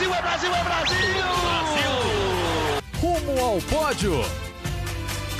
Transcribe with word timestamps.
Brasil, 0.00 0.14
é 0.14 0.22
Brasil, 0.22 0.54
é 0.54 0.64
Brasil! 0.64 0.96
Brasil! 1.42 1.90
Rumo 3.02 3.38
ao 3.38 3.58
pódio. 3.60 4.12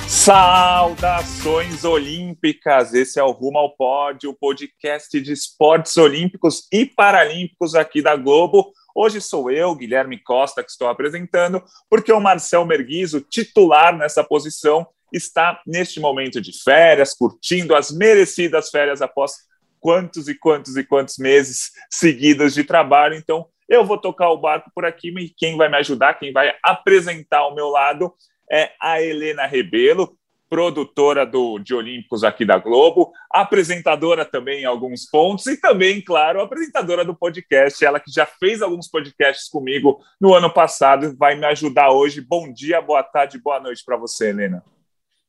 Saudações 0.07 1.83
olímpicas! 1.83 2.93
Esse 2.93 3.19
é 3.19 3.23
o 3.23 3.31
Rumo 3.31 3.57
ao 3.57 3.75
Pódio, 3.75 4.35
podcast 4.35 5.19
de 5.19 5.33
esportes 5.33 5.97
olímpicos 5.97 6.67
e 6.71 6.85
paralímpicos 6.85 7.73
aqui 7.73 8.03
da 8.03 8.15
Globo. 8.15 8.71
Hoje 8.93 9.19
sou 9.19 9.49
eu, 9.49 9.73
Guilherme 9.73 10.19
Costa, 10.19 10.63
que 10.63 10.69
estou 10.69 10.87
apresentando, 10.87 11.63
porque 11.89 12.13
o 12.13 12.19
Marcel 12.19 12.63
Merguizo, 12.63 13.19
titular 13.19 13.97
nessa 13.97 14.23
posição, 14.23 14.85
está 15.11 15.59
neste 15.65 15.99
momento 15.99 16.39
de 16.39 16.51
férias, 16.61 17.15
curtindo 17.15 17.75
as 17.75 17.89
merecidas 17.89 18.69
férias 18.69 19.01
após 19.01 19.31
quantos 19.79 20.27
e 20.27 20.35
quantos 20.35 20.77
e 20.77 20.83
quantos 20.83 21.17
meses 21.17 21.71
seguidos 21.89 22.53
de 22.53 22.63
trabalho. 22.63 23.15
Então, 23.15 23.47
eu 23.71 23.85
vou 23.85 23.97
tocar 23.97 24.29
o 24.29 24.37
barco 24.37 24.69
por 24.75 24.83
aqui 24.83 25.17
e 25.17 25.29
quem 25.29 25.55
vai 25.55 25.69
me 25.69 25.77
ajudar, 25.77 26.19
quem 26.19 26.33
vai 26.33 26.53
apresentar 26.61 27.39
ao 27.39 27.55
meu 27.55 27.69
lado 27.69 28.13
é 28.51 28.71
a 28.81 29.01
Helena 29.01 29.45
Rebelo, 29.45 30.17
produtora 30.49 31.25
do, 31.25 31.57
de 31.57 31.73
Olímpicos 31.73 32.25
aqui 32.25 32.43
da 32.43 32.57
Globo, 32.57 33.13
apresentadora 33.31 34.25
também 34.25 34.63
em 34.63 34.65
alguns 34.65 35.05
pontos 35.05 35.45
e 35.47 35.55
também, 35.55 36.03
claro, 36.03 36.41
apresentadora 36.41 37.05
do 37.05 37.15
podcast, 37.15 37.85
ela 37.85 37.97
que 37.97 38.11
já 38.11 38.25
fez 38.25 38.61
alguns 38.61 38.89
podcasts 38.89 39.47
comigo 39.47 40.01
no 40.19 40.33
ano 40.33 40.53
passado, 40.53 41.15
vai 41.17 41.35
me 41.35 41.45
ajudar 41.45 41.91
hoje. 41.91 42.19
Bom 42.19 42.51
dia, 42.51 42.81
boa 42.81 43.01
tarde, 43.01 43.39
boa 43.39 43.61
noite 43.61 43.85
para 43.85 43.95
você, 43.95 44.31
Helena. 44.31 44.61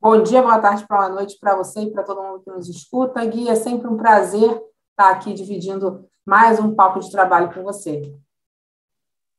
Bom 0.00 0.20
dia, 0.20 0.42
boa 0.42 0.58
tarde, 0.58 0.84
boa 0.90 1.08
noite 1.08 1.38
para 1.38 1.54
você 1.54 1.82
e 1.82 1.92
para 1.92 2.02
todo 2.02 2.20
mundo 2.20 2.42
que 2.42 2.50
nos 2.50 2.68
escuta. 2.68 3.24
Gui, 3.24 3.48
é 3.48 3.54
sempre 3.54 3.86
um 3.86 3.96
prazer 3.96 4.50
estar 4.90 5.12
aqui 5.12 5.32
dividindo 5.32 6.10
mais 6.26 6.58
um 6.58 6.74
papo 6.74 6.98
de 6.98 7.10
trabalho 7.10 7.52
com 7.54 7.62
você. 7.62 8.12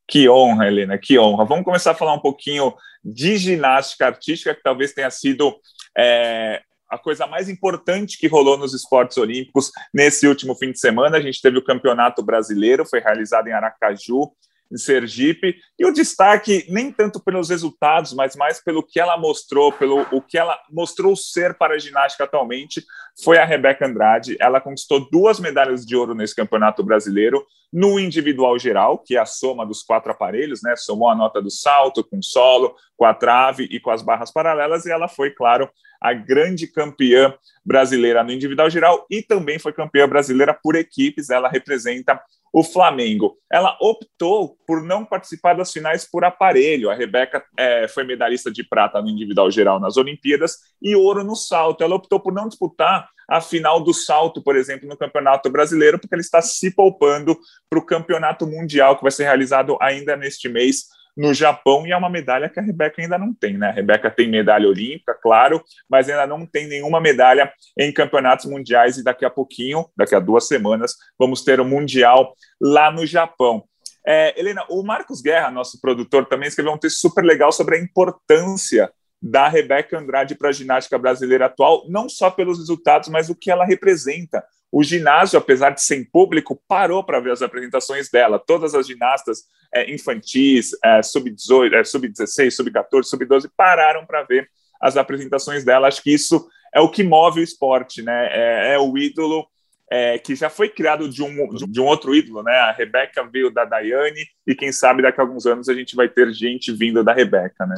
Que 0.08 0.28
honra, 0.30 0.68
Helena, 0.68 0.98
que 0.98 1.18
honra. 1.18 1.46
Vamos 1.46 1.64
começar 1.64 1.92
a 1.92 1.96
falar 1.96 2.14
um 2.14 2.20
pouquinho 2.20 2.74
de 3.04 3.38
ginástica 3.38 4.06
artística, 4.06 4.54
que 4.54 4.64
talvez 4.64 4.94
tenha 4.94 5.10
sido 5.10 5.56
é, 5.98 6.62
a 6.90 6.98
coisa 6.98 7.26
mais 7.26 7.50
importante 7.50 8.18
que 8.18 8.28
rolou 8.28 8.58
nos 8.58 8.74
esportes 8.74 9.18
olímpicos 9.18 9.72
nesse 9.94 10.28
último 10.28 10.56
fim 10.56 10.72
de 10.72 10.80
semana. 10.80 11.18
A 11.18 11.22
gente 11.22 11.42
teve 11.42 11.58
o 11.58 11.64
Campeonato 11.64 12.22
Brasileiro, 12.22 12.86
foi 12.86 13.00
realizado 13.00 13.48
em 13.48 13.54
Aracaju, 13.54 14.32
em 14.74 14.78
Sergipe, 14.78 15.56
e 15.78 15.86
o 15.86 15.94
destaque 15.94 16.66
nem 16.70 16.92
tanto 16.92 17.20
pelos 17.24 17.50
resultados, 17.50 18.14
mas 18.14 18.36
mais 18.36 18.62
pelo 18.64 18.82
que 18.82 19.00
ela 19.00 19.18
mostrou, 19.18 19.72
pelo 19.72 20.02
o 20.12 20.22
que 20.22 20.38
ela 20.38 20.60
mostrou 20.72 21.16
ser 21.16 21.54
para 21.54 21.76
a 21.76 21.80
ginástica 21.80 22.24
atualmente, 22.24 22.84
foi 23.24 23.38
a 23.38 23.46
Rebeca 23.46 23.86
Andrade. 23.86 24.36
Ela 24.40 24.60
conquistou 24.60 25.08
duas 25.12 25.40
medalhas 25.40 25.86
de 25.86 25.96
ouro 25.96 26.16
nesse 26.16 26.36
Campeonato 26.36 26.84
Brasileiro, 26.84 27.46
no 27.72 28.00
individual 28.00 28.58
geral, 28.60 29.00
que 29.00 29.16
é 29.16 29.20
a 29.20 29.26
soma 29.26 29.66
dos 29.66 29.82
quatro 29.82 30.12
aparelhos, 30.12 30.62
né? 30.62 30.76
Somou 30.76 31.10
a 31.10 31.16
nota 31.16 31.42
do 31.42 31.50
salto 31.50 32.04
com 32.04 32.22
solo, 32.22 32.76
com 32.96 33.06
a 33.06 33.14
trave 33.14 33.68
e 33.70 33.80
com 33.80 33.90
as 33.90 34.02
barras 34.02 34.32
paralelas, 34.32 34.86
e 34.86 34.92
ela 34.92 35.08
foi, 35.08 35.32
claro, 35.32 35.70
a 36.04 36.14
grande 36.14 36.68
campeã 36.68 37.34
brasileira 37.66 38.24
no 38.24 38.32
individual 38.32 38.70
geral 38.70 39.06
e 39.10 39.22
também 39.22 39.58
foi 39.58 39.72
campeã 39.72 40.08
brasileira 40.08 40.54
por 40.54 40.76
equipes. 40.76 41.30
Ela 41.30 41.48
representa 41.48 42.22
o 42.52 42.64
Flamengo. 42.64 43.36
Ela 43.52 43.76
optou 43.82 44.58
por 44.68 44.84
não 44.84 45.04
participar 45.04 45.56
das 45.56 45.72
finais 45.72 46.08
por 46.08 46.24
aparelho. 46.24 46.90
A 46.90 46.94
Rebeca 46.94 47.44
é, 47.58 47.88
foi 47.88 48.04
medalhista 48.04 48.52
de 48.52 48.64
prata 48.64 49.02
no 49.02 49.10
individual 49.10 49.50
geral 49.50 49.80
nas 49.80 49.98
Olimpíadas 49.98 50.58
e 50.82 50.96
ouro 50.96 51.24
no 51.24 51.36
salto. 51.36 51.84
Ela 51.84 51.96
optou 51.96 52.20
por 52.20 52.34
não 52.34 52.48
disputar 52.48 53.10
a 53.28 53.42
final 53.42 53.82
do 53.82 53.94
salto, 53.94 54.44
por 54.44 54.56
exemplo, 54.56 54.88
no 54.88 54.98
Campeonato 54.98 55.50
Brasileiro, 55.50 55.98
porque 55.98 56.14
ela 56.14 56.22
está 56.22 56.42
se 56.42 56.70
poupando 56.76 57.36
para 57.70 57.80
o 57.80 57.86
Campeonato 57.86 58.46
Mundial, 58.46 58.98
que 58.98 59.02
vai 59.02 59.12
ser 59.12 59.24
realizado 59.24 59.78
ainda 59.82 60.16
neste 60.16 60.50
mês 60.50 60.84
no 61.16 61.34
Japão, 61.34 61.86
e 61.86 61.92
é 61.92 61.98
uma 61.98 62.10
medalha 62.10 62.50
que 62.50 62.60
a 62.60 62.64
Rebeca 62.64 63.02
ainda 63.02 63.18
não 63.18 63.34
tem, 63.34 63.58
né? 63.58 63.70
A 63.70 63.72
Rebeca 63.72 64.10
tem 64.10 64.30
medalha 64.30 64.68
olímpica, 64.68 65.14
claro, 65.22 65.64
mas 65.90 66.10
ainda 66.10 66.26
não 66.26 66.46
tem 66.46 66.68
nenhuma 66.68 67.00
medalha 67.00 67.52
em 67.78 67.92
campeonatos 67.92 68.46
mundiais, 68.46 68.98
e 68.98 69.04
daqui 69.04 69.26
a 69.26 69.30
pouquinho, 69.30 69.86
daqui 69.96 70.16
a 70.16 70.20
duas 70.20 70.48
semanas, 70.48 70.96
vamos 71.18 71.44
ter 71.44 71.60
o 71.60 71.66
Mundial 71.66 72.34
lá 72.60 72.92
no 72.92 73.06
Japão. 73.06 73.64
É, 74.06 74.38
Helena, 74.38 74.66
o 74.70 74.84
Marcos 74.84 75.22
Guerra, 75.22 75.50
nosso 75.50 75.80
produtor, 75.80 76.26
também 76.26 76.48
escreveu 76.48 76.74
um 76.74 76.78
texto 76.78 76.98
super 76.98 77.24
legal 77.24 77.52
sobre 77.52 77.78
a 77.78 77.80
importância 77.80 78.92
da 79.22 79.48
Rebeca 79.48 79.98
Andrade 79.98 80.36
para 80.36 80.50
a 80.50 80.52
ginástica 80.52 80.98
brasileira 80.98 81.46
atual, 81.46 81.86
não 81.88 82.10
só 82.10 82.30
pelos 82.30 82.60
resultados, 82.60 83.08
mas 83.08 83.30
o 83.30 83.36
que 83.36 83.50
ela 83.50 83.64
representa. 83.64 84.44
O 84.74 84.82
ginásio, 84.82 85.38
apesar 85.38 85.70
de 85.70 85.84
sem 85.84 86.04
público, 86.04 86.60
parou 86.68 87.04
para 87.04 87.20
ver 87.20 87.32
as 87.32 87.44
apresentações 87.44 88.10
dela. 88.10 88.40
Todas 88.40 88.74
as 88.74 88.88
ginastas 88.88 89.44
é, 89.72 89.94
infantis, 89.94 90.72
é, 90.84 91.04
sub-18, 91.04 91.74
é, 91.74 91.84
sub-16, 91.84 92.50
sub-14, 92.50 93.04
sub-12 93.04 93.52
pararam 93.56 94.04
para 94.04 94.24
ver 94.24 94.50
as 94.82 94.98
apresentações 94.98 95.64
dela. 95.64 95.88
Acho 95.88 96.02
que 96.02 96.12
isso 96.12 96.50
é 96.74 96.82
o 96.82 96.90
que 96.90 97.04
move 97.04 97.42
o 97.42 97.44
esporte, 97.44 98.02
né? 98.02 98.30
É, 98.32 98.74
é 98.74 98.80
o 98.80 98.98
ídolo 98.98 99.46
é, 99.92 100.18
que 100.18 100.34
já 100.34 100.50
foi 100.50 100.70
criado 100.70 101.08
de 101.08 101.22
um, 101.22 101.50
de 101.70 101.80
um 101.80 101.86
outro 101.86 102.16
ídolo, 102.16 102.42
né? 102.42 102.56
A 102.56 102.72
Rebeca 102.72 103.24
veio 103.32 103.54
da 103.54 103.66
Daiane 103.66 104.26
e 104.48 104.56
quem 104.56 104.72
sabe 104.72 105.04
daqui 105.04 105.22
a 105.22 105.24
alguns 105.24 105.46
anos 105.46 105.70
a 105.70 105.76
gente 105.76 105.96
vai 105.96 106.10
ter 106.10 106.34
gente 106.34 106.72
vindo 106.72 107.04
da 107.04 107.14
Rebeca, 107.14 107.68
né? 107.68 107.76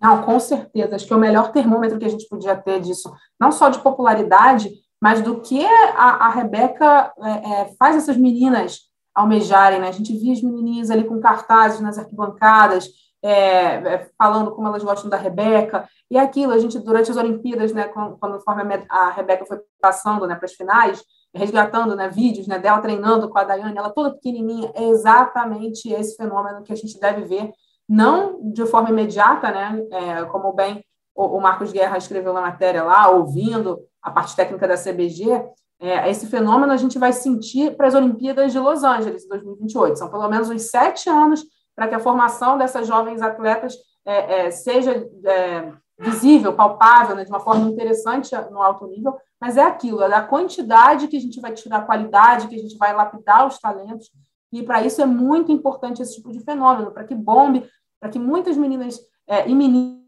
Não, 0.00 0.22
com 0.22 0.40
certeza. 0.40 0.96
Acho 0.96 1.06
que 1.06 1.12
é 1.12 1.16
o 1.16 1.20
melhor 1.20 1.52
termômetro 1.52 1.96
que 1.96 2.06
a 2.06 2.08
gente 2.08 2.26
podia 2.28 2.56
ter 2.56 2.80
disso, 2.80 3.08
não 3.38 3.52
só 3.52 3.68
de 3.68 3.78
popularidade, 3.78 4.68
mas 5.00 5.22
do 5.22 5.40
que 5.40 5.64
a, 5.64 6.26
a 6.26 6.28
Rebeca 6.28 7.12
é, 7.18 7.30
é, 7.30 7.74
faz 7.78 7.96
essas 7.96 8.16
meninas 8.16 8.80
almejarem. 9.14 9.80
Né? 9.80 9.88
A 9.88 9.92
gente 9.92 10.12
via 10.16 10.32
as 10.32 10.42
menininhas 10.42 10.90
ali 10.90 11.04
com 11.04 11.20
cartazes 11.20 11.80
nas 11.80 11.98
arquibancadas, 11.98 12.88
é, 13.22 13.32
é, 13.32 14.10
falando 14.16 14.50
como 14.52 14.68
elas 14.68 14.82
gostam 14.82 15.10
da 15.10 15.16
Rebeca. 15.16 15.88
E 16.10 16.18
aquilo, 16.18 16.52
a 16.52 16.58
gente, 16.58 16.78
durante 16.78 17.10
as 17.10 17.16
Olimpíadas, 17.16 17.72
né, 17.72 17.84
quando, 17.84 18.18
conforme 18.18 18.84
a 18.88 19.10
Rebeca 19.10 19.46
foi 19.46 19.58
passando 19.80 20.26
né, 20.26 20.34
para 20.34 20.46
as 20.46 20.54
finais, 20.54 21.02
resgatando 21.34 21.94
né, 21.94 22.08
vídeos 22.08 22.46
né, 22.46 22.58
dela 22.58 22.80
treinando 22.80 23.28
com 23.28 23.38
a 23.38 23.44
Daiane, 23.44 23.76
ela 23.76 23.90
toda 23.90 24.14
pequenininha, 24.14 24.72
é 24.74 24.88
exatamente 24.88 25.90
esse 25.92 26.16
fenômeno 26.16 26.62
que 26.62 26.72
a 26.72 26.76
gente 26.76 26.98
deve 26.98 27.22
ver, 27.22 27.52
não 27.88 28.50
de 28.52 28.66
forma 28.66 28.90
imediata, 28.90 29.50
né, 29.50 29.86
é, 29.92 30.24
como 30.24 30.52
bem 30.52 30.84
o, 31.26 31.40
Marcos 31.40 31.72
Guerra 31.72 31.98
escreveu 31.98 32.32
na 32.32 32.40
matéria 32.40 32.82
lá, 32.82 33.10
ouvindo 33.10 33.80
a 34.02 34.10
parte 34.10 34.34
técnica 34.34 34.66
da 34.66 34.76
CBG, 34.76 35.44
é, 35.80 36.10
esse 36.10 36.26
fenômeno 36.26 36.72
a 36.72 36.76
gente 36.76 36.98
vai 36.98 37.12
sentir 37.12 37.76
para 37.76 37.88
as 37.88 37.94
Olimpíadas 37.94 38.52
de 38.52 38.58
Los 38.58 38.84
Angeles, 38.84 39.26
2028. 39.28 39.98
São 39.98 40.10
pelo 40.10 40.28
menos 40.28 40.50
uns 40.50 40.70
sete 40.70 41.08
anos 41.08 41.42
para 41.74 41.88
que 41.88 41.94
a 41.94 42.00
formação 42.00 42.58
dessas 42.58 42.86
jovens 42.86 43.22
atletas 43.22 43.74
é, 44.04 44.46
é, 44.46 44.50
seja 44.50 45.06
é, 45.24 45.72
visível, 45.98 46.54
palpável, 46.54 47.16
né, 47.16 47.24
de 47.24 47.30
uma 47.30 47.40
forma 47.40 47.70
interessante 47.70 48.34
no 48.50 48.62
alto 48.62 48.86
nível, 48.86 49.16
mas 49.40 49.56
é 49.56 49.62
aquilo, 49.62 50.02
é 50.02 50.14
a 50.14 50.22
quantidade 50.22 51.08
que 51.08 51.16
a 51.16 51.20
gente 51.20 51.40
vai 51.40 51.52
tirar, 51.52 51.78
a 51.78 51.82
qualidade 51.82 52.48
que 52.48 52.54
a 52.54 52.58
gente 52.58 52.76
vai 52.76 52.94
lapidar 52.94 53.46
os 53.46 53.58
talentos, 53.58 54.10
e 54.52 54.62
para 54.62 54.84
isso 54.84 55.00
é 55.00 55.06
muito 55.06 55.52
importante 55.52 56.02
esse 56.02 56.16
tipo 56.16 56.32
de 56.32 56.40
fenômeno, 56.40 56.90
para 56.90 57.04
que 57.04 57.14
bombe, 57.14 57.68
para 58.00 58.10
que 58.10 58.18
muitas 58.18 58.56
meninas 58.56 58.98
é, 59.26 59.48
e 59.48 59.54
meninos 59.54 59.99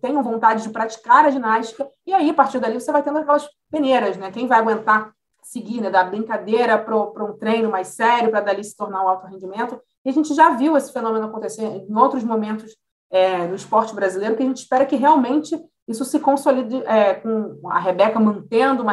tenham 0.00 0.22
vontade 0.22 0.62
de 0.62 0.68
praticar 0.68 1.24
a 1.24 1.30
ginástica, 1.30 1.88
e 2.06 2.12
aí, 2.12 2.28
a 2.28 2.34
partir 2.34 2.58
dali, 2.58 2.78
você 2.78 2.92
vai 2.92 3.02
tendo 3.02 3.18
aquelas 3.18 3.48
peneiras, 3.70 4.16
né? 4.16 4.30
Quem 4.30 4.46
vai 4.46 4.58
aguentar 4.58 5.14
seguir, 5.42 5.80
né? 5.80 5.88
Da 5.88 6.04
brincadeira 6.04 6.78
para 6.78 7.24
um 7.24 7.38
treino 7.38 7.70
mais 7.70 7.88
sério, 7.88 8.30
para 8.30 8.40
dali 8.40 8.62
se 8.62 8.76
tornar 8.76 9.02
um 9.02 9.08
alto 9.08 9.26
rendimento. 9.26 9.80
E 10.04 10.10
a 10.10 10.12
gente 10.12 10.34
já 10.34 10.50
viu 10.50 10.76
esse 10.76 10.92
fenômeno 10.92 11.24
acontecer 11.24 11.62
em 11.62 11.96
outros 11.96 12.22
momentos 12.22 12.76
é, 13.10 13.46
no 13.46 13.54
esporte 13.54 13.94
brasileiro, 13.94 14.36
que 14.36 14.42
a 14.42 14.46
gente 14.46 14.58
espera 14.58 14.84
que 14.84 14.96
realmente 14.96 15.58
isso 15.86 16.04
se 16.04 16.18
consolide 16.18 16.82
é, 16.84 17.14
com 17.14 17.60
a 17.70 17.78
Rebeca 17.78 18.18
mantendo 18.18 18.82
uma 18.82 18.92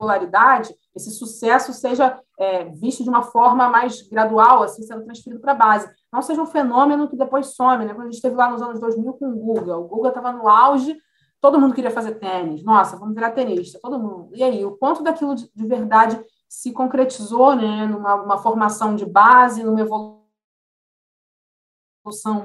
regularidade, 0.00 0.74
esse 0.94 1.10
sucesso 1.10 1.72
seja 1.72 2.18
é, 2.38 2.64
visto 2.64 3.02
de 3.02 3.08
uma 3.08 3.22
forma 3.22 3.68
mais 3.68 4.02
gradual, 4.08 4.62
assim, 4.62 4.82
sendo 4.82 5.04
transferido 5.04 5.40
para 5.40 5.52
a 5.52 5.56
base 5.56 5.88
não 6.12 6.20
seja 6.20 6.42
um 6.42 6.46
fenômeno 6.46 7.08
que 7.08 7.16
depois 7.16 7.54
some, 7.54 7.86
né? 7.86 7.94
Quando 7.94 8.02
a 8.02 8.10
gente 8.10 8.16
esteve 8.16 8.36
lá 8.36 8.50
nos 8.50 8.60
anos 8.60 8.78
2000 8.78 9.14
com 9.14 9.30
o 9.30 9.36
Guga, 9.36 9.76
o 9.78 9.88
Guga 9.88 10.08
estava 10.08 10.30
no 10.30 10.46
auge, 10.46 10.96
todo 11.40 11.58
mundo 11.58 11.74
queria 11.74 11.90
fazer 11.90 12.16
tênis, 12.16 12.62
nossa, 12.62 12.96
vamos 12.96 13.14
virar 13.14 13.30
tenista, 13.30 13.80
todo 13.80 13.98
mundo. 13.98 14.30
E 14.34 14.42
aí, 14.42 14.64
o 14.64 14.76
quanto 14.76 15.02
daquilo 15.02 15.34
de, 15.34 15.50
de 15.52 15.66
verdade 15.66 16.22
se 16.48 16.70
concretizou, 16.70 17.56
né, 17.56 17.86
numa 17.86 18.36
formação 18.38 18.94
de 18.94 19.06
base, 19.06 19.64
numa 19.64 19.80
evolução 19.80 20.20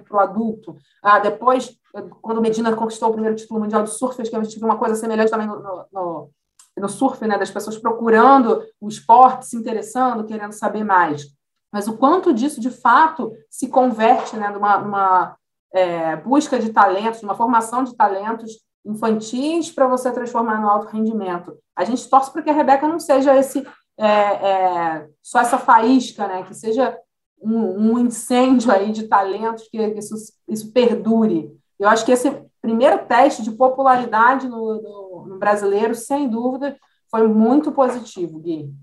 para 0.01 0.15
o 0.15 0.19
adulto. 0.19 0.75
Ah, 1.03 1.19
depois, 1.19 1.77
quando 2.21 2.41
Medina 2.41 2.73
conquistou 2.73 3.09
o 3.09 3.13
primeiro 3.13 3.35
título 3.35 3.59
mundial 3.59 3.83
de 3.83 3.89
surf, 3.89 4.21
acho 4.21 4.31
que 4.31 4.35
a 4.35 4.43
gente 4.43 4.57
viu 4.57 4.67
uma 4.67 4.77
coisa 4.77 4.95
semelhante 4.95 5.29
também 5.29 5.47
no, 5.47 5.85
no, 5.91 6.29
no 6.77 6.89
surf, 6.89 7.25
né, 7.27 7.37
das 7.37 7.51
pessoas 7.51 7.77
procurando 7.77 8.63
o 8.79 8.87
esporte, 8.87 9.45
se 9.45 9.57
interessando, 9.57 10.25
querendo 10.25 10.53
saber 10.53 10.85
mais 10.85 11.36
mas 11.77 11.87
o 11.87 11.95
quanto 11.95 12.33
disso, 12.33 12.59
de 12.59 12.71
fato, 12.71 13.31
se 13.51 13.67
converte 13.67 14.35
né, 14.35 14.49
numa, 14.49 14.79
numa 14.79 15.37
é, 15.71 16.15
busca 16.15 16.57
de 16.57 16.73
talentos, 16.73 17.21
numa 17.21 17.35
formação 17.35 17.83
de 17.83 17.95
talentos 17.95 18.53
infantis 18.83 19.69
para 19.69 19.85
você 19.85 20.11
transformar 20.11 20.59
no 20.59 20.67
alto 20.67 20.87
rendimento. 20.87 21.55
A 21.75 21.83
gente 21.83 22.09
torce 22.09 22.33
para 22.33 22.41
que 22.41 22.49
a 22.49 22.53
Rebeca 22.53 22.87
não 22.87 22.99
seja 22.99 23.37
esse 23.37 23.63
é, 23.95 24.07
é, 24.07 25.07
só 25.21 25.39
essa 25.39 25.59
faísca, 25.59 26.27
né? 26.27 26.41
Que 26.47 26.55
seja 26.55 26.97
um, 27.39 27.91
um 27.91 27.99
incêndio 27.99 28.71
aí 28.71 28.91
de 28.91 29.07
talentos 29.07 29.67
que, 29.69 29.77
que 29.91 29.99
isso, 29.99 30.15
isso, 30.47 30.73
perdure. 30.73 31.55
Eu 31.77 31.89
acho 31.89 32.03
que 32.03 32.11
esse 32.11 32.41
primeiro 32.59 33.05
teste 33.05 33.43
de 33.43 33.51
popularidade 33.51 34.47
no, 34.47 34.81
no, 34.81 35.25
no 35.27 35.37
brasileiro, 35.37 35.93
sem 35.93 36.27
dúvida, 36.27 36.75
foi 37.11 37.27
muito 37.27 37.71
positivo, 37.71 38.39
Gui. 38.39 38.73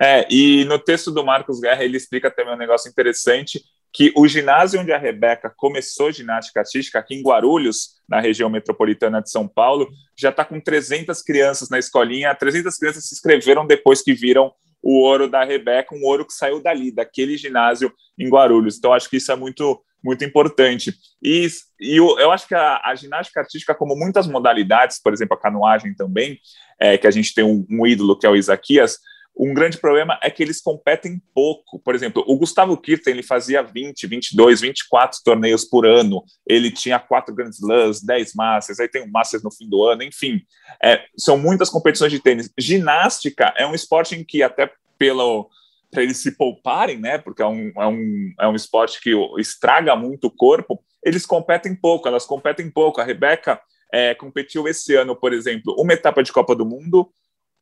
É, 0.00 0.26
e 0.30 0.64
no 0.64 0.78
texto 0.78 1.10
do 1.10 1.24
Marcos 1.24 1.60
Guerra 1.60 1.84
ele 1.84 1.96
explica 1.96 2.30
também 2.30 2.54
um 2.54 2.58
negócio 2.58 2.88
interessante, 2.88 3.60
que 3.92 4.12
o 4.16 4.26
ginásio 4.26 4.80
onde 4.80 4.92
a 4.92 4.98
Rebeca 4.98 5.52
começou 5.54 6.12
ginástica 6.12 6.60
artística, 6.60 6.98
aqui 6.98 7.14
em 7.14 7.22
Guarulhos, 7.22 8.00
na 8.08 8.20
região 8.20 8.48
metropolitana 8.48 9.20
de 9.20 9.30
São 9.30 9.46
Paulo, 9.46 9.88
já 10.16 10.30
está 10.30 10.44
com 10.44 10.60
300 10.60 11.22
crianças 11.22 11.68
na 11.68 11.78
escolinha, 11.78 12.34
300 12.34 12.76
crianças 12.76 13.08
se 13.08 13.14
inscreveram 13.14 13.66
depois 13.66 14.00
que 14.00 14.14
viram 14.14 14.52
o 14.82 15.00
ouro 15.00 15.28
da 15.28 15.44
Rebeca, 15.44 15.94
um 15.94 16.04
ouro 16.04 16.24
que 16.24 16.32
saiu 16.32 16.62
dali, 16.62 16.90
daquele 16.90 17.36
ginásio 17.36 17.92
em 18.18 18.28
Guarulhos. 18.28 18.78
Então, 18.78 18.92
acho 18.92 19.10
que 19.10 19.18
isso 19.18 19.30
é 19.30 19.36
muito, 19.36 19.82
muito 20.02 20.24
importante. 20.24 20.94
E, 21.22 21.46
e 21.78 21.96
eu, 21.96 22.18
eu 22.18 22.30
acho 22.30 22.48
que 22.48 22.54
a, 22.54 22.80
a, 22.82 22.94
ginástica 22.94 23.40
artística, 23.40 23.74
como 23.74 23.94
muitas 23.94 24.26
modalidades, 24.26 25.00
por 25.02 25.12
exemplo, 25.12 25.36
a 25.36 25.40
canoagem 25.40 25.94
também, 25.94 26.38
é, 26.78 26.96
que 26.96 27.06
a 27.06 27.10
gente 27.10 27.34
tem 27.34 27.44
um, 27.44 27.66
um 27.68 27.86
ídolo 27.86 28.18
que 28.18 28.26
é 28.26 28.30
o 28.30 28.36
Isaquias, 28.36 28.98
um 29.42 29.54
grande 29.54 29.78
problema 29.78 30.18
é 30.22 30.30
que 30.30 30.42
eles 30.42 30.60
competem 30.60 31.20
pouco. 31.34 31.78
Por 31.78 31.94
exemplo, 31.94 32.22
o 32.26 32.36
Gustavo 32.36 32.76
Kirten 32.76 33.14
ele 33.14 33.22
fazia 33.22 33.62
20, 33.62 34.06
22, 34.06 34.60
24 34.60 35.18
torneios 35.24 35.64
por 35.64 35.86
ano. 35.86 36.22
Ele 36.46 36.70
tinha 36.70 36.98
quatro 36.98 37.34
Grand 37.34 37.48
Slams, 37.48 38.04
10 38.04 38.34
Masters, 38.34 38.80
aí 38.80 38.88
tem 38.88 39.02
um 39.02 39.10
Masters 39.10 39.42
no 39.42 39.50
fim 39.50 39.66
do 39.66 39.82
ano, 39.82 40.02
enfim. 40.02 40.42
É, 40.84 41.02
são 41.16 41.38
muitas 41.38 41.70
competições 41.70 42.12
de 42.12 42.20
tênis. 42.20 42.52
Ginástica 42.58 43.54
é 43.56 43.66
um 43.66 43.74
esporte 43.74 44.14
em 44.14 44.22
que, 44.22 44.42
até 44.42 44.70
pelo 44.98 45.48
para 45.90 46.04
eles 46.04 46.18
se 46.18 46.36
pouparem, 46.36 47.00
né? 47.00 47.18
Porque 47.18 47.42
é 47.42 47.46
um, 47.46 47.72
é, 47.76 47.86
um, 47.86 48.34
é 48.42 48.46
um 48.46 48.54
esporte 48.54 49.00
que 49.00 49.10
estraga 49.38 49.96
muito 49.96 50.28
o 50.28 50.30
corpo, 50.30 50.80
eles 51.02 51.26
competem 51.26 51.74
pouco, 51.74 52.06
elas 52.06 52.24
competem 52.24 52.70
pouco. 52.70 53.00
A 53.00 53.04
Rebeca 53.04 53.60
é, 53.92 54.14
competiu 54.14 54.68
esse 54.68 54.94
ano, 54.94 55.16
por 55.16 55.32
exemplo, 55.32 55.74
uma 55.78 55.92
etapa 55.92 56.22
de 56.22 56.32
Copa 56.32 56.54
do 56.54 56.64
Mundo, 56.64 57.10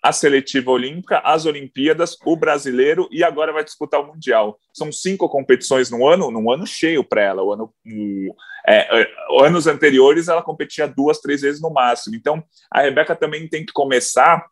a 0.03 0.13
seletiva 0.13 0.71
olímpica, 0.71 1.19
as 1.19 1.45
Olimpíadas, 1.45 2.17
o 2.25 2.37
brasileiro 2.37 3.09
e 3.11 3.25
agora 3.25 3.53
vai 3.53 3.65
disputar 3.65 4.01
o 4.01 4.07
Mundial. 4.07 4.59
São 4.73 4.93
cinco 4.93 5.29
competições 5.29 5.91
no 5.91 6.07
ano, 6.07 6.31
num 6.31 6.51
ano 6.51 6.67
cheio 6.67 7.03
para 7.03 7.23
ela. 7.23 7.43
O 7.43 7.53
ano, 7.53 7.75
o, 7.85 8.35
é, 8.67 9.03
é, 9.03 9.11
anos 9.45 9.67
anteriores 9.67 10.29
ela 10.29 10.43
competia 10.43 10.87
duas, 10.87 11.21
três 11.21 11.41
vezes 11.41 11.61
no 11.61 11.71
máximo. 11.71 12.15
Então 12.15 12.43
a 12.71 12.83
Rebeca 12.83 13.17
também 13.17 13.49
tem 13.49 13.67
que 13.67 13.73
começar 13.73 14.45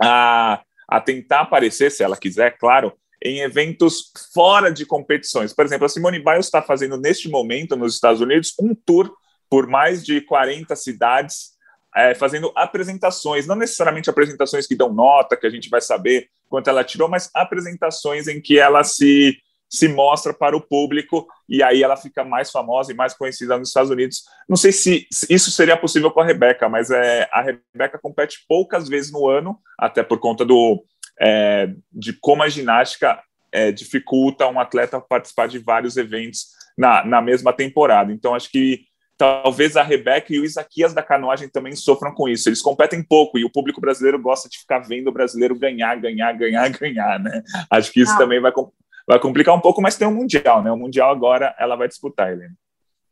a, 0.00 0.62
a 0.88 1.00
tentar 1.00 1.40
aparecer, 1.40 1.90
se 1.90 2.04
ela 2.04 2.16
quiser, 2.16 2.56
claro, 2.56 2.92
em 3.22 3.40
eventos 3.40 4.12
fora 4.32 4.70
de 4.70 4.86
competições. 4.86 5.52
Por 5.52 5.64
exemplo, 5.64 5.86
a 5.86 5.88
Simone 5.88 6.22
Biles 6.22 6.46
está 6.46 6.62
fazendo 6.62 6.96
neste 6.96 7.28
momento 7.28 7.74
nos 7.76 7.94
Estados 7.94 8.20
Unidos 8.20 8.54
um 8.60 8.74
tour 8.74 9.12
por 9.48 9.66
mais 9.66 10.04
de 10.04 10.20
40 10.20 10.74
cidades 10.76 11.55
é, 11.96 12.14
fazendo 12.14 12.52
apresentações, 12.54 13.46
não 13.46 13.56
necessariamente 13.56 14.10
apresentações 14.10 14.66
que 14.66 14.76
dão 14.76 14.92
nota, 14.92 15.36
que 15.36 15.46
a 15.46 15.50
gente 15.50 15.70
vai 15.70 15.80
saber 15.80 16.28
quanto 16.48 16.68
ela 16.68 16.84
tirou, 16.84 17.08
mas 17.08 17.30
apresentações 17.34 18.28
em 18.28 18.40
que 18.40 18.58
ela 18.58 18.84
se, 18.84 19.38
se 19.68 19.88
mostra 19.88 20.34
para 20.34 20.54
o 20.54 20.60
público 20.60 21.26
e 21.48 21.62
aí 21.62 21.82
ela 21.82 21.96
fica 21.96 22.22
mais 22.22 22.50
famosa 22.50 22.92
e 22.92 22.94
mais 22.94 23.14
conhecida 23.14 23.56
nos 23.56 23.68
Estados 23.68 23.90
Unidos. 23.90 24.24
Não 24.46 24.56
sei 24.56 24.72
se, 24.72 25.06
isso 25.30 25.50
seria 25.50 25.76
possível 25.76 26.10
com 26.10 26.20
a 26.20 26.24
Rebeca, 26.24 26.68
mas 26.68 26.90
é, 26.90 27.26
a 27.32 27.40
Rebeca 27.40 27.98
compete 27.98 28.44
poucas 28.46 28.88
vezes 28.88 29.10
no 29.10 29.26
ano, 29.26 29.58
até 29.78 30.02
por 30.02 30.18
conta 30.18 30.44
do, 30.44 30.84
é, 31.18 31.70
de 31.90 32.12
como 32.12 32.42
a 32.42 32.48
ginástica 32.48 33.18
é, 33.50 33.72
dificulta 33.72 34.46
um 34.46 34.60
atleta 34.60 35.00
participar 35.00 35.48
de 35.48 35.58
vários 35.58 35.96
eventos 35.96 36.48
na, 36.76 37.02
na 37.06 37.22
mesma 37.22 37.54
temporada. 37.54 38.12
Então, 38.12 38.34
acho 38.34 38.50
que 38.50 38.80
talvez 39.16 39.76
a 39.76 39.82
Rebeca 39.82 40.32
e 40.32 40.40
o 40.40 40.44
Isaquias 40.44 40.92
da 40.92 41.02
canoagem 41.02 41.48
também 41.48 41.74
sofram 41.74 42.14
com 42.14 42.28
isso. 42.28 42.48
Eles 42.48 42.62
competem 42.62 43.02
pouco 43.02 43.38
e 43.38 43.44
o 43.44 43.50
público 43.50 43.80
brasileiro 43.80 44.20
gosta 44.20 44.48
de 44.48 44.58
ficar 44.58 44.80
vendo 44.80 45.08
o 45.08 45.12
brasileiro 45.12 45.58
ganhar, 45.58 45.96
ganhar, 45.96 46.32
ganhar, 46.32 46.68
ganhar, 46.78 47.18
né? 47.18 47.42
Acho 47.70 47.92
que 47.92 48.00
isso 48.00 48.12
Não. 48.12 48.18
também 48.18 48.40
vai, 48.40 48.52
vai 49.06 49.18
complicar 49.18 49.54
um 49.54 49.60
pouco, 49.60 49.80
mas 49.80 49.96
tem 49.96 50.06
o 50.06 50.10
um 50.10 50.14
Mundial, 50.14 50.62
né? 50.62 50.70
O 50.70 50.76
Mundial 50.76 51.10
agora 51.10 51.54
ela 51.58 51.76
vai 51.76 51.88
disputar, 51.88 52.30
Helena. 52.30 52.54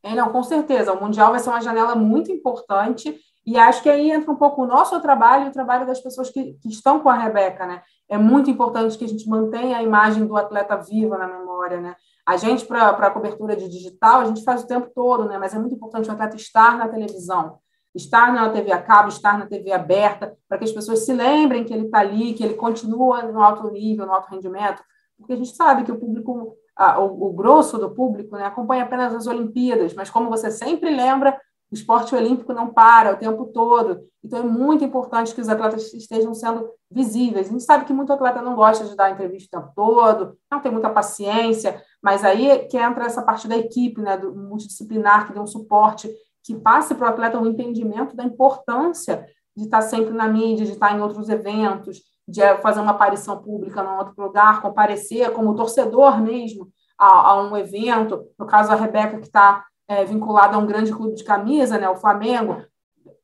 É, 0.03 0.15
não, 0.15 0.31
com 0.31 0.43
certeza. 0.43 0.93
O 0.93 1.01
Mundial 1.01 1.31
vai 1.31 1.41
ser 1.41 1.49
uma 1.49 1.63
janela 1.63 1.95
muito 1.95 2.31
importante 2.31 3.19
e 3.47 3.57
acho 3.57 3.83
que 3.83 3.89
aí 3.89 4.11
entra 4.11 4.31
um 4.31 4.37
pouco 4.37 4.63
o 4.63 4.67
nosso 4.67 4.99
trabalho 5.01 5.47
e 5.47 5.49
o 5.49 5.53
trabalho 5.53 5.87
das 5.87 6.01
pessoas 6.01 6.31
que, 6.31 6.55
que 6.63 6.69
estão 6.69 7.01
com 7.01 7.09
a 7.09 7.19
Rebeca, 7.19 7.67
né? 7.67 7.83
É 8.09 8.19
muito 8.19 8.51
importante 8.51 8.99
que 8.99 9.05
a 9.05 9.09
gente 9.09 9.27
mantenha 9.29 9.79
a 9.79 9.83
imagem 9.83 10.27
do 10.27 10.37
atleta 10.37 10.77
viva 10.77 11.17
na 11.17 11.27
memória, 11.27 11.81
né? 11.81 11.97
A 12.27 12.37
gente, 12.37 12.65
para 12.65 12.89
a 12.89 13.11
cobertura 13.11 13.55
de 13.55 13.69
digital, 13.69 14.21
a 14.21 14.25
gente 14.25 14.45
faz 14.45 14.63
o 14.63 14.67
tempo 14.67 14.91
todo, 14.95 15.27
né? 15.27 15.39
mas 15.39 15.55
é 15.55 15.59
muito 15.59 15.75
importante 15.75 16.09
o 16.09 16.13
atleta 16.13 16.37
estar 16.37 16.79
na 16.79 16.89
televisão, 16.89 17.59
estar 17.95 18.33
na 18.33 18.49
TV 18.49 18.73
a 18.73 18.81
cabo, 18.81 19.09
estar 19.09 19.39
na 19.39 19.47
TV 19.47 19.73
aberta, 19.73 20.35
para 20.49 20.59
que 20.59 20.65
as 20.65 20.73
pessoas 20.73 21.01
se 21.01 21.13
lembrem 21.13 21.65
que 21.65 21.73
ele 21.73 21.87
está 21.87 22.01
ali, 22.01 22.33
que 22.33 22.43
ele 22.43 22.55
continua 22.55 23.23
no 23.23 23.43
alto 23.43 23.71
nível, 23.71 24.07
no 24.07 24.13
alto 24.13 24.31
rendimento, 24.31 24.83
porque 25.19 25.35
a 25.35 25.37
gente 25.37 25.55
sabe 25.55 25.85
que 25.85 25.93
o 25.93 25.99
público, 25.99 26.57
o, 26.99 27.29
o, 27.29 27.33
grosso 27.33 27.79
do 27.79 27.91
público, 27.91 28.37
né, 28.37 28.47
acompanha 28.47 28.85
apenas 28.85 29.15
as 29.15 29.27
Olimpíadas, 29.27 29.95
mas 29.95 30.11
como 30.11 30.31
você 30.31 30.51
sempre 30.51 30.91
lembra, 30.91 31.39
o 31.75 31.77
esporte 31.77 32.15
olímpico 32.15 32.53
não 32.53 32.73
para 32.73 33.13
o 33.13 33.17
tempo 33.17 33.47
todo. 33.47 34.05
Então, 34.23 34.39
é 34.39 34.43
muito 34.45 34.85
importante 34.85 35.35
que 35.35 35.41
os 35.41 35.49
atletas 35.49 35.93
estejam 35.93 36.33
sendo 36.33 36.69
visíveis. 36.89 37.49
A 37.49 37.51
gente 37.51 37.65
sabe 37.65 37.85
que 37.85 37.93
muito 37.93 38.13
atleta 38.13 38.41
não 38.41 38.55
gosta 38.55 38.85
de 38.85 38.95
dar 38.95 39.11
entrevista 39.11 39.59
o 39.59 39.61
tempo 39.61 39.73
todo, 39.75 40.39
não 40.49 40.61
tem 40.61 40.71
muita 40.71 40.89
paciência, 40.89 41.83
mas 42.01 42.25
aí 42.25 42.49
é 42.49 42.59
que 42.61 42.79
entra 42.79 43.07
essa 43.07 43.23
parte 43.23 43.49
da 43.49 43.57
equipe, 43.57 44.01
né, 44.01 44.17
do 44.17 44.33
multidisciplinar, 44.37 45.27
que 45.27 45.33
dê 45.33 45.41
um 45.41 45.49
suporte, 45.49 46.09
que 46.45 46.55
passe 46.55 46.95
para 46.95 47.07
o 47.07 47.11
atleta 47.11 47.41
um 47.41 47.47
entendimento 47.47 48.15
da 48.15 48.23
importância 48.23 49.27
de 49.57 49.65
estar 49.65 49.83
sempre 49.83 50.15
na 50.15 50.29
mídia, 50.29 50.65
de 50.65 50.73
estar 50.73 50.97
em 50.97 51.01
outros 51.01 51.29
eventos, 51.29 52.01
de 52.27 52.41
fazer 52.59 52.79
uma 52.79 52.93
aparição 52.93 53.43
pública 53.43 53.83
em 53.83 53.99
outro 53.99 54.15
lugar, 54.17 54.63
comparecer 54.63 55.33
como 55.33 55.57
torcedor 55.57 56.21
mesmo 56.21 56.69
a, 56.97 57.31
a 57.31 57.43
um 57.43 57.57
evento. 57.57 58.25
No 58.39 58.47
caso, 58.47 58.71
a 58.71 58.77
Rebeca, 58.77 59.19
que 59.19 59.27
está 59.27 59.65
é, 59.89 60.05
vinculada 60.05 60.57
a 60.57 60.59
um 60.59 60.67
grande 60.67 60.93
clube 60.93 61.15
de 61.15 61.25
camisa, 61.25 61.79
né, 61.79 61.89
o 61.89 61.97
Flamengo, 61.97 62.65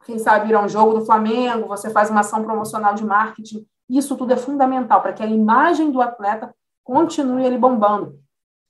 quem 0.05 0.19
sabe 0.19 0.49
ir 0.49 0.55
a 0.55 0.61
um 0.61 0.69
jogo 0.69 0.99
do 0.99 1.05
Flamengo, 1.05 1.69
você 1.69 1.91
faz 1.91 2.11
uma 2.11 2.21
ação 2.21 2.43
promocional 2.43 2.95
de 2.95 3.05
marketing. 3.05 3.67
Isso 3.89 4.17
tudo 4.17 4.33
é 4.33 4.37
fundamental 4.37 5.01
para 5.03 5.13
que 5.13 5.23
a 5.23 5.27
imagem 5.27 5.91
do 5.91 6.01
atleta 6.01 6.55
continue 6.83 7.45
ele 7.45 7.59
bombando. 7.59 8.19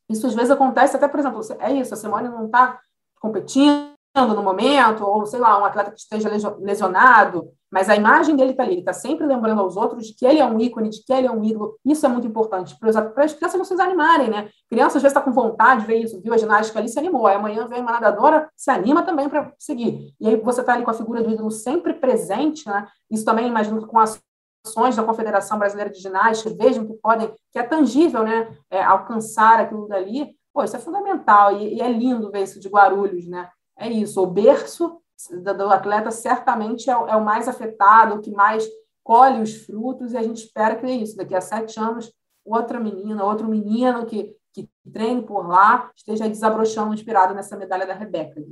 Isso 0.09 0.27
às 0.27 0.35
vezes 0.35 0.51
acontece 0.51 0.97
até, 0.97 1.07
por 1.07 1.21
exemplo, 1.21 1.41
é 1.59 1.73
isso, 1.73 1.95
a 1.95 1.97
Simone 1.97 2.29
não 2.29 2.47
está 2.47 2.81
competindo 3.21 3.90
no 4.15 4.43
momento, 4.43 5.05
ou 5.05 5.25
sei 5.25 5.39
lá, 5.39 5.59
um 5.59 5.65
atleta 5.65 5.93
que 5.93 6.01
esteja 6.01 6.29
lesionado, 6.59 7.53
mas 7.71 7.89
a 7.89 7.95
imagem 7.95 8.35
dele 8.35 8.51
está 8.51 8.65
ali, 8.65 8.73
ele 8.73 8.81
está 8.81 8.93
sempre 8.93 9.25
lembrando 9.25 9.61
aos 9.61 9.77
outros 9.77 10.09
de 10.09 10.15
que 10.15 10.27
ele 10.27 10.41
é 10.41 10.45
um 10.45 10.59
ícone, 10.59 10.91
de 10.91 11.05
que 11.05 11.13
ele 11.13 11.29
é 11.29 11.31
um 11.31 11.45
ídolo. 11.45 11.79
Isso 11.85 12.05
é 12.05 12.09
muito 12.09 12.27
importante 12.27 12.77
para 12.77 12.91
as 13.25 13.33
crianças 13.33 13.59
não 13.59 13.65
se 13.65 13.75
desanimarem, 13.75 14.29
né? 14.29 14.51
Criança 14.69 14.99
às 14.99 15.03
vezes 15.03 15.17
está 15.17 15.21
com 15.21 15.31
vontade 15.31 15.83
de 15.83 15.87
ver 15.87 15.99
isso, 15.99 16.21
viu 16.21 16.35
a 16.35 16.37
ginástica 16.37 16.81
ali, 16.81 16.89
se 16.89 16.99
animou. 16.99 17.29
Aí 17.29 17.37
amanhã 17.37 17.69
vem 17.69 17.81
uma 17.81 17.93
nadadora, 17.93 18.51
se 18.57 18.71
anima 18.71 19.05
também 19.05 19.29
para 19.29 19.53
seguir. 19.57 20.13
E 20.21 20.29
aí 20.29 20.37
você 20.37 20.63
está 20.63 20.75
ali 20.75 20.85
com 20.85 20.91
a 20.91 20.95
figura 20.95 21.23
do 21.23 21.31
ídolo 21.31 21.51
sempre 21.51 21.95
presente, 21.95 22.69
né? 22.69 22.89
Isso 23.09 23.25
também, 23.25 23.47
imagino 23.47 23.87
com 23.87 24.01
as 24.01 24.21
ações 24.67 24.97
da 24.97 25.05
Confederação 25.05 25.59
Brasileira 25.59 25.91
de 25.91 26.01
Ginástica, 26.01 26.55
vejam 26.59 26.85
que 26.85 26.95
podem, 26.95 27.33
que 27.53 27.59
é 27.59 27.63
tangível, 27.63 28.25
né? 28.25 28.53
É, 28.69 28.83
alcançar 28.83 29.61
aquilo 29.61 29.87
dali. 29.87 30.35
Pô, 30.53 30.65
isso 30.65 30.75
é 30.75 30.81
fundamental 30.81 31.53
e, 31.57 31.77
e 31.77 31.81
é 31.81 31.89
lindo 31.89 32.33
ver 32.33 32.43
isso 32.43 32.59
de 32.59 32.69
Guarulhos, 32.69 33.29
né? 33.29 33.49
É 33.81 33.89
isso, 33.89 34.23
o 34.23 34.27
berço 34.27 35.01
do 35.43 35.71
atleta 35.71 36.11
certamente 36.11 36.91
é, 36.91 36.93
é 36.93 37.17
o 37.17 37.25
mais 37.25 37.49
afetado, 37.49 38.15
o 38.15 38.21
que 38.21 38.31
mais 38.31 38.69
colhe 39.03 39.41
os 39.41 39.65
frutos, 39.65 40.13
e 40.13 40.19
a 40.19 40.23
gente 40.23 40.45
espera 40.45 40.77
que 40.77 40.85
é 40.85 40.91
isso. 40.91 41.17
Daqui 41.17 41.35
a 41.35 41.41
sete 41.41 41.81
anos, 41.81 42.13
outra 42.45 42.79
menina, 42.79 43.25
outro 43.25 43.49
menino 43.49 44.05
que, 44.05 44.35
que 44.53 44.69
treine 44.93 45.23
por 45.23 45.49
lá 45.49 45.91
esteja 45.97 46.29
desabrochando 46.29 46.93
inspirado 46.93 47.35
nessa 47.35 47.57
medalha 47.57 47.87
da 47.87 47.95
Rebeca. 47.95 48.43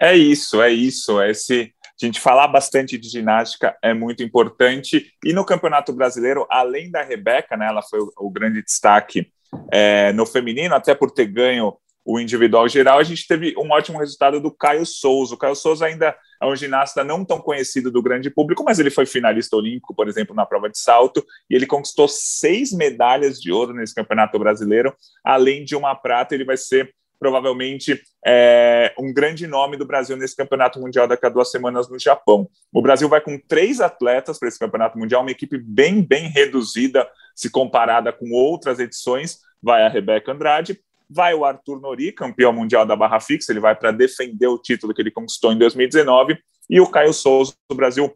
É 0.00 0.16
isso, 0.16 0.62
é 0.62 0.70
isso. 0.70 1.20
Esse, 1.22 1.74
a 1.84 2.06
gente 2.06 2.18
falar 2.18 2.48
bastante 2.48 2.96
de 2.96 3.08
ginástica 3.10 3.76
é 3.82 3.92
muito 3.92 4.22
importante. 4.22 5.12
E 5.22 5.34
no 5.34 5.44
Campeonato 5.44 5.92
Brasileiro, 5.92 6.46
além 6.50 6.90
da 6.90 7.02
Rebeca, 7.02 7.58
né, 7.58 7.66
ela 7.66 7.82
foi 7.82 8.00
o, 8.00 8.10
o 8.16 8.30
grande 8.30 8.62
destaque 8.62 9.30
é, 9.70 10.14
no 10.14 10.24
feminino, 10.24 10.74
até 10.74 10.94
por 10.94 11.10
ter 11.10 11.26
ganho 11.26 11.76
o 12.06 12.20
individual 12.20 12.68
geral, 12.68 13.00
a 13.00 13.02
gente 13.02 13.26
teve 13.26 13.52
um 13.58 13.68
ótimo 13.72 13.98
resultado 13.98 14.40
do 14.40 14.50
Caio 14.50 14.86
Souza. 14.86 15.34
O 15.34 15.38
Caio 15.38 15.56
Souza 15.56 15.86
ainda 15.86 16.16
é 16.40 16.46
um 16.46 16.54
ginasta 16.54 17.02
não 17.02 17.24
tão 17.24 17.40
conhecido 17.40 17.90
do 17.90 18.00
grande 18.00 18.30
público, 18.30 18.62
mas 18.62 18.78
ele 18.78 18.90
foi 18.90 19.04
finalista 19.04 19.56
olímpico, 19.56 19.92
por 19.92 20.06
exemplo, 20.06 20.34
na 20.34 20.46
prova 20.46 20.70
de 20.70 20.78
salto, 20.78 21.24
e 21.50 21.56
ele 21.56 21.66
conquistou 21.66 22.06
seis 22.06 22.72
medalhas 22.72 23.40
de 23.40 23.50
ouro 23.50 23.74
nesse 23.74 23.92
campeonato 23.92 24.38
brasileiro, 24.38 24.94
além 25.24 25.64
de 25.64 25.74
uma 25.74 25.96
prata, 25.96 26.34
ele 26.34 26.44
vai 26.44 26.56
ser 26.56 26.94
provavelmente 27.18 28.00
é, 28.24 28.94
um 28.98 29.12
grande 29.12 29.46
nome 29.46 29.76
do 29.76 29.86
Brasil 29.86 30.16
nesse 30.16 30.36
campeonato 30.36 30.78
mundial 30.78 31.08
daqui 31.08 31.26
a 31.26 31.30
duas 31.30 31.50
semanas 31.50 31.88
no 31.88 31.98
Japão. 31.98 32.48
O 32.72 32.82
Brasil 32.82 33.08
vai 33.08 33.20
com 33.20 33.38
três 33.38 33.80
atletas 33.80 34.38
para 34.38 34.48
esse 34.48 34.58
campeonato 34.58 34.98
mundial, 34.98 35.22
uma 35.22 35.30
equipe 35.30 35.58
bem, 35.58 36.02
bem 36.02 36.28
reduzida 36.28 37.08
se 37.34 37.50
comparada 37.50 38.12
com 38.12 38.30
outras 38.32 38.78
edições. 38.78 39.40
Vai 39.62 39.82
a 39.82 39.88
Rebeca 39.88 40.30
Andrade, 40.30 40.78
vai 41.08 41.34
o 41.34 41.44
Arthur 41.44 41.80
Nori, 41.80 42.12
campeão 42.12 42.52
mundial 42.52 42.84
da 42.84 42.96
barra 42.96 43.20
fixa, 43.20 43.52
ele 43.52 43.60
vai 43.60 43.74
para 43.74 43.92
defender 43.92 44.46
o 44.46 44.58
título 44.58 44.94
que 44.94 45.02
ele 45.02 45.10
conquistou 45.10 45.52
em 45.52 45.58
2019, 45.58 46.38
e 46.68 46.80
o 46.80 46.90
Caio 46.90 47.12
Souza 47.12 47.54
do 47.68 47.76
Brasil 47.76 48.12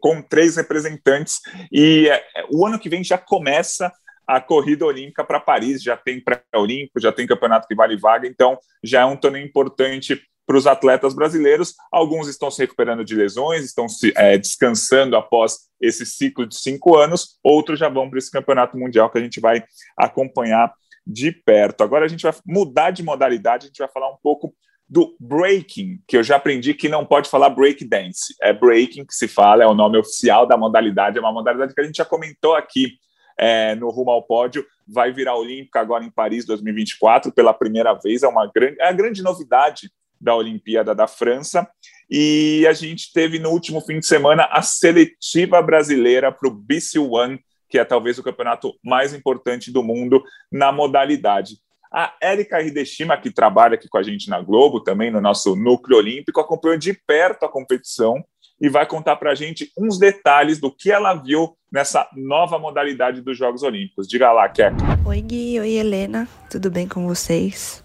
com 0.00 0.20
três 0.20 0.56
representantes. 0.56 1.40
E 1.70 2.08
é, 2.08 2.24
o 2.50 2.66
ano 2.66 2.78
que 2.78 2.88
vem 2.88 3.04
já 3.04 3.16
começa 3.16 3.92
a 4.26 4.40
corrida 4.40 4.84
olímpica 4.84 5.24
para 5.24 5.40
Paris, 5.40 5.82
já 5.82 5.96
tem 5.96 6.20
pré-olímpico, 6.20 7.00
já 7.00 7.12
tem 7.12 7.26
campeonato 7.26 7.68
que 7.68 7.74
vale 7.74 7.96
vaga, 7.96 8.26
então 8.26 8.58
já 8.82 9.02
é 9.02 9.04
um 9.04 9.16
torneio 9.16 9.44
importante 9.44 10.20
para 10.46 10.56
os 10.56 10.66
atletas 10.66 11.14
brasileiros. 11.14 11.74
Alguns 11.90 12.28
estão 12.28 12.50
se 12.50 12.60
recuperando 12.60 13.04
de 13.04 13.14
lesões, 13.14 13.64
estão 13.64 13.88
se 13.88 14.12
é, 14.16 14.36
descansando 14.38 15.16
após 15.16 15.68
esse 15.80 16.06
ciclo 16.06 16.46
de 16.46 16.56
cinco 16.56 16.96
anos, 16.96 17.38
outros 17.42 17.78
já 17.78 17.88
vão 17.88 18.08
para 18.08 18.18
esse 18.18 18.30
campeonato 18.30 18.76
mundial 18.76 19.10
que 19.10 19.18
a 19.18 19.20
gente 19.20 19.40
vai 19.40 19.62
acompanhar 19.96 20.72
de 21.06 21.32
perto. 21.32 21.82
Agora 21.82 22.04
a 22.04 22.08
gente 22.08 22.22
vai 22.22 22.32
mudar 22.46 22.90
de 22.90 23.02
modalidade, 23.02 23.64
a 23.64 23.68
gente 23.68 23.78
vai 23.78 23.88
falar 23.88 24.10
um 24.10 24.16
pouco 24.22 24.54
do 24.88 25.16
breaking, 25.18 26.02
que 26.06 26.16
eu 26.16 26.22
já 26.22 26.36
aprendi 26.36 26.74
que 26.74 26.88
não 26.88 27.06
pode 27.06 27.30
falar 27.30 27.48
break 27.50 27.84
dance. 27.84 28.34
É 28.42 28.52
breaking 28.52 29.06
que 29.06 29.14
se 29.14 29.26
fala, 29.26 29.64
é 29.64 29.66
o 29.66 29.74
nome 29.74 29.96
oficial 29.98 30.46
da 30.46 30.56
modalidade, 30.56 31.16
é 31.16 31.20
uma 31.20 31.32
modalidade 31.32 31.74
que 31.74 31.80
a 31.80 31.84
gente 31.84 31.96
já 31.96 32.04
comentou 32.04 32.54
aqui 32.54 32.98
é, 33.38 33.74
no 33.74 33.88
Rumo 33.88 34.10
ao 34.10 34.22
Pódio, 34.22 34.66
vai 34.86 35.10
virar 35.10 35.36
olímpica 35.36 35.80
agora 35.80 36.04
em 36.04 36.10
Paris 36.10 36.44
2024 36.44 37.32
pela 37.32 37.54
primeira 37.54 37.94
vez, 37.94 38.22
é 38.22 38.28
uma 38.28 38.50
grande, 38.54 38.80
é 38.80 38.88
a 38.88 38.92
grande 38.92 39.22
novidade 39.22 39.90
da 40.20 40.36
Olimpíada 40.36 40.94
da 40.94 41.06
França. 41.06 41.68
E 42.10 42.66
a 42.68 42.72
gente 42.72 43.12
teve 43.12 43.38
no 43.38 43.50
último 43.50 43.80
fim 43.80 43.98
de 43.98 44.06
semana 44.06 44.46
a 44.50 44.62
seletiva 44.62 45.60
brasileira 45.62 46.30
para 46.30 46.48
o 46.48 46.54
BC 46.54 46.98
One, 46.98 47.40
que 47.72 47.78
é 47.78 47.84
talvez 47.86 48.18
o 48.18 48.22
campeonato 48.22 48.74
mais 48.84 49.14
importante 49.14 49.72
do 49.72 49.82
mundo 49.82 50.22
na 50.52 50.70
modalidade. 50.70 51.56
A 51.90 52.12
Erika 52.22 52.60
Hideshima, 52.60 53.16
que 53.16 53.30
trabalha 53.30 53.76
aqui 53.76 53.88
com 53.88 53.96
a 53.96 54.02
gente 54.02 54.28
na 54.28 54.42
Globo, 54.42 54.82
também 54.82 55.10
no 55.10 55.22
nosso 55.22 55.56
núcleo 55.56 55.96
olímpico, 55.96 56.38
acompanhou 56.38 56.76
de 56.76 56.92
perto 56.92 57.46
a 57.46 57.48
competição 57.48 58.22
e 58.60 58.68
vai 58.68 58.84
contar 58.84 59.16
para 59.16 59.30
a 59.30 59.34
gente 59.34 59.72
uns 59.76 59.98
detalhes 59.98 60.60
do 60.60 60.70
que 60.70 60.92
ela 60.92 61.14
viu 61.14 61.56
nessa 61.72 62.06
nova 62.14 62.58
modalidade 62.58 63.22
dos 63.22 63.38
Jogos 63.38 63.62
Olímpicos. 63.62 64.06
Diga 64.06 64.30
lá, 64.32 64.46
Keca. 64.50 64.76
Oi, 65.06 65.22
Gui. 65.22 65.58
Oi, 65.58 65.70
Helena. 65.70 66.28
Tudo 66.50 66.70
bem 66.70 66.86
com 66.86 67.08
vocês? 67.08 67.82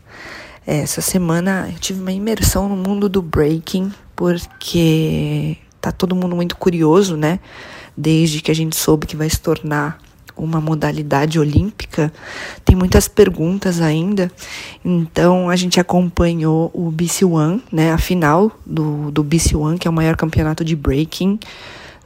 É, 0.67 0.79
essa 0.79 0.99
semana 0.99 1.69
eu 1.73 1.79
tive 1.79 2.01
uma 2.01 2.11
imersão 2.11 2.67
no 2.67 2.75
mundo 2.75 3.07
do 3.07 3.21
breaking, 3.21 3.89
porque 4.17 5.55
tá 5.79 5.93
todo 5.93 6.13
mundo 6.13 6.35
muito 6.35 6.57
curioso, 6.57 7.15
né? 7.15 7.39
Desde 7.97 8.41
que 8.41 8.51
a 8.51 8.55
gente 8.55 8.75
soube 8.75 9.07
que 9.07 9.15
vai 9.15 9.29
se 9.29 9.39
tornar 9.39 9.99
uma 10.37 10.61
modalidade 10.61 11.39
olímpica, 11.39 12.13
tem 12.63 12.75
muitas 12.75 13.07
perguntas 13.07 13.81
ainda. 13.81 14.31
Então 14.85 15.49
a 15.49 15.55
gente 15.55 15.79
acompanhou 15.79 16.69
o 16.73 16.91
BC 16.91 17.25
One, 17.25 17.63
né, 17.71 17.91
a 17.91 17.97
final 17.97 18.51
do, 18.65 19.11
do 19.11 19.23
BC 19.23 19.55
One, 19.55 19.79
que 19.79 19.87
é 19.87 19.91
o 19.91 19.93
maior 19.93 20.15
campeonato 20.15 20.63
de 20.63 20.75
breaking 20.75 21.39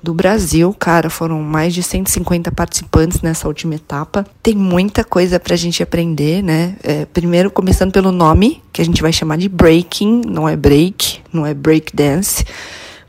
do 0.04 0.16
Brasil, 0.16 0.76
cara, 0.80 1.12
foram 1.12 1.44
mais 1.44 1.76
de 1.76 1.84
150 1.84 2.52
participantes 2.52 3.22
nessa 3.22 3.48
última 3.48 3.76
etapa. 3.76 4.26
Tem 4.42 4.56
muita 4.56 5.04
coisa 5.04 5.40
pra 5.40 5.56
gente 5.56 5.84
aprender, 5.84 6.42
né? 6.42 6.76
É, 6.82 7.06
primeiro, 7.06 7.52
começando 7.52 7.92
pelo 7.92 8.12
nome, 8.12 8.64
que 8.74 8.82
a 8.82 8.86
gente 8.86 9.00
vai 9.00 9.14
chamar 9.14 9.38
de 9.38 9.48
breaking, 9.48 10.24
não 10.26 10.50
é 10.50 10.56
break, 10.56 11.20
não 11.32 11.46
é 11.46 11.54
break 11.54 11.96
dance 11.96 12.44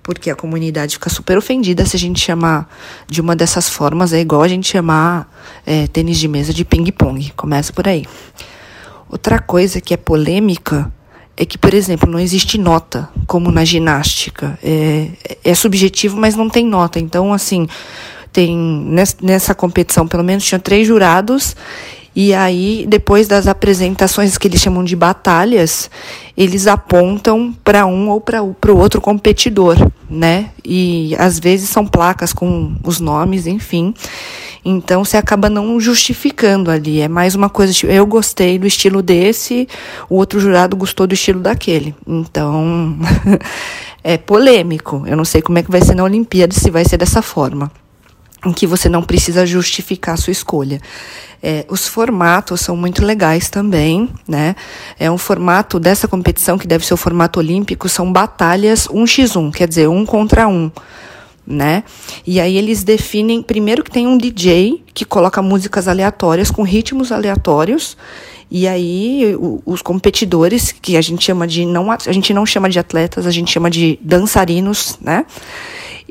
porque 0.03 0.31
a 0.31 0.35
comunidade 0.35 0.95
fica 0.95 1.09
super 1.09 1.39
ofendida 1.39 1.87
se 1.87 1.97
a 1.97 1.99
gente 1.99 2.21
chamar 2.21 2.69
de 3.09 3.21
uma 3.21 3.37
dessas 3.37 3.69
formas, 3.69 4.13
é 4.13 4.21
igual 4.21 4.43
a 4.43 4.49
gente 4.49 4.69
chamar 4.69 5.31
é, 5.65 5.87
tênis 5.87 6.19
de 6.19 6.27
mesa 6.27 6.53
de 6.53 6.65
ping-pong. 6.65 7.33
Começa 7.37 7.73
por 7.73 7.87
aí. 7.87 8.05
Outra 9.09 9.39
coisa 9.39 9.81
que 9.81 9.95
é 9.95 9.97
polêmica 9.97 10.93
é 11.37 11.45
que, 11.45 11.57
por 11.57 11.73
exemplo, 11.73 12.11
não 12.11 12.19
existe 12.19 12.59
nota, 12.59 13.09
como 13.27 13.51
na 13.51 13.65
ginástica. 13.65 14.59
É, 14.63 15.09
é 15.45 15.55
subjetivo, 15.55 16.17
mas 16.17 16.35
não 16.35 16.49
tem 16.49 16.67
nota. 16.67 16.99
Então, 16.99 17.33
assim, 17.33 17.69
tem 18.33 18.57
nessa 19.21 19.55
competição, 19.55 20.09
pelo 20.09 20.25
menos, 20.25 20.45
tinha 20.45 20.59
três 20.59 20.87
jurados 20.87 21.55
e 22.15 22.35
aí, 22.35 22.85
depois 22.87 23.27
das 23.27 23.47
apresentações 23.47 24.37
que 24.37 24.47
eles 24.47 24.61
chamam 24.61 24.85
de 24.85 24.95
batalhas, 24.95 25.91
eles 26.37 26.67
apontam 26.67 27.55
para 27.65 27.87
um 27.87 28.11
ou 28.11 28.21
para 28.21 28.43
o 28.43 28.77
outro 28.77 29.01
competidor, 29.01 29.77
né? 30.11 30.51
E 30.63 31.17
às 31.19 31.41
vezes 31.41 31.71
são 31.71 31.87
placas 31.87 32.33
com 32.33 32.77
os 32.85 33.01
nomes, 33.01 33.47
enfim. 33.47 33.95
Então 34.63 35.05
você 35.05 35.17
acaba 35.17 35.49
não 35.49 35.81
justificando 35.81 36.71
ali. 36.71 37.01
É 37.01 37.09
mais 37.09 37.35
uma 37.35 37.49
coisa 37.49 37.73
tipo, 37.73 37.91
eu 37.91 38.07
gostei 38.07 38.59
do 38.59 38.67
estilo 38.67 39.01
desse, 39.01 39.67
o 40.09 40.17
outro 40.17 40.39
jurado 40.39 40.77
gostou 40.77 41.07
do 41.07 41.15
estilo 41.15 41.41
daquele. 41.41 41.95
Então 42.07 42.95
é 44.05 44.19
polêmico. 44.19 45.03
Eu 45.07 45.17
não 45.17 45.25
sei 45.25 45.41
como 45.41 45.59
é 45.59 45.63
que 45.63 45.71
vai 45.71 45.81
ser 45.81 45.95
na 45.95 46.05
Olimpíada 46.05 46.55
se 46.55 46.71
vai 46.71 46.85
ser 46.85 46.99
dessa 46.99 47.23
forma 47.23 47.71
em 48.45 48.53
que 48.53 48.67
você 48.67 48.89
não 48.89 49.03
precisa 49.03 49.47
justificar 49.47 50.19
sua 50.19 50.33
escolha. 50.33 50.81
É, 51.43 51.65
os 51.69 51.89
formatos 51.89 52.61
são 52.61 52.77
muito 52.77 53.05
legais 53.05 53.51
também, 53.51 54.09
né? 54.29 54.55
É 54.99 55.11
um 55.11 55.19
formato 55.19 55.81
dessa 55.81 56.07
competição 56.07 56.57
que 56.57 56.67
deve 56.67 56.87
ser 56.87 56.95
o 56.95 56.97
formato 56.97 57.41
olímpico, 57.41 57.89
são 57.89 58.13
batalhas 58.13 58.87
1x1, 58.87 59.53
quer 59.53 59.69
dizer, 59.69 59.89
um 59.89 60.07
contra 60.07 60.47
um. 60.47 60.71
Né? 61.45 61.83
E 62.25 62.39
aí 62.39 62.57
eles 62.57 62.85
definem 62.85 63.43
primeiro 63.43 63.83
que 63.83 63.91
tem 63.91 64.07
um 64.07 64.17
DJ 64.17 64.85
que 64.95 65.05
coloca 65.05 65.43
músicas 65.43 65.89
aleatórias 65.89 66.53
com 66.53 66.63
ritmos 66.63 67.11
aleatórios 67.11 67.97
e 68.49 68.69
aí 68.69 69.35
o, 69.37 69.61
os 69.67 69.83
competidores 69.83 70.71
que 70.71 70.97
a 70.97 71.01
gente 71.01 71.25
chama 71.25 71.45
de 71.45 71.65
não 71.65 71.91
a 71.91 72.13
gente 72.13 72.33
não 72.35 72.47
chama 72.47 72.69
de 72.69 72.79
atletas, 72.79 73.27
a 73.27 73.31
gente 73.33 73.51
chama 73.51 73.69
de 73.69 73.99
dançarinos, 74.03 74.99
né? 75.01 75.27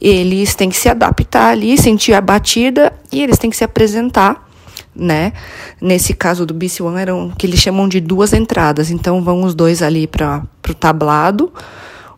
Eles 0.01 0.55
têm 0.55 0.69
que 0.69 0.75
se 0.75 0.89
adaptar 0.89 1.49
ali, 1.49 1.77
sentir 1.77 2.13
a 2.13 2.21
batida 2.21 2.91
e 3.11 3.21
eles 3.21 3.37
têm 3.37 3.51
que 3.51 3.55
se 3.55 3.63
apresentar, 3.63 4.49
né? 4.95 5.31
Nesse 5.79 6.13
caso 6.15 6.43
do 6.43 6.55
BC 6.55 6.81
One 6.81 6.99
eram 6.99 7.29
que 7.37 7.45
eles 7.45 7.59
chamam 7.59 7.87
de 7.87 8.01
duas 8.01 8.33
entradas, 8.33 8.89
então 8.89 9.23
vão 9.23 9.43
os 9.43 9.53
dois 9.53 9.83
ali 9.83 10.07
para 10.07 10.43
o 10.67 10.73
tablado. 10.73 11.53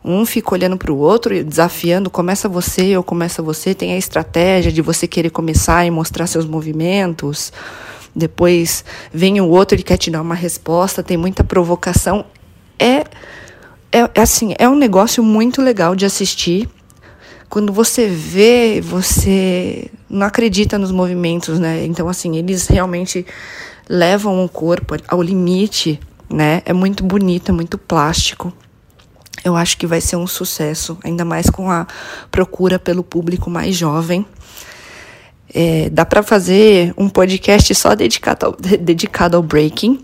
Um 0.02 0.24
fica 0.24 0.54
olhando 0.54 0.76
para 0.76 0.92
o 0.92 0.98
outro, 0.98 1.44
desafiando, 1.44 2.10
começa 2.10 2.48
você 2.48 2.96
ou 2.96 3.02
começa 3.02 3.42
você. 3.42 3.74
Tem 3.74 3.92
a 3.92 3.96
estratégia 3.96 4.70
de 4.70 4.82
você 4.82 5.06
querer 5.06 5.30
começar 5.30 5.84
e 5.86 5.90
mostrar 5.90 6.26
seus 6.26 6.46
movimentos. 6.46 7.52
Depois 8.14 8.84
vem 9.12 9.40
o 9.40 9.48
outro, 9.48 9.74
ele 9.74 9.82
quer 9.82 9.96
te 9.96 10.10
dar 10.10 10.20
uma 10.20 10.34
resposta, 10.34 11.02
tem 11.02 11.16
muita 11.16 11.42
provocação. 11.42 12.24
É, 12.78 13.04
é 13.90 14.20
assim, 14.20 14.54
é 14.58 14.68
um 14.68 14.74
negócio 14.74 15.22
muito 15.22 15.62
legal 15.62 15.96
de 15.96 16.04
assistir 16.04 16.68
quando 17.54 17.72
você 17.72 18.08
vê, 18.08 18.80
você 18.80 19.88
não 20.10 20.26
acredita 20.26 20.76
nos 20.76 20.90
movimentos, 20.90 21.60
né? 21.60 21.84
Então, 21.84 22.08
assim, 22.08 22.36
eles 22.36 22.66
realmente 22.66 23.24
levam 23.88 24.44
o 24.44 24.48
corpo 24.48 24.96
ao 25.06 25.22
limite, 25.22 26.00
né? 26.28 26.62
É 26.64 26.72
muito 26.72 27.04
bonito, 27.04 27.50
é 27.50 27.52
muito 27.52 27.78
plástico. 27.78 28.52
Eu 29.44 29.54
acho 29.54 29.78
que 29.78 29.86
vai 29.86 30.00
ser 30.00 30.16
um 30.16 30.26
sucesso, 30.26 30.98
ainda 31.04 31.24
mais 31.24 31.48
com 31.48 31.70
a 31.70 31.86
procura 32.28 32.76
pelo 32.76 33.04
público 33.04 33.48
mais 33.48 33.76
jovem. 33.76 34.26
É, 35.54 35.88
dá 35.90 36.04
para 36.04 36.24
fazer 36.24 36.92
um 36.98 37.08
podcast 37.08 37.72
só 37.76 37.94
dedicado 37.94 38.46
ao, 38.46 38.52
dedicado 38.58 39.36
ao 39.36 39.42
breaking, 39.44 40.02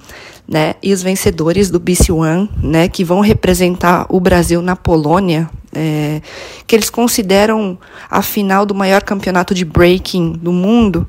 né? 0.50 0.74
E 0.82 0.92
os 0.92 1.00
vencedores 1.00 1.70
do 1.70 1.78
BC 1.78 2.10
One, 2.10 2.50
né? 2.60 2.88
Que 2.88 3.04
vão 3.04 3.20
representar 3.20 4.04
o 4.08 4.18
Brasil 4.18 4.60
na 4.60 4.74
Polônia, 4.74 5.48
é, 5.72 6.20
que 6.66 6.74
eles 6.74 6.90
consideram 6.90 7.78
a 8.10 8.20
final 8.20 8.66
do 8.66 8.74
maior 8.74 9.04
campeonato 9.04 9.54
de 9.54 9.64
breaking 9.64 10.32
do 10.32 10.50
mundo, 10.50 11.06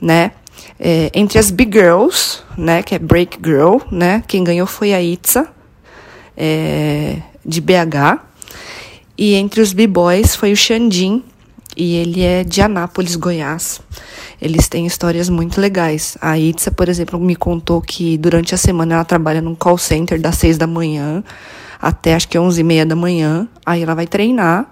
né? 0.00 0.30
É, 0.78 1.10
entre 1.12 1.36
as 1.36 1.50
big 1.50 1.76
girls, 1.76 2.38
né? 2.56 2.80
Que 2.80 2.94
é 2.94 2.98
break 3.00 3.38
girl, 3.44 3.78
né? 3.90 4.22
Quem 4.28 4.44
ganhou 4.44 4.68
foi 4.68 4.94
a 4.94 5.02
Itza, 5.02 5.48
é, 6.36 7.16
de 7.44 7.60
BH. 7.60 8.20
E 9.18 9.34
entre 9.34 9.60
os 9.60 9.72
b-boys 9.72 10.36
foi 10.36 10.52
o 10.52 10.56
Xandin, 10.56 11.24
e 11.76 11.96
ele 11.96 12.22
é 12.22 12.44
de 12.44 12.62
Anápolis, 12.62 13.16
Goiás. 13.16 13.80
Eles 14.40 14.68
têm 14.68 14.86
histórias 14.86 15.28
muito 15.28 15.60
legais. 15.60 16.16
A 16.20 16.38
Itza, 16.38 16.70
por 16.70 16.88
exemplo, 16.88 17.18
me 17.18 17.34
contou 17.34 17.80
que 17.80 18.18
durante 18.18 18.54
a 18.54 18.58
semana 18.58 18.94
ela 18.94 19.04
trabalha 19.04 19.40
num 19.40 19.54
call 19.54 19.78
center 19.78 20.20
das 20.20 20.36
seis 20.36 20.58
da 20.58 20.66
manhã 20.66 21.24
até 21.80 22.14
acho 22.14 22.28
que 22.28 22.38
onze 22.38 22.60
e 22.60 22.64
meia 22.64 22.86
da 22.86 22.96
manhã. 22.96 23.48
Aí 23.64 23.82
ela 23.82 23.94
vai 23.94 24.06
treinar. 24.06 24.66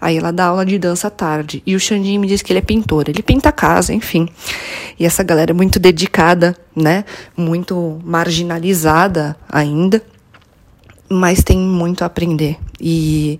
Aí 0.00 0.16
ela 0.16 0.32
dá 0.32 0.46
aula 0.46 0.64
de 0.64 0.78
dança 0.78 1.08
à 1.08 1.10
tarde. 1.10 1.62
E 1.66 1.76
o 1.76 1.80
Xandinho 1.80 2.20
me 2.20 2.26
diz 2.26 2.40
que 2.40 2.52
ele 2.52 2.58
é 2.58 2.62
pintor. 2.62 3.08
Ele 3.08 3.22
pinta 3.22 3.50
a 3.50 3.52
casa, 3.52 3.92
enfim. 3.92 4.28
E 4.98 5.04
essa 5.04 5.22
galera 5.22 5.50
é 5.50 5.54
muito 5.54 5.78
dedicada, 5.78 6.56
né? 6.74 7.04
Muito 7.36 8.00
marginalizada 8.02 9.36
ainda. 9.48 10.02
Mas 11.08 11.42
tem 11.42 11.58
muito 11.58 12.02
a 12.02 12.06
aprender. 12.06 12.56
E, 12.80 13.38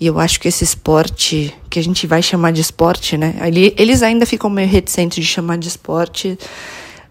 e 0.00 0.06
eu 0.06 0.18
acho 0.18 0.40
que 0.40 0.48
esse 0.48 0.64
esporte, 0.64 1.54
que 1.68 1.78
a 1.78 1.82
gente 1.82 2.06
vai 2.06 2.22
chamar 2.22 2.52
de 2.52 2.60
esporte, 2.60 3.16
né? 3.18 3.34
Eles 3.76 4.02
ainda 4.02 4.24
ficam 4.24 4.48
meio 4.48 4.68
reticentes 4.68 5.22
de 5.22 5.30
chamar 5.30 5.58
de 5.58 5.68
esporte. 5.68 6.38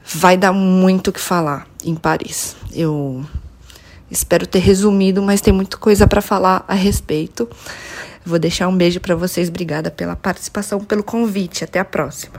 Vai 0.04 0.36
dar 0.36 0.52
muito 0.52 1.10
o 1.10 1.14
que 1.14 1.20
falar 1.20 1.68
em 1.86 1.94
Paris. 1.94 2.56
Eu 2.74 3.24
Espero 4.12 4.48
ter 4.48 4.60
resumido, 4.60 5.22
mas 5.22 5.40
tem 5.40 5.54
muita 5.54 5.78
coisa 5.78 6.08
para 6.08 6.22
falar 6.22 6.66
a 6.68 6.74
respeito. 6.74 7.48
Vou 8.26 8.40
deixar 8.40 8.68
um 8.68 8.76
beijo 8.76 9.00
para 9.00 9.16
vocês. 9.16 9.50
Obrigada 9.50 9.92
pela 9.92 10.16
participação, 10.16 10.80
pelo 10.80 11.04
convite. 11.04 11.64
Até 11.64 11.80
a 11.80 11.86
próxima. 11.86 12.34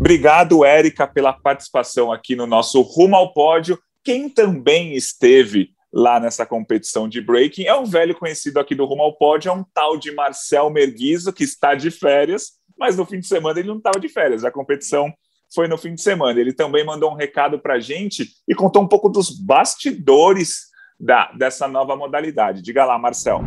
Obrigado, 0.00 0.64
Érica, 0.64 1.06
pela 1.06 1.32
participação 1.32 2.10
aqui 2.10 2.34
no 2.34 2.46
nosso 2.46 2.80
Rumo 2.82 3.14
ao 3.14 3.32
Pódio. 3.32 3.78
Quem 4.04 4.28
também 4.28 4.96
esteve 4.96 5.70
lá 5.92 6.18
nessa 6.18 6.46
competição 6.46 7.08
de 7.08 7.20
breaking 7.20 7.64
é 7.64 7.74
um 7.74 7.84
velho 7.84 8.14
conhecido 8.14 8.58
aqui 8.58 8.74
do 8.74 8.84
Rumo 8.84 9.02
ao 9.02 9.16
Pódio, 9.16 9.50
é 9.50 9.52
um 9.52 9.64
tal 9.74 9.96
de 9.96 10.10
Marcel 10.12 10.70
Merguizo, 10.70 11.32
que 11.32 11.44
está 11.44 11.74
de 11.74 11.90
férias, 11.90 12.52
mas 12.78 12.96
no 12.96 13.04
fim 13.04 13.20
de 13.20 13.26
semana 13.26 13.60
ele 13.60 13.68
não 13.68 13.76
estava 13.76 14.00
de 14.00 14.08
férias. 14.08 14.44
A 14.44 14.50
competição 14.50 15.12
foi 15.54 15.68
no 15.68 15.76
fim 15.76 15.94
de 15.94 16.00
semana. 16.00 16.40
Ele 16.40 16.52
também 16.52 16.84
mandou 16.84 17.10
um 17.10 17.16
recado 17.16 17.58
para 17.58 17.74
a 17.74 17.80
gente 17.80 18.26
e 18.48 18.54
contou 18.54 18.82
um 18.82 18.88
pouco 18.88 19.08
dos 19.08 19.30
bastidores 19.30 20.72
da, 20.98 21.30
dessa 21.32 21.68
nova 21.68 21.94
modalidade. 21.96 22.62
Diga 22.62 22.84
lá, 22.84 22.98
Marcel. 22.98 23.42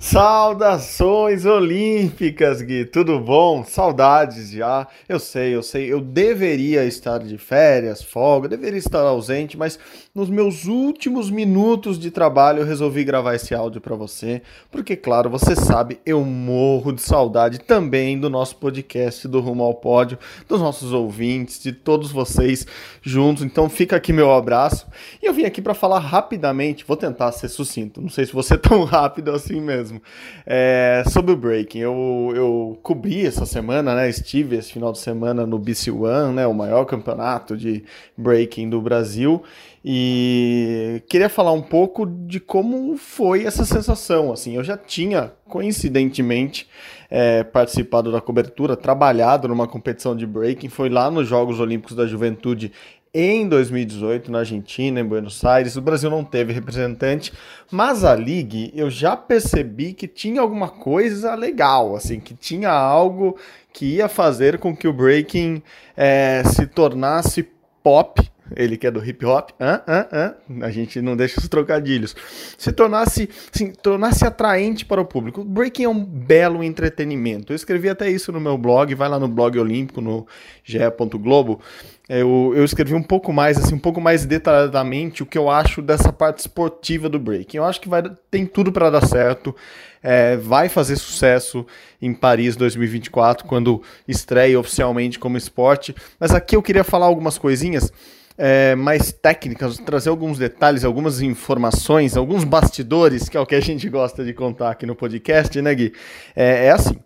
Saudações 0.00 1.44
olímpicas, 1.44 2.62
Gui. 2.62 2.84
Tudo 2.84 3.18
bom? 3.18 3.64
Saudades 3.64 4.52
já. 4.52 4.86
Eu 5.08 5.18
sei, 5.18 5.56
eu 5.56 5.62
sei. 5.62 5.92
Eu 5.92 6.00
deveria 6.00 6.84
estar 6.84 7.18
de 7.18 7.36
férias, 7.36 8.00
folga, 8.00 8.46
deveria 8.46 8.78
estar 8.78 9.00
ausente, 9.00 9.58
mas 9.58 9.76
nos 10.14 10.30
meus 10.30 10.66
últimos 10.66 11.30
minutos 11.30 11.98
de 11.98 12.12
trabalho 12.12 12.60
eu 12.60 12.64
resolvi 12.64 13.02
gravar 13.02 13.34
esse 13.34 13.54
áudio 13.56 13.80
para 13.80 13.96
você, 13.96 14.40
porque 14.70 14.96
claro, 14.96 15.28
você 15.28 15.56
sabe, 15.56 16.00
eu 16.06 16.24
morro 16.24 16.92
de 16.92 17.02
saudade 17.02 17.58
também 17.58 18.18
do 18.18 18.30
nosso 18.30 18.56
podcast 18.56 19.26
do 19.26 19.40
Rumo 19.40 19.64
ao 19.64 19.74
Pódio, 19.74 20.16
dos 20.48 20.60
nossos 20.60 20.92
ouvintes, 20.92 21.60
de 21.60 21.72
todos 21.72 22.12
vocês 22.12 22.64
juntos. 23.02 23.42
Então 23.42 23.68
fica 23.68 23.96
aqui 23.96 24.12
meu 24.12 24.32
abraço. 24.32 24.86
E 25.20 25.26
eu 25.26 25.34
vim 25.34 25.44
aqui 25.44 25.60
para 25.60 25.74
falar 25.74 25.98
rapidamente, 25.98 26.84
vou 26.86 26.96
tentar 26.96 27.32
ser 27.32 27.48
sucinto. 27.48 28.00
Não 28.00 28.08
sei 28.08 28.26
se 28.26 28.32
você 28.32 28.54
é 28.54 28.58
tão 28.58 28.84
rápido 28.86 29.32
assim 29.32 29.60
mesmo 29.60 29.87
mesmo. 29.88 30.02
É, 30.46 31.02
sobre 31.08 31.32
o 31.32 31.36
breaking, 31.36 31.80
eu, 31.80 32.32
eu 32.34 32.78
cobri 32.82 33.26
essa 33.26 33.46
semana, 33.46 33.94
né? 33.94 34.08
Estive 34.08 34.56
esse 34.56 34.72
final 34.72 34.92
de 34.92 34.98
semana 34.98 35.46
no 35.46 35.58
BC 35.58 35.90
One, 35.90 36.34
né? 36.34 36.46
O 36.46 36.54
maior 36.54 36.84
campeonato 36.84 37.56
de 37.56 37.84
breaking 38.16 38.70
do 38.70 38.80
Brasil. 38.80 39.42
E 39.84 41.02
queria 41.08 41.28
falar 41.28 41.52
um 41.52 41.62
pouco 41.62 42.04
de 42.04 42.40
como 42.40 42.96
foi 42.96 43.44
essa 43.44 43.64
sensação. 43.64 44.32
Assim, 44.32 44.56
eu 44.56 44.64
já 44.64 44.76
tinha, 44.76 45.32
coincidentemente, 45.48 46.68
é, 47.10 47.42
participado 47.42 48.12
da 48.12 48.20
cobertura, 48.20 48.76
trabalhado 48.76 49.48
numa 49.48 49.66
competição 49.66 50.14
de 50.14 50.26
breaking, 50.26 50.68
foi 50.68 50.90
lá 50.90 51.10
nos 51.10 51.26
Jogos 51.26 51.58
Olímpicos 51.58 51.96
da 51.96 52.06
Juventude 52.06 52.72
em 53.20 53.48
2018 53.48 54.30
na 54.30 54.38
Argentina, 54.40 55.00
em 55.00 55.04
Buenos 55.04 55.44
Aires. 55.44 55.74
O 55.76 55.80
Brasil 55.80 56.08
não 56.08 56.22
teve 56.22 56.52
representante, 56.52 57.32
mas 57.70 58.04
a 58.04 58.14
League 58.14 58.72
eu 58.74 58.88
já 58.88 59.16
percebi 59.16 59.92
que 59.92 60.06
tinha 60.06 60.40
alguma 60.40 60.68
coisa 60.68 61.34
legal, 61.34 61.96
assim, 61.96 62.20
que 62.20 62.32
tinha 62.32 62.70
algo 62.70 63.36
que 63.72 63.96
ia 63.96 64.08
fazer 64.08 64.58
com 64.58 64.76
que 64.76 64.86
o 64.86 64.92
breaking 64.92 65.60
é, 65.96 66.42
se 66.44 66.66
tornasse 66.66 67.48
pop 67.82 68.22
ele 68.56 68.76
que 68.76 68.86
é 68.86 68.90
do 68.90 69.04
hip 69.04 69.24
hop, 69.24 69.50
ah, 69.58 69.82
ah, 69.86 70.08
ah, 70.12 70.34
a 70.62 70.70
gente 70.70 71.00
não 71.00 71.16
deixa 71.16 71.40
os 71.40 71.48
trocadilhos, 71.48 72.14
se 72.56 72.72
tornasse, 72.72 73.28
assim, 73.54 73.72
tornasse 73.72 74.24
atraente 74.24 74.84
para 74.84 75.00
o 75.00 75.04
público. 75.04 75.44
Breaking 75.44 75.84
é 75.84 75.88
um 75.88 76.04
belo 76.04 76.62
entretenimento. 76.62 77.52
Eu 77.52 77.56
escrevi 77.56 77.88
até 77.88 78.10
isso 78.10 78.32
no 78.32 78.40
meu 78.40 78.56
blog, 78.56 78.94
vai 78.94 79.08
lá 79.08 79.18
no 79.18 79.28
blog 79.28 79.58
olímpico, 79.58 80.00
no 80.00 80.26
ge.globo, 80.64 81.60
eu, 82.08 82.54
eu 82.56 82.64
escrevi 82.64 82.94
um 82.94 83.02
pouco 83.02 83.34
mais, 83.34 83.58
assim, 83.58 83.74
um 83.74 83.78
pouco 83.78 84.00
mais 84.00 84.24
detalhadamente 84.24 85.22
o 85.22 85.26
que 85.26 85.36
eu 85.36 85.50
acho 85.50 85.82
dessa 85.82 86.10
parte 86.10 86.38
esportiva 86.38 87.06
do 87.06 87.18
breaking. 87.18 87.58
Eu 87.58 87.64
acho 87.64 87.80
que 87.82 87.88
vai, 87.88 88.02
tem 88.30 88.46
tudo 88.46 88.72
para 88.72 88.88
dar 88.88 89.06
certo, 89.06 89.54
é, 90.02 90.34
vai 90.36 90.70
fazer 90.70 90.96
sucesso 90.96 91.66
em 92.00 92.14
Paris 92.14 92.56
2024, 92.56 93.46
quando 93.46 93.82
estreia 94.06 94.58
oficialmente 94.58 95.18
como 95.18 95.36
esporte. 95.36 95.94
Mas 96.18 96.32
aqui 96.32 96.56
eu 96.56 96.62
queria 96.62 96.82
falar 96.82 97.04
algumas 97.04 97.36
coisinhas 97.36 97.92
é, 98.38 98.76
mais 98.76 99.12
técnicas, 99.12 99.78
trazer 99.78 100.08
alguns 100.08 100.38
detalhes, 100.38 100.84
algumas 100.84 101.20
informações, 101.20 102.16
alguns 102.16 102.44
bastidores, 102.44 103.28
que 103.28 103.36
é 103.36 103.40
o 103.40 103.46
que 103.46 103.56
a 103.56 103.60
gente 103.60 103.88
gosta 103.88 104.24
de 104.24 104.32
contar 104.32 104.70
aqui 104.70 104.86
no 104.86 104.94
podcast, 104.94 105.60
né, 105.60 105.74
Gui? 105.74 105.92
É, 106.36 106.66
é 106.66 106.70
assim. 106.70 106.96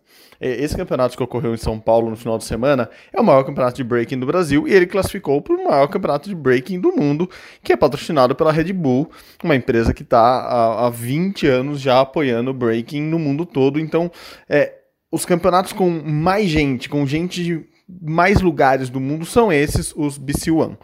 Esse 0.45 0.77
campeonato 0.77 1.17
que 1.17 1.23
ocorreu 1.23 1.55
em 1.55 1.57
São 1.57 1.79
Paulo 1.79 2.11
no 2.11 2.17
final 2.17 2.37
de 2.37 2.43
semana 2.43 2.91
é 3.13 3.21
o 3.21 3.25
maior 3.25 3.45
campeonato 3.45 3.77
de 3.77 3.85
breaking 3.85 4.19
do 4.19 4.27
Brasil 4.27 4.67
e 4.67 4.75
ele 4.75 4.87
classificou 4.87 5.41
para 5.41 5.55
o 5.55 5.65
maior 5.65 5.87
campeonato 5.87 6.29
de 6.29 6.35
breaking 6.35 6.81
do 6.81 6.91
mundo, 6.91 7.31
que 7.63 7.73
é 7.73 7.77
patrocinado 7.77 8.35
pela 8.35 8.51
Red 8.51 8.73
Bull, 8.73 9.09
uma 9.45 9.55
empresa 9.55 9.95
que 9.95 10.03
está 10.03 10.19
há, 10.19 10.87
há 10.87 10.91
20 10.91 11.47
anos 11.47 11.81
já 11.81 12.01
apoiando 12.01 12.51
o 12.51 12.55
breaking 12.55 13.03
no 13.03 13.21
mundo 13.21 13.47
todo. 13.47 13.79
Então, 13.79 14.11
é, 14.49 14.73
os 15.13 15.25
campeonatos 15.25 15.73
com 15.73 15.89
mais 15.89 16.49
gente, 16.49 16.89
com 16.89 17.07
gente 17.07 17.65
mais 18.01 18.41
lugares 18.41 18.89
do 18.89 19.01
mundo 19.01 19.25
são 19.25 19.53
esses, 19.53 19.93
os 19.97 20.19
BC 20.19 20.51
One. 20.51 20.77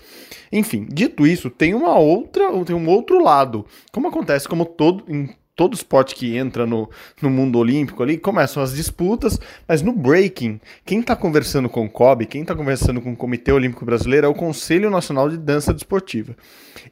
Enfim, 0.51 0.87
dito 0.91 1.27
isso, 1.27 1.51
tem 1.51 1.75
uma 1.75 1.99
outra, 1.99 2.51
tem 2.65 2.75
um 2.75 2.89
outro 2.89 3.23
lado. 3.23 3.65
Como 3.93 4.09
acontece 4.09 4.49
como 4.49 4.65
todo 4.65 5.05
em 5.09 5.29
todo 5.59 5.75
esporte 5.75 6.15
que 6.15 6.37
entra 6.37 6.65
no, 6.65 6.89
no 7.21 7.29
mundo 7.29 7.59
olímpico 7.59 8.01
ali, 8.01 8.17
começam 8.17 8.63
as 8.63 8.77
disputas, 8.77 9.41
mas 9.67 9.83
no 9.83 9.93
breaking, 9.93 10.61
quem 10.87 11.01
está 11.01 11.17
conversando 11.17 11.69
com 11.69 11.85
o 11.85 11.91
COB, 11.91 12.27
quem 12.27 12.43
está 12.43 12.55
conversando 12.55 13.01
com 13.01 13.13
o 13.13 13.17
Comitê 13.17 13.51
Olímpico 13.51 13.85
Brasileiro 13.85 14.29
é 14.29 14.31
o 14.31 14.35
Conselho 14.35 14.89
Nacional 14.89 15.29
de 15.29 15.37
Dança 15.37 15.75
Desportiva. 15.75 16.37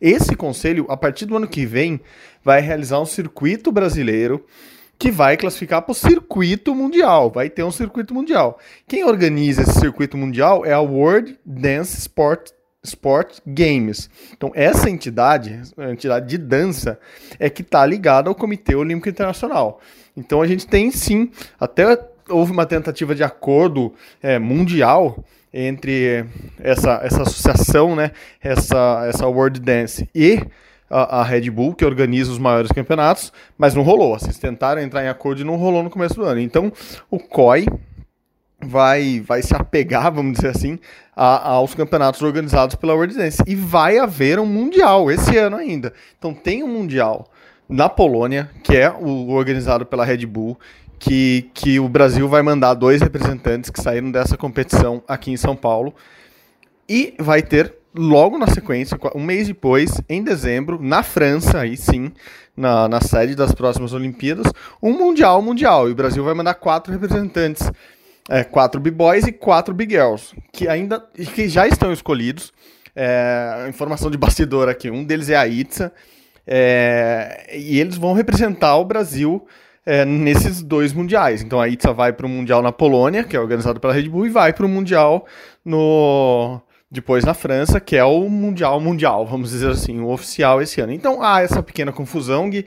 Esse 0.00 0.34
conselho, 0.34 0.84
a 0.88 0.96
partir 0.96 1.26
do 1.26 1.36
ano 1.36 1.46
que 1.46 1.64
vem, 1.64 2.00
vai 2.42 2.60
realizar 2.60 3.00
um 3.00 3.06
circuito 3.06 3.70
brasileiro 3.70 4.44
que 4.98 5.10
vai 5.10 5.36
classificar 5.36 5.82
para 5.82 5.92
o 5.92 5.94
circuito 5.94 6.74
mundial. 6.74 7.30
Vai 7.30 7.50
ter 7.50 7.62
um 7.62 7.70
circuito 7.70 8.14
mundial. 8.14 8.58
Quem 8.86 9.04
organiza 9.04 9.62
esse 9.62 9.78
circuito 9.78 10.16
mundial 10.16 10.64
é 10.64 10.72
a 10.72 10.80
World 10.80 11.38
Dance 11.44 11.98
Sport, 11.98 12.50
Sport 12.82 13.38
Games. 13.46 14.08
Então, 14.32 14.50
essa 14.54 14.88
entidade, 14.88 15.60
a 15.76 15.90
entidade 15.90 16.28
de 16.28 16.38
dança, 16.38 16.98
é 17.38 17.50
que 17.50 17.62
está 17.62 17.84
ligada 17.84 18.28
ao 18.28 18.34
Comitê 18.34 18.74
Olímpico 18.74 19.08
Internacional. 19.08 19.80
Então, 20.16 20.40
a 20.40 20.46
gente 20.46 20.66
tem 20.66 20.90
sim, 20.90 21.30
até 21.60 21.98
houve 22.28 22.52
uma 22.52 22.66
tentativa 22.66 23.14
de 23.14 23.22
acordo 23.22 23.94
é, 24.22 24.38
mundial 24.38 25.24
entre 25.52 26.26
essa, 26.58 27.00
essa 27.02 27.22
associação, 27.22 27.94
né, 27.94 28.10
essa, 28.42 29.06
essa 29.08 29.26
World 29.26 29.60
Dance 29.60 30.08
e 30.14 30.40
a, 30.88 31.20
a, 31.20 31.22
Red 31.22 31.50
Bull, 31.50 31.74
que 31.74 31.84
organiza 31.84 32.30
os 32.30 32.38
maiores 32.38 32.70
campeonatos, 32.72 33.32
mas 33.58 33.74
não 33.74 33.82
rolou. 33.82 34.14
Assim, 34.14 34.26
eles 34.26 34.38
tentaram 34.38 34.80
entrar 34.80 35.04
em 35.04 35.08
acordo 35.08 35.40
e 35.40 35.44
não 35.44 35.56
rolou 35.56 35.82
no 35.82 35.90
começo 35.90 36.14
do 36.14 36.24
ano. 36.24 36.40
Então, 36.40 36.72
o 37.10 37.18
COI 37.18 37.66
vai, 38.60 39.20
vai 39.20 39.42
se 39.42 39.54
apegar, 39.54 40.12
vamos 40.12 40.34
dizer 40.34 40.48
assim, 40.48 40.78
a, 41.14 41.50
aos 41.50 41.74
campeonatos 41.74 42.22
organizados 42.22 42.76
pela 42.76 42.94
World 42.94 43.14
Dance. 43.14 43.42
E 43.46 43.54
vai 43.54 43.98
haver 43.98 44.38
um 44.38 44.46
Mundial 44.46 45.10
esse 45.10 45.36
ano 45.36 45.56
ainda. 45.56 45.92
Então, 46.18 46.32
tem 46.32 46.62
um 46.62 46.68
Mundial 46.68 47.28
na 47.68 47.88
Polônia, 47.88 48.50
que 48.62 48.76
é 48.76 48.90
o 48.90 49.30
organizado 49.30 49.84
pela 49.84 50.04
Red 50.04 50.24
Bull, 50.24 50.58
que, 50.98 51.50
que 51.52 51.78
o 51.78 51.88
Brasil 51.88 52.28
vai 52.28 52.42
mandar 52.42 52.74
dois 52.74 53.02
representantes 53.02 53.70
que 53.70 53.80
saíram 53.80 54.10
dessa 54.10 54.36
competição 54.36 55.02
aqui 55.06 55.30
em 55.30 55.36
São 55.36 55.56
Paulo. 55.56 55.94
E 56.88 57.14
vai 57.18 57.42
ter 57.42 57.74
logo 57.96 58.38
na 58.38 58.46
sequência, 58.46 58.98
um 59.14 59.24
mês 59.24 59.46
depois, 59.46 60.00
em 60.08 60.22
dezembro, 60.22 60.78
na 60.80 61.02
França, 61.02 61.60
aí 61.60 61.76
sim, 61.76 62.12
na, 62.56 62.88
na 62.88 63.00
sede 63.00 63.34
das 63.34 63.52
próximas 63.52 63.92
Olimpíadas, 63.92 64.52
um 64.82 64.92
Mundial 64.92 65.40
Mundial. 65.42 65.88
E 65.88 65.92
o 65.92 65.94
Brasil 65.94 66.22
vai 66.22 66.34
mandar 66.34 66.54
quatro 66.54 66.92
representantes, 66.92 67.70
é, 68.28 68.44
quatro 68.44 68.80
B-Boys 68.80 69.26
e 69.26 69.32
quatro 69.32 69.74
B-Girls, 69.74 70.34
que 70.52 70.68
ainda 70.68 71.00
que 71.34 71.48
já 71.48 71.66
estão 71.66 71.92
escolhidos. 71.92 72.52
É, 72.94 73.66
informação 73.68 74.10
de 74.10 74.16
bastidor 74.16 74.70
aqui, 74.70 74.90
um 74.90 75.04
deles 75.04 75.28
é 75.28 75.36
a 75.36 75.46
Itza, 75.46 75.92
é, 76.46 77.54
e 77.54 77.78
eles 77.78 77.98
vão 77.98 78.14
representar 78.14 78.76
o 78.76 78.86
Brasil 78.86 79.46
é, 79.84 80.04
nesses 80.04 80.62
dois 80.62 80.94
mundiais. 80.94 81.42
Então 81.42 81.60
a 81.60 81.68
Itza 81.68 81.92
vai 81.92 82.12
para 82.12 82.24
o 82.24 82.28
Mundial 82.28 82.62
na 82.62 82.72
Polônia, 82.72 83.22
que 83.22 83.36
é 83.36 83.40
organizado 83.40 83.78
pela 83.78 83.92
Red 83.92 84.08
Bull, 84.08 84.26
e 84.26 84.30
vai 84.30 84.52
para 84.52 84.64
o 84.64 84.68
Mundial 84.68 85.26
no, 85.62 86.60
depois 86.90 87.24
na 87.24 87.34
França, 87.34 87.80
que 87.80 87.96
é 87.96 88.04
o 88.04 88.28
Mundial 88.28 88.80
Mundial, 88.80 89.26
vamos 89.26 89.50
dizer 89.50 89.70
assim, 89.70 90.00
o 90.00 90.08
oficial 90.08 90.62
esse 90.62 90.80
ano. 90.80 90.92
Então 90.92 91.22
há 91.22 91.42
essa 91.42 91.62
pequena 91.62 91.92
confusão, 91.92 92.48
Gui. 92.48 92.66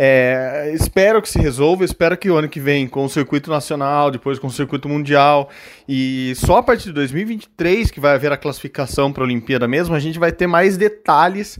É, 0.00 0.70
espero 0.74 1.20
que 1.20 1.28
se 1.28 1.40
resolva, 1.40 1.84
espero 1.84 2.16
que 2.16 2.30
o 2.30 2.36
ano 2.36 2.48
que 2.48 2.60
vem, 2.60 2.86
com 2.86 3.04
o 3.04 3.08
circuito 3.08 3.50
nacional, 3.50 4.12
depois 4.12 4.38
com 4.38 4.46
o 4.46 4.50
circuito 4.50 4.88
mundial, 4.88 5.50
e 5.88 6.34
só 6.36 6.58
a 6.58 6.62
partir 6.62 6.84
de 6.84 6.92
2023 6.92 7.90
que 7.90 7.98
vai 7.98 8.14
haver 8.14 8.30
a 8.30 8.36
classificação 8.36 9.12
para 9.12 9.24
a 9.24 9.26
Olimpíada 9.26 9.66
mesmo, 9.66 9.96
a 9.96 9.98
gente 9.98 10.16
vai 10.16 10.30
ter 10.30 10.46
mais 10.46 10.76
detalhes 10.76 11.58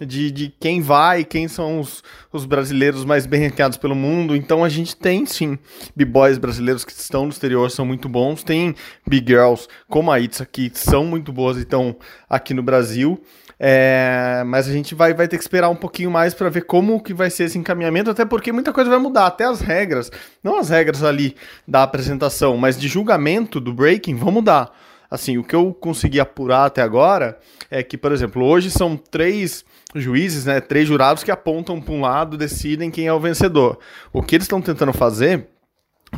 de, 0.00 0.30
de 0.30 0.54
quem 0.60 0.80
vai, 0.80 1.24
quem 1.24 1.48
são 1.48 1.80
os, 1.80 2.02
os 2.32 2.44
brasileiros 2.44 3.04
mais 3.04 3.26
bem 3.26 3.46
ranqueados 3.46 3.78
pelo 3.78 3.94
mundo. 3.94 4.36
Então 4.36 4.64
a 4.64 4.68
gente 4.68 4.96
tem 4.96 5.26
sim 5.26 5.58
b-boys 5.94 6.38
brasileiros 6.38 6.84
que 6.84 6.92
estão 6.92 7.24
no 7.24 7.30
exterior, 7.30 7.70
são 7.70 7.84
muito 7.84 8.08
bons. 8.08 8.42
Tem 8.42 8.74
big 9.06 9.26
girls 9.26 9.66
como 9.88 10.10
a 10.10 10.20
Itza 10.20 10.46
que 10.46 10.70
são 10.74 11.04
muito 11.04 11.32
boas 11.32 11.56
e 11.56 11.60
estão 11.60 11.96
aqui 12.28 12.54
no 12.54 12.62
Brasil. 12.62 13.20
É, 13.60 14.44
mas 14.46 14.68
a 14.68 14.72
gente 14.72 14.94
vai, 14.94 15.12
vai 15.12 15.26
ter 15.26 15.36
que 15.36 15.42
esperar 15.42 15.68
um 15.68 15.74
pouquinho 15.74 16.10
mais 16.10 16.32
para 16.32 16.48
ver 16.48 16.62
como 16.62 17.02
que 17.02 17.12
vai 17.12 17.28
ser 17.28 17.44
esse 17.44 17.58
encaminhamento, 17.58 18.08
até 18.08 18.24
porque 18.24 18.52
muita 18.52 18.72
coisa 18.72 18.88
vai 18.88 19.00
mudar, 19.00 19.26
até 19.26 19.44
as 19.44 19.60
regras, 19.60 20.12
não 20.44 20.58
as 20.58 20.70
regras 20.70 21.02
ali 21.02 21.34
da 21.66 21.82
apresentação, 21.82 22.56
mas 22.56 22.78
de 22.78 22.86
julgamento 22.86 23.58
do 23.58 23.74
breaking 23.74 24.14
vão 24.14 24.30
mudar. 24.30 24.70
Assim, 25.10 25.38
o 25.38 25.44
que 25.44 25.56
eu 25.56 25.72
consegui 25.72 26.20
apurar 26.20 26.66
até 26.66 26.82
agora 26.82 27.38
é 27.70 27.82
que, 27.82 27.96
por 27.96 28.12
exemplo, 28.12 28.44
hoje 28.44 28.70
são 28.70 28.96
três 28.96 29.64
juízes, 29.94 30.44
né, 30.44 30.60
três 30.60 30.86
jurados 30.86 31.24
que 31.24 31.30
apontam 31.30 31.80
para 31.80 31.94
um 31.94 32.02
lado, 32.02 32.36
decidem 32.36 32.90
quem 32.90 33.06
é 33.06 33.12
o 33.12 33.20
vencedor. 33.20 33.78
O 34.12 34.22
que 34.22 34.34
eles 34.34 34.44
estão 34.44 34.60
tentando 34.60 34.92
fazer 34.92 35.48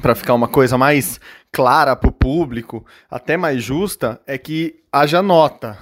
para 0.03 0.15
ficar 0.15 0.35
uma 0.35 0.49
coisa 0.49 0.77
mais 0.77 1.21
clara 1.53 1.95
para 1.95 2.09
o 2.09 2.13
público, 2.13 2.85
até 3.11 3.37
mais 3.37 3.63
justa, 3.63 4.21
é 4.27 4.37
que 4.37 4.81
haja 4.93 5.23
nota. 5.23 5.77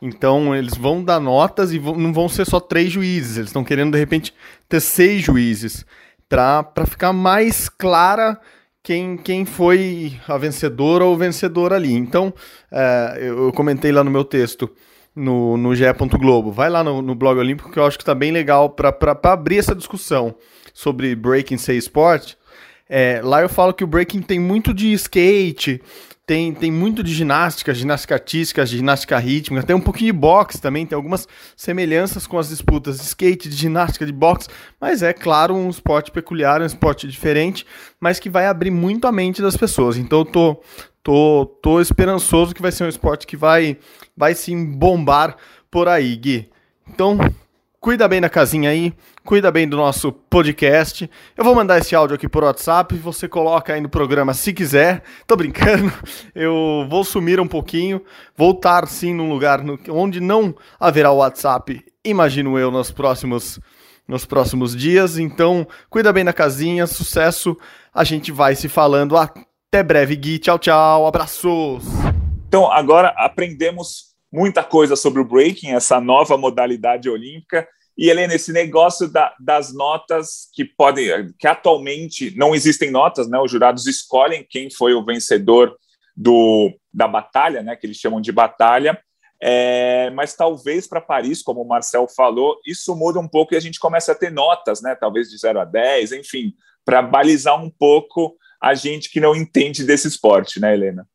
Então 0.00 0.54
eles 0.54 0.76
vão 0.76 1.02
dar 1.02 1.20
notas 1.20 1.72
e 1.72 1.78
vão, 1.78 1.96
não 1.96 2.12
vão 2.12 2.28
ser 2.28 2.44
só 2.44 2.58
três 2.58 2.90
juízes, 2.90 3.36
eles 3.36 3.48
estão 3.50 3.62
querendo 3.62 3.92
de 3.92 3.98
repente 3.98 4.34
ter 4.68 4.80
seis 4.80 5.22
juízes 5.22 5.86
para 6.28 6.86
ficar 6.86 7.12
mais 7.12 7.68
clara 7.68 8.40
quem, 8.82 9.16
quem 9.16 9.44
foi 9.44 10.18
a 10.26 10.36
vencedora 10.36 11.04
ou 11.04 11.16
vencedor 11.16 11.72
ali. 11.72 11.92
Então 11.92 12.32
é, 12.70 13.18
eu, 13.20 13.44
eu 13.44 13.52
comentei 13.52 13.92
lá 13.92 14.02
no 14.02 14.10
meu 14.10 14.24
texto 14.24 14.70
no, 15.14 15.56
no 15.56 15.74
GE. 15.74 15.84
Globo. 16.18 16.50
Vai 16.50 16.68
lá 16.68 16.82
no, 16.82 17.00
no 17.00 17.14
blog 17.14 17.38
Olímpico 17.38 17.70
que 17.70 17.78
eu 17.78 17.86
acho 17.86 17.96
que 17.96 18.02
está 18.02 18.14
bem 18.14 18.32
legal 18.32 18.70
para 18.70 18.92
abrir 19.24 19.58
essa 19.58 19.74
discussão 19.74 20.34
sobre 20.74 21.14
breaking 21.14 21.58
ser 21.58 21.74
esporte. 21.74 22.36
É, 22.88 23.20
lá 23.22 23.40
eu 23.40 23.48
falo 23.48 23.72
que 23.72 23.84
o 23.84 23.86
breaking 23.86 24.20
tem 24.20 24.38
muito 24.38 24.74
de 24.74 24.92
skate, 24.92 25.80
tem, 26.24 26.54
tem 26.54 26.70
muito 26.70 27.02
de 27.02 27.12
ginástica, 27.12 27.74
ginástica 27.74 28.14
artística, 28.14 28.64
ginástica 28.64 29.18
rítmica, 29.18 29.66
tem 29.66 29.74
um 29.74 29.80
pouquinho 29.80 30.12
de 30.12 30.18
boxe 30.18 30.60
também, 30.60 30.86
tem 30.86 30.94
algumas 30.94 31.26
semelhanças 31.56 32.26
com 32.26 32.38
as 32.38 32.48
disputas 32.48 32.98
de 32.98 33.02
skate, 33.04 33.48
de 33.48 33.56
ginástica, 33.56 34.06
de 34.06 34.12
boxe, 34.12 34.48
mas 34.80 35.02
é 35.02 35.12
claro 35.12 35.54
um 35.54 35.68
esporte 35.68 36.12
peculiar, 36.12 36.62
um 36.62 36.66
esporte 36.66 37.08
diferente, 37.08 37.66
mas 38.00 38.20
que 38.20 38.30
vai 38.30 38.46
abrir 38.46 38.70
muito 38.70 39.06
a 39.06 39.12
mente 39.12 39.42
das 39.42 39.56
pessoas. 39.56 39.96
Então 39.96 40.20
eu 40.20 40.24
tô, 40.24 40.62
tô, 41.02 41.46
tô 41.60 41.80
esperançoso 41.80 42.54
que 42.54 42.62
vai 42.62 42.70
ser 42.70 42.84
um 42.84 42.88
esporte 42.88 43.26
que 43.26 43.36
vai, 43.36 43.76
vai 44.16 44.34
sim 44.34 44.64
bombar 44.64 45.36
por 45.70 45.88
aí, 45.88 46.14
Gui. 46.14 46.50
Então, 46.88 47.18
cuida 47.82 48.06
bem 48.06 48.20
da 48.20 48.30
casinha 48.30 48.70
aí, 48.70 48.94
cuida 49.24 49.50
bem 49.50 49.68
do 49.68 49.76
nosso 49.76 50.12
podcast. 50.12 51.10
Eu 51.36 51.42
vou 51.42 51.52
mandar 51.52 51.78
esse 51.78 51.96
áudio 51.96 52.14
aqui 52.14 52.28
por 52.28 52.44
WhatsApp, 52.44 52.94
você 52.94 53.26
coloca 53.26 53.74
aí 53.74 53.80
no 53.80 53.88
programa 53.88 54.32
se 54.34 54.52
quiser. 54.52 55.02
Tô 55.26 55.34
brincando, 55.34 55.92
eu 56.32 56.86
vou 56.88 57.02
sumir 57.02 57.40
um 57.40 57.46
pouquinho, 57.48 58.00
voltar 58.36 58.86
sim 58.86 59.12
num 59.12 59.28
lugar 59.28 59.64
no, 59.64 59.76
onde 59.88 60.20
não 60.20 60.54
haverá 60.78 61.10
WhatsApp, 61.10 61.84
imagino 62.04 62.56
eu, 62.56 62.70
nos 62.70 62.92
próximos, 62.92 63.58
nos 64.06 64.24
próximos 64.24 64.76
dias. 64.76 65.18
Então, 65.18 65.66
cuida 65.90 66.12
bem 66.12 66.24
da 66.24 66.32
casinha, 66.32 66.86
sucesso. 66.86 67.56
A 67.92 68.04
gente 68.04 68.30
vai 68.30 68.54
se 68.54 68.68
falando. 68.68 69.16
Até 69.16 69.82
breve, 69.82 70.14
Gui. 70.14 70.38
Tchau, 70.38 70.58
tchau. 70.58 71.04
Abraços. 71.04 71.84
Então, 72.46 72.70
agora 72.70 73.12
aprendemos 73.16 74.11
muita 74.32 74.64
coisa 74.64 74.96
sobre 74.96 75.20
o 75.20 75.24
breaking, 75.24 75.72
essa 75.72 76.00
nova 76.00 76.38
modalidade 76.38 77.10
olímpica. 77.10 77.68
E, 77.96 78.08
Helena, 78.08 78.34
esse 78.34 78.52
negócio 78.52 79.06
da, 79.06 79.34
das 79.38 79.74
notas 79.74 80.48
que 80.54 80.64
podem, 80.64 81.32
que 81.38 81.46
atualmente 81.46 82.34
não 82.36 82.54
existem 82.54 82.90
notas, 82.90 83.28
né? 83.28 83.38
Os 83.38 83.50
jurados 83.50 83.86
escolhem 83.86 84.46
quem 84.48 84.70
foi 84.70 84.94
o 84.94 85.04
vencedor 85.04 85.76
do, 86.16 86.72
da 86.92 87.06
batalha, 87.06 87.62
né? 87.62 87.76
Que 87.76 87.86
eles 87.86 87.98
chamam 87.98 88.20
de 88.20 88.32
batalha. 88.32 88.98
É, 89.44 90.08
mas 90.10 90.34
talvez 90.34 90.86
para 90.86 91.00
Paris, 91.00 91.42
como 91.42 91.60
o 91.60 91.68
Marcel 91.68 92.06
falou, 92.08 92.58
isso 92.64 92.94
muda 92.94 93.18
um 93.18 93.28
pouco 93.28 93.52
e 93.52 93.56
a 93.56 93.60
gente 93.60 93.78
começa 93.78 94.12
a 94.12 94.14
ter 94.14 94.30
notas, 94.30 94.80
né? 94.80 94.94
Talvez 94.94 95.28
de 95.28 95.36
0 95.36 95.60
a 95.60 95.64
10, 95.64 96.12
enfim, 96.12 96.54
para 96.84 97.02
balizar 97.02 97.62
um 97.62 97.68
pouco 97.68 98.36
a 98.60 98.72
gente 98.72 99.10
que 99.10 99.20
não 99.20 99.34
entende 99.34 99.84
desse 99.84 100.06
esporte, 100.06 100.60
né, 100.60 100.72
Helena? 100.72 101.06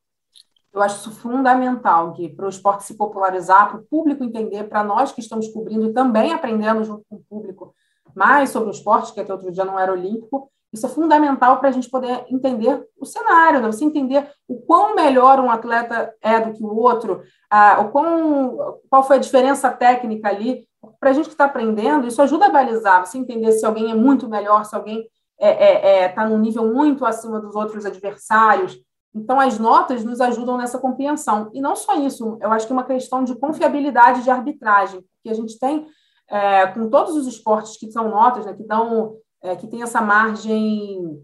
Eu 0.78 0.84
acho 0.84 0.98
isso 0.98 1.12
fundamental, 1.12 2.12
Gui, 2.12 2.30
para 2.30 2.46
o 2.46 2.50
esporte 2.50 2.84
se 2.84 2.96
popularizar, 2.96 3.68
para 3.68 3.80
o 3.80 3.84
público 3.84 4.24
entender, 4.24 4.64
para 4.66 4.84
nós 4.84 5.12
que 5.12 5.20
estamos 5.20 5.48
cobrindo 5.48 5.92
também 5.92 6.32
aprendendo 6.32 6.84
junto 6.84 7.04
com 7.10 7.16
o 7.16 7.24
público 7.28 7.74
mais 8.16 8.52
sobre 8.52 8.70
o 8.70 8.72
esporte, 8.72 9.12
que 9.12 9.20
até 9.20 9.34
outro 9.34 9.52
dia 9.52 9.66
não 9.66 9.80
era 9.80 9.92
olímpico. 9.92 10.52
Isso 10.72 10.86
é 10.86 10.90
fundamental 10.90 11.58
para 11.58 11.70
a 11.70 11.72
gente 11.72 11.90
poder 11.90 12.26
entender 12.30 12.86
o 13.00 13.06
cenário, 13.08 13.60
né? 13.60 13.72
você 13.72 13.86
entender 13.86 14.30
o 14.48 14.62
quão 14.62 14.94
melhor 14.94 15.40
um 15.40 15.50
atleta 15.50 16.14
é 16.22 16.40
do 16.42 16.54
que 16.54 16.64
o 16.64 16.76
outro, 16.76 17.24
ah, 17.50 17.80
o 17.82 17.90
quão, 17.90 18.78
qual 18.88 19.02
foi 19.02 19.16
a 19.16 19.20
diferença 19.20 19.72
técnica 19.72 20.30
ali. 20.30 20.68
Para 21.00 21.10
a 21.10 21.14
gente 21.14 21.26
que 21.26 21.34
está 21.34 21.46
aprendendo, 21.46 22.06
isso 22.06 22.22
ajuda 22.22 22.46
a 22.46 22.52
balizar, 22.52 23.04
você 23.04 23.18
entender 23.18 23.52
se 23.54 23.66
alguém 23.66 23.90
é 23.90 23.96
muito 23.96 24.30
melhor, 24.30 24.64
se 24.64 24.76
alguém 24.76 25.00
está 25.00 25.12
é, 25.40 25.50
é, 25.50 26.00
é, 26.04 26.10
tá 26.10 26.28
num 26.28 26.38
nível 26.38 26.72
muito 26.72 27.04
acima 27.04 27.40
dos 27.40 27.56
outros 27.56 27.84
adversários. 27.84 28.78
Então, 29.14 29.40
as 29.40 29.58
notas 29.58 30.04
nos 30.04 30.22
ajudam 30.22 30.58
nessa 30.58 30.78
compreensão. 30.78 31.50
E 31.54 31.62
não 31.62 31.76
só 31.76 31.96
isso, 31.96 32.38
eu 32.42 32.52
acho 32.52 32.68
que 32.68 32.74
é 32.74 32.76
uma 32.76 32.84
questão 32.84 33.24
de 33.24 33.36
confiabilidade 33.36 34.24
de 34.24 34.30
arbitragem, 34.30 35.04
que 35.24 35.30
a 35.30 35.34
gente 35.34 35.58
tem 35.58 35.88
é, 36.30 36.68
com 36.68 36.90
todos 36.90 37.16
os 37.16 37.26
esportes 37.26 37.78
que 37.78 37.92
são 37.92 38.10
notas, 38.10 38.46
né, 38.46 38.54
que, 38.54 38.64
dão, 38.64 39.16
é, 39.42 39.56
que 39.56 39.68
tem 39.68 39.82
essa 39.82 40.02
margem 40.02 41.24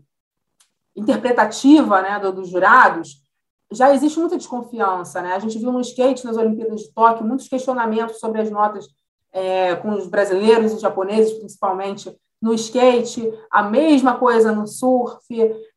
interpretativa 0.95 2.01
né, 2.01 2.19
do, 2.19 2.31
dos 2.31 2.49
jurados, 2.49 3.21
já 3.71 3.93
existe 3.93 4.19
muita 4.19 4.37
desconfiança. 4.37 5.21
Né? 5.21 5.33
A 5.33 5.39
gente 5.39 5.57
viu 5.57 5.71
no 5.71 5.81
skate, 5.81 6.25
nas 6.25 6.37
Olimpíadas 6.37 6.81
de 6.81 6.93
Tóquio, 6.93 7.25
muitos 7.25 7.47
questionamentos 7.47 8.19
sobre 8.19 8.41
as 8.41 8.49
notas 8.49 8.87
é, 9.31 9.75
com 9.75 9.91
os 9.93 10.07
brasileiros 10.07 10.73
e 10.73 10.79
japoneses, 10.79 11.33
principalmente, 11.33 12.15
no 12.43 12.53
skate, 12.53 13.33
a 13.49 13.63
mesma 13.63 14.19
coisa 14.19 14.51
no 14.51 14.67
surf. 14.67 15.23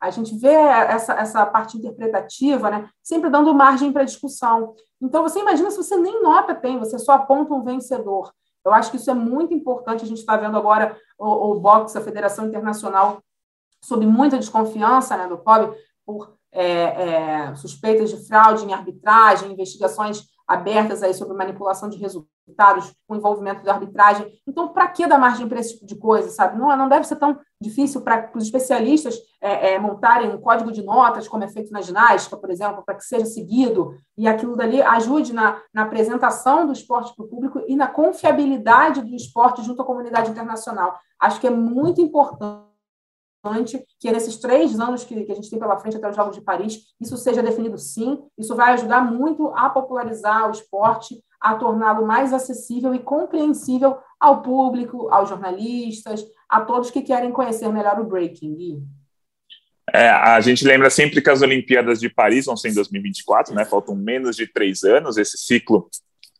A 0.00 0.10
gente 0.10 0.36
vê 0.36 0.48
essa, 0.48 1.12
essa 1.12 1.46
parte 1.46 1.78
interpretativa, 1.78 2.68
né, 2.68 2.90
sempre 3.00 3.30
dando 3.30 3.54
margem 3.54 3.92
para 3.92 4.02
discussão. 4.02 4.74
Então, 5.00 5.22
você 5.22 5.38
imagina 5.38 5.70
se 5.70 5.76
você 5.76 5.96
nem 5.96 6.20
nota 6.20 6.56
tem, 6.56 6.76
você 6.76 6.98
só 6.98 7.12
aponta 7.12 7.54
um 7.54 7.62
vencedor. 7.62 8.32
Eu 8.64 8.74
acho 8.74 8.90
que 8.90 8.96
isso 8.96 9.08
é 9.08 9.14
muito 9.14 9.54
importante. 9.54 10.02
A 10.02 10.08
gente 10.08 10.18
está 10.18 10.36
vendo 10.36 10.56
agora 10.56 10.98
o, 11.16 11.52
o 11.52 11.60
boxe, 11.60 11.96
a 11.96 12.00
Federação 12.00 12.48
Internacional, 12.48 13.22
sob 13.80 14.04
muita 14.04 14.36
desconfiança 14.36 15.16
né, 15.16 15.28
do 15.28 15.38
COB, 15.38 15.72
por 16.04 16.34
é, 16.50 16.64
é, 16.64 17.54
suspeitas 17.54 18.10
de 18.10 18.26
fraude 18.26 18.64
em 18.64 18.72
arbitragem, 18.72 19.52
investigações 19.52 20.24
abertas 20.46 21.02
aí 21.02 21.12
sobre 21.12 21.36
manipulação 21.36 21.88
de 21.88 21.98
resultados, 21.98 22.94
com 23.06 23.16
envolvimento 23.16 23.64
da 23.64 23.72
arbitragem. 23.72 24.30
Então, 24.46 24.68
para 24.68 24.86
que 24.88 25.06
dar 25.06 25.18
margem 25.18 25.48
para 25.48 25.58
esse 25.58 25.74
tipo 25.74 25.86
de 25.86 25.96
coisa, 25.96 26.28
sabe? 26.30 26.58
Não, 26.58 26.74
não 26.76 26.88
deve 26.88 27.06
ser 27.06 27.16
tão 27.16 27.38
difícil 27.60 28.02
para 28.02 28.30
os 28.34 28.44
especialistas 28.44 29.16
é, 29.40 29.74
é, 29.74 29.78
montarem 29.78 30.30
um 30.30 30.40
código 30.40 30.70
de 30.70 30.82
notas, 30.84 31.26
como 31.26 31.42
é 31.42 31.48
feito 31.48 31.72
na 31.72 31.80
ginástica, 31.80 32.36
por 32.36 32.50
exemplo, 32.50 32.82
para 32.84 32.94
que 32.94 33.04
seja 33.04 33.26
seguido, 33.26 33.94
e 34.16 34.28
aquilo 34.28 34.56
dali 34.56 34.80
ajude 34.80 35.32
na, 35.32 35.60
na 35.74 35.82
apresentação 35.82 36.66
do 36.66 36.72
esporte 36.72 37.14
para 37.16 37.24
o 37.24 37.28
público 37.28 37.62
e 37.66 37.74
na 37.74 37.88
confiabilidade 37.88 39.00
do 39.00 39.16
esporte 39.16 39.62
junto 39.62 39.82
à 39.82 39.84
comunidade 39.84 40.30
internacional. 40.30 40.96
Acho 41.18 41.40
que 41.40 41.46
é 41.46 41.50
muito 41.50 42.00
importante 42.00 42.75
que 44.00 44.10
nesses 44.10 44.36
três 44.36 44.78
anos 44.78 45.04
que, 45.04 45.24
que, 45.24 45.32
a 45.32 45.34
gente 45.34 45.50
tem 45.50 45.58
pela 45.58 45.78
frente 45.78 45.96
até 45.96 46.08
os 46.08 46.16
Jogos 46.16 46.36
de 46.36 46.42
Paris, 46.42 46.94
isso 47.00 47.16
seja 47.16 47.42
definido 47.42 47.78
sim. 47.78 48.18
Isso 48.38 48.54
vai 48.54 48.72
ajudar 48.72 49.00
muito 49.00 49.48
a 49.54 49.70
popularizar 49.70 50.48
o 50.48 50.52
esporte, 50.52 51.22
a 51.40 51.54
torná-lo 51.54 52.06
mais 52.06 52.32
acessível 52.32 52.94
e 52.94 52.98
compreensível 52.98 53.98
ao 54.18 54.42
público, 54.42 55.08
aos 55.10 55.28
jornalistas, 55.28 56.24
a 56.48 56.60
todos 56.60 56.90
que 56.90 57.02
querem 57.02 57.32
conhecer 57.32 57.68
melhor 57.68 58.00
o 58.00 58.04
breaking. 58.04 58.82
É, 59.92 60.08
a 60.08 60.40
gente 60.40 60.64
lembra 60.64 60.90
sempre 60.90 61.22
que 61.22 61.30
as 61.30 61.42
Olimpíadas 61.42 62.00
de 62.00 62.08
Paris 62.08 62.46
vão 62.46 62.56
ser 62.56 62.70
em 62.70 62.74
2024, 62.74 63.54
né? 63.54 63.64
Faltam 63.64 63.94
menos 63.94 64.34
de 64.34 64.46
três 64.46 64.82
anos. 64.82 65.16
Esse 65.16 65.38
ciclo 65.38 65.88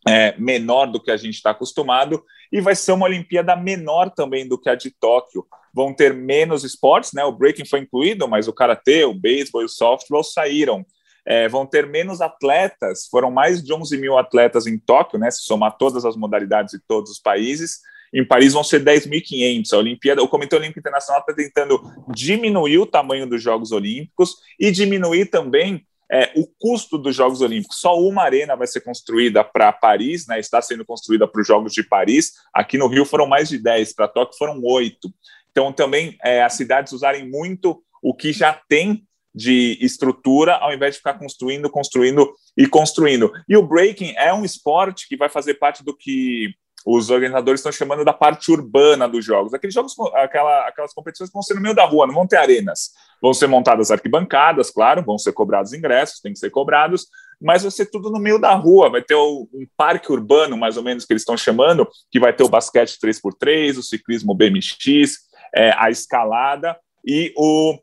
é, 0.07 0.37
menor 0.39 0.87
do 0.87 1.01
que 1.01 1.11
a 1.11 1.17
gente 1.17 1.35
está 1.35 1.51
acostumado, 1.51 2.25
e 2.53 2.61
vai 2.61 2.75
ser 2.75 2.93
uma 2.93 3.07
Olimpíada 3.07 3.55
menor 3.57 4.11
também 4.11 4.47
do 4.49 4.59
que 4.59 4.69
a 4.69 4.75
de 4.75 4.91
Tóquio. 4.91 5.47
Vão 5.75 5.95
ter 5.95 6.15
menos 6.15 6.65
esportes, 6.65 7.13
né? 7.13 7.25
O 7.25 7.33
breaking 7.33 7.67
foi 7.67 7.81
incluído, 7.81 8.27
mas 8.29 8.49
o 8.49 8.53
karatê, 8.53 9.05
o 9.05 9.15
beisebol 9.15 9.63
e 9.63 9.67
o 9.67 9.69
softball 9.69 10.25
saíram. 10.25 10.85
É, 11.29 11.49
vão 11.49 11.67
ter 11.67 11.87
menos 11.87 12.21
atletas, 12.21 13.09
foram 13.11 13.31
mais 13.31 13.63
de 13.63 13.73
11 13.73 13.99
mil 13.99 14.17
atletas 14.17 14.67
em 14.67 14.79
Tóquio, 14.79 15.19
né? 15.19 15.31
Se 15.31 15.43
somar 15.43 15.77
todas 15.77 16.05
as 16.05 16.17
modalidades 16.17 16.75
e 16.75 16.81
todos 16.87 17.11
os 17.11 17.19
países, 17.19 17.81
em 18.13 18.25
Paris 18.25 18.53
vão 18.53 18.65
ser 18.65 18.83
10.500. 18.83 19.73
A 19.73 19.79
Olimpíada, 19.79 20.23
o 20.23 20.29
Comitê 20.29 20.57
Olímpico 20.57 20.79
Internacional 20.79 21.21
está 21.21 21.35
tentando 21.35 21.81
diminuir 22.15 22.79
o 22.79 22.87
tamanho 22.87 23.27
dos 23.29 23.43
Jogos 23.43 23.73
Olímpicos 23.73 24.37
e 24.59 24.71
diminuir 24.71 25.27
também 25.27 25.85
é, 26.11 26.33
o 26.37 26.47
custo 26.59 26.99
dos 26.99 27.15
Jogos 27.15 27.41
Olímpicos. 27.41 27.81
Só 27.81 27.99
uma 27.99 28.23
arena 28.23 28.57
vai 28.57 28.67
ser 28.67 28.81
construída 28.81 29.43
para 29.43 29.73
Paris, 29.73 30.27
né, 30.27 30.39
está 30.39 30.61
sendo 30.63 30.85
construída 30.85 31.27
para 31.27 31.41
os 31.41 31.47
Jogos 31.47 31.73
de 31.73 31.83
Paris. 31.83 32.33
Aqui 32.55 32.79
no 32.79 32.89
Rio 32.89 33.05
foram 33.05 33.27
mais 33.27 33.49
de 33.49 33.59
10, 33.59 33.95
para 33.95 34.09
Tóquio 34.09 34.39
foram 34.39 34.61
8. 34.63 35.09
Então, 35.51 35.73
também 35.73 36.17
é, 36.23 36.43
as 36.43 36.53
cidades 36.53 36.93
usarem 36.93 37.29
muito 37.29 37.83
o 38.03 38.15
que 38.15 38.33
já 38.33 38.53
tem 38.69 39.07
de 39.35 39.77
estrutura, 39.83 40.55
ao 40.55 40.73
invés 40.73 40.95
de 40.95 40.99
ficar 40.99 41.15
construindo, 41.15 41.69
construindo 41.69 42.33
e 42.57 42.67
construindo. 42.67 43.31
E 43.47 43.57
o 43.57 43.67
breaking 43.67 44.15
é 44.17 44.33
um 44.33 44.45
esporte 44.45 45.07
que 45.07 45.17
vai 45.17 45.29
fazer 45.29 45.55
parte 45.55 45.85
do 45.85 45.95
que 45.95 46.55
os 46.87 47.11
organizadores 47.11 47.59
estão 47.59 47.73
chamando 47.73 48.05
da 48.05 48.13
parte 48.13 48.53
urbana 48.53 49.09
dos 49.09 49.25
jogos. 49.25 49.53
Aqueles 49.53 49.75
jogos, 49.75 49.93
aquela, 50.15 50.69
aquelas 50.69 50.95
competições 50.95 51.33
vão 51.33 51.43
ser 51.43 51.55
no 51.55 51.61
meio 51.61 51.75
da 51.75 51.85
rua, 51.85 52.07
não 52.07 52.15
vão 52.15 52.29
ter 52.29 52.37
arenas. 52.37 52.93
Vão 53.21 53.35
ser 53.35 53.49
montadas 53.49 53.91
arquibancadas, 53.91 54.71
claro, 54.71 55.03
vão 55.03 55.19
ser 55.19 55.33
cobrados 55.33 55.73
ingressos, 55.73 56.21
tem 56.21 56.33
que 56.33 56.39
ser 56.39 56.51
cobrados, 56.51 57.09
mas 57.43 57.63
vai 57.63 57.73
ser 57.73 57.87
tudo 57.87 58.09
no 58.09 58.21
meio 58.21 58.39
da 58.39 58.55
rua. 58.55 58.89
Vai 58.89 59.03
ter 59.03 59.17
um 59.17 59.67
parque 59.77 60.13
urbano, 60.13 60.57
mais 60.57 60.77
ou 60.77 60.85
menos, 60.85 61.05
que 61.05 61.13
eles 61.13 61.23
estão 61.23 61.37
chamando, 61.37 61.89
que 62.09 62.21
vai 62.21 62.33
ter 62.33 62.45
o 62.45 62.49
basquete 62.49 62.97
3x3, 63.03 63.79
o 63.79 63.83
ciclismo 63.83 64.33
BMX, 64.33 65.17
é, 65.57 65.73
a 65.77 65.91
escalada 65.91 66.79
e 67.05 67.33
o 67.37 67.77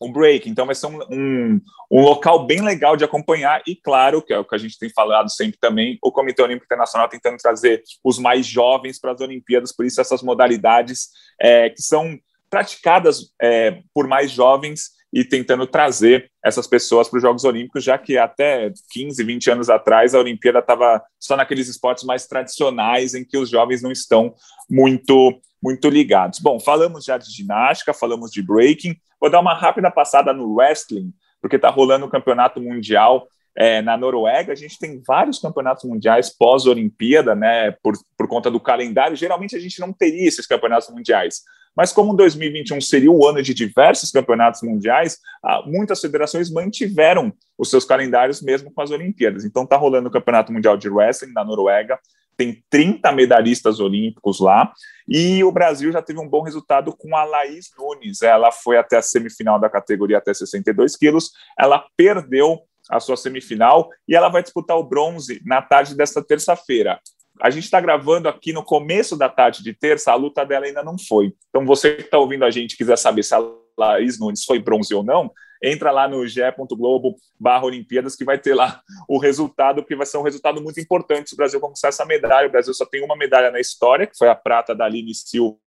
um 0.00 0.12
break. 0.12 0.48
Então 0.48 0.66
vai 0.66 0.74
ser 0.74 0.86
um, 0.86 1.00
um, 1.10 1.60
um, 1.90 2.00
local 2.00 2.46
bem 2.46 2.60
legal 2.60 2.96
de 2.96 3.04
acompanhar 3.04 3.62
e, 3.66 3.76
claro, 3.76 4.22
que 4.22 4.32
é 4.32 4.38
o 4.38 4.44
que 4.44 4.54
a 4.54 4.58
gente 4.58 4.78
tem 4.78 4.90
falado 4.90 5.30
sempre 5.30 5.58
também, 5.58 5.98
o 6.02 6.12
Comitê 6.12 6.42
Olímpico 6.42 6.66
Internacional 6.66 7.08
tentando 7.08 7.36
trazer 7.36 7.82
os 8.02 8.18
mais 8.18 8.46
jovens 8.46 9.00
para 9.00 9.12
as 9.12 9.20
Olimpíadas, 9.20 9.72
por 9.72 9.84
isso 9.86 10.00
essas 10.00 10.22
modalidades 10.22 11.08
é, 11.40 11.70
que 11.70 11.82
são 11.82 12.18
praticadas 12.50 13.32
é, 13.40 13.80
por 13.92 14.06
mais 14.06 14.30
jovens 14.30 14.90
e 15.14 15.24
tentando 15.24 15.64
trazer 15.64 16.28
essas 16.44 16.66
pessoas 16.66 17.08
para 17.08 17.18
os 17.18 17.22
Jogos 17.22 17.44
Olímpicos, 17.44 17.84
já 17.84 17.96
que 17.96 18.18
até 18.18 18.72
15, 18.90 19.22
20 19.22 19.50
anos 19.52 19.70
atrás 19.70 20.12
a 20.12 20.18
Olimpíada 20.18 20.58
estava 20.58 21.00
só 21.20 21.36
naqueles 21.36 21.68
esportes 21.68 22.02
mais 22.02 22.26
tradicionais 22.26 23.14
em 23.14 23.24
que 23.24 23.38
os 23.38 23.48
jovens 23.48 23.80
não 23.80 23.92
estão 23.92 24.34
muito 24.68 25.40
muito 25.62 25.88
ligados. 25.88 26.40
Bom, 26.40 26.60
falamos 26.60 27.06
já 27.06 27.16
de 27.16 27.30
ginástica, 27.32 27.94
falamos 27.94 28.30
de 28.30 28.42
breaking. 28.42 28.94
Vou 29.18 29.30
dar 29.30 29.40
uma 29.40 29.54
rápida 29.54 29.90
passada 29.90 30.30
no 30.30 30.56
wrestling, 30.56 31.10
porque 31.40 31.56
está 31.56 31.70
rolando 31.70 32.04
o 32.04 32.10
campeonato 32.10 32.60
mundial 32.60 33.26
é, 33.56 33.80
na 33.80 33.96
Noruega. 33.96 34.52
A 34.52 34.56
gente 34.56 34.78
tem 34.78 35.00
vários 35.06 35.38
campeonatos 35.38 35.84
mundiais 35.84 36.28
pós-Olimpíada, 36.28 37.34
né? 37.34 37.70
Por, 37.82 37.94
por 38.18 38.28
conta 38.28 38.50
do 38.50 38.60
calendário. 38.60 39.16
Geralmente 39.16 39.56
a 39.56 39.60
gente 39.60 39.80
não 39.80 39.90
teria 39.90 40.28
esses 40.28 40.46
campeonatos 40.46 40.90
mundiais. 40.90 41.40
Mas 41.76 41.92
como 41.92 42.14
2021 42.14 42.80
seria 42.80 43.10
o 43.10 43.26
ano 43.26 43.42
de 43.42 43.52
diversos 43.52 44.10
campeonatos 44.10 44.62
mundiais, 44.62 45.18
ah, 45.44 45.62
muitas 45.66 46.00
federações 46.00 46.50
mantiveram 46.50 47.32
os 47.58 47.70
seus 47.70 47.84
calendários 47.84 48.40
mesmo 48.42 48.72
com 48.72 48.80
as 48.80 48.90
Olimpíadas. 48.90 49.44
Então 49.44 49.64
está 49.64 49.76
rolando 49.76 50.08
o 50.08 50.12
Campeonato 50.12 50.52
Mundial 50.52 50.76
de 50.76 50.88
Wrestling 50.88 51.32
na 51.32 51.44
Noruega, 51.44 51.98
tem 52.36 52.62
30 52.68 53.12
medalhistas 53.12 53.78
olímpicos 53.80 54.40
lá, 54.40 54.72
e 55.08 55.44
o 55.44 55.52
Brasil 55.52 55.92
já 55.92 56.02
teve 56.02 56.18
um 56.18 56.28
bom 56.28 56.42
resultado 56.42 56.94
com 56.96 57.14
a 57.16 57.24
Laís 57.24 57.70
Nunes. 57.78 58.22
Ela 58.22 58.50
foi 58.50 58.76
até 58.76 58.96
a 58.96 59.02
semifinal 59.02 59.58
da 59.58 59.70
categoria 59.70 60.18
até 60.18 60.34
62 60.34 60.96
quilos, 60.96 61.30
ela 61.58 61.84
perdeu 61.96 62.60
a 62.90 63.00
sua 63.00 63.16
semifinal 63.16 63.88
e 64.08 64.14
ela 64.14 64.28
vai 64.28 64.42
disputar 64.42 64.76
o 64.76 64.84
bronze 64.84 65.40
na 65.44 65.62
tarde 65.62 65.94
desta 65.94 66.22
terça-feira. 66.22 67.00
A 67.40 67.50
gente 67.50 67.64
está 67.64 67.80
gravando 67.80 68.28
aqui 68.28 68.52
no 68.52 68.64
começo 68.64 69.16
da 69.16 69.28
tarde 69.28 69.62
de 69.62 69.72
terça, 69.72 70.12
a 70.12 70.14
luta 70.14 70.44
dela 70.44 70.66
ainda 70.66 70.84
não 70.84 70.96
foi. 70.96 71.32
Então, 71.48 71.66
você 71.66 71.96
que 71.96 72.02
está 72.02 72.18
ouvindo 72.18 72.44
a 72.44 72.50
gente 72.50 72.76
quiser 72.76 72.96
saber 72.96 73.24
se 73.24 73.34
a 73.34 73.42
Laís 73.76 74.20
Nunes 74.20 74.44
foi 74.44 74.60
bronze 74.60 74.94
ou 74.94 75.02
não, 75.02 75.32
entra 75.62 75.90
lá 75.90 76.06
no 76.06 76.24
ge.globo 76.26 77.16
barra 77.40 77.64
Olimpíadas 77.64 78.14
que 78.14 78.24
vai 78.24 78.38
ter 78.38 78.54
lá 78.54 78.80
o 79.08 79.18
resultado, 79.18 79.82
porque 79.82 79.96
vai 79.96 80.06
ser 80.06 80.18
um 80.18 80.22
resultado 80.22 80.62
muito 80.62 80.78
importante 80.78 81.30
se 81.30 81.34
o 81.34 81.36
Brasil 81.36 81.58
conquistar 81.58 81.88
essa 81.88 82.04
medalha. 82.04 82.46
O 82.46 82.52
Brasil 82.52 82.72
só 82.72 82.86
tem 82.86 83.02
uma 83.02 83.16
medalha 83.16 83.50
na 83.50 83.58
história, 83.58 84.06
que 84.06 84.16
foi 84.16 84.28
a 84.28 84.34
prata 84.34 84.74
da 84.74 84.84
Aline 84.84 85.14
Silva 85.14 85.58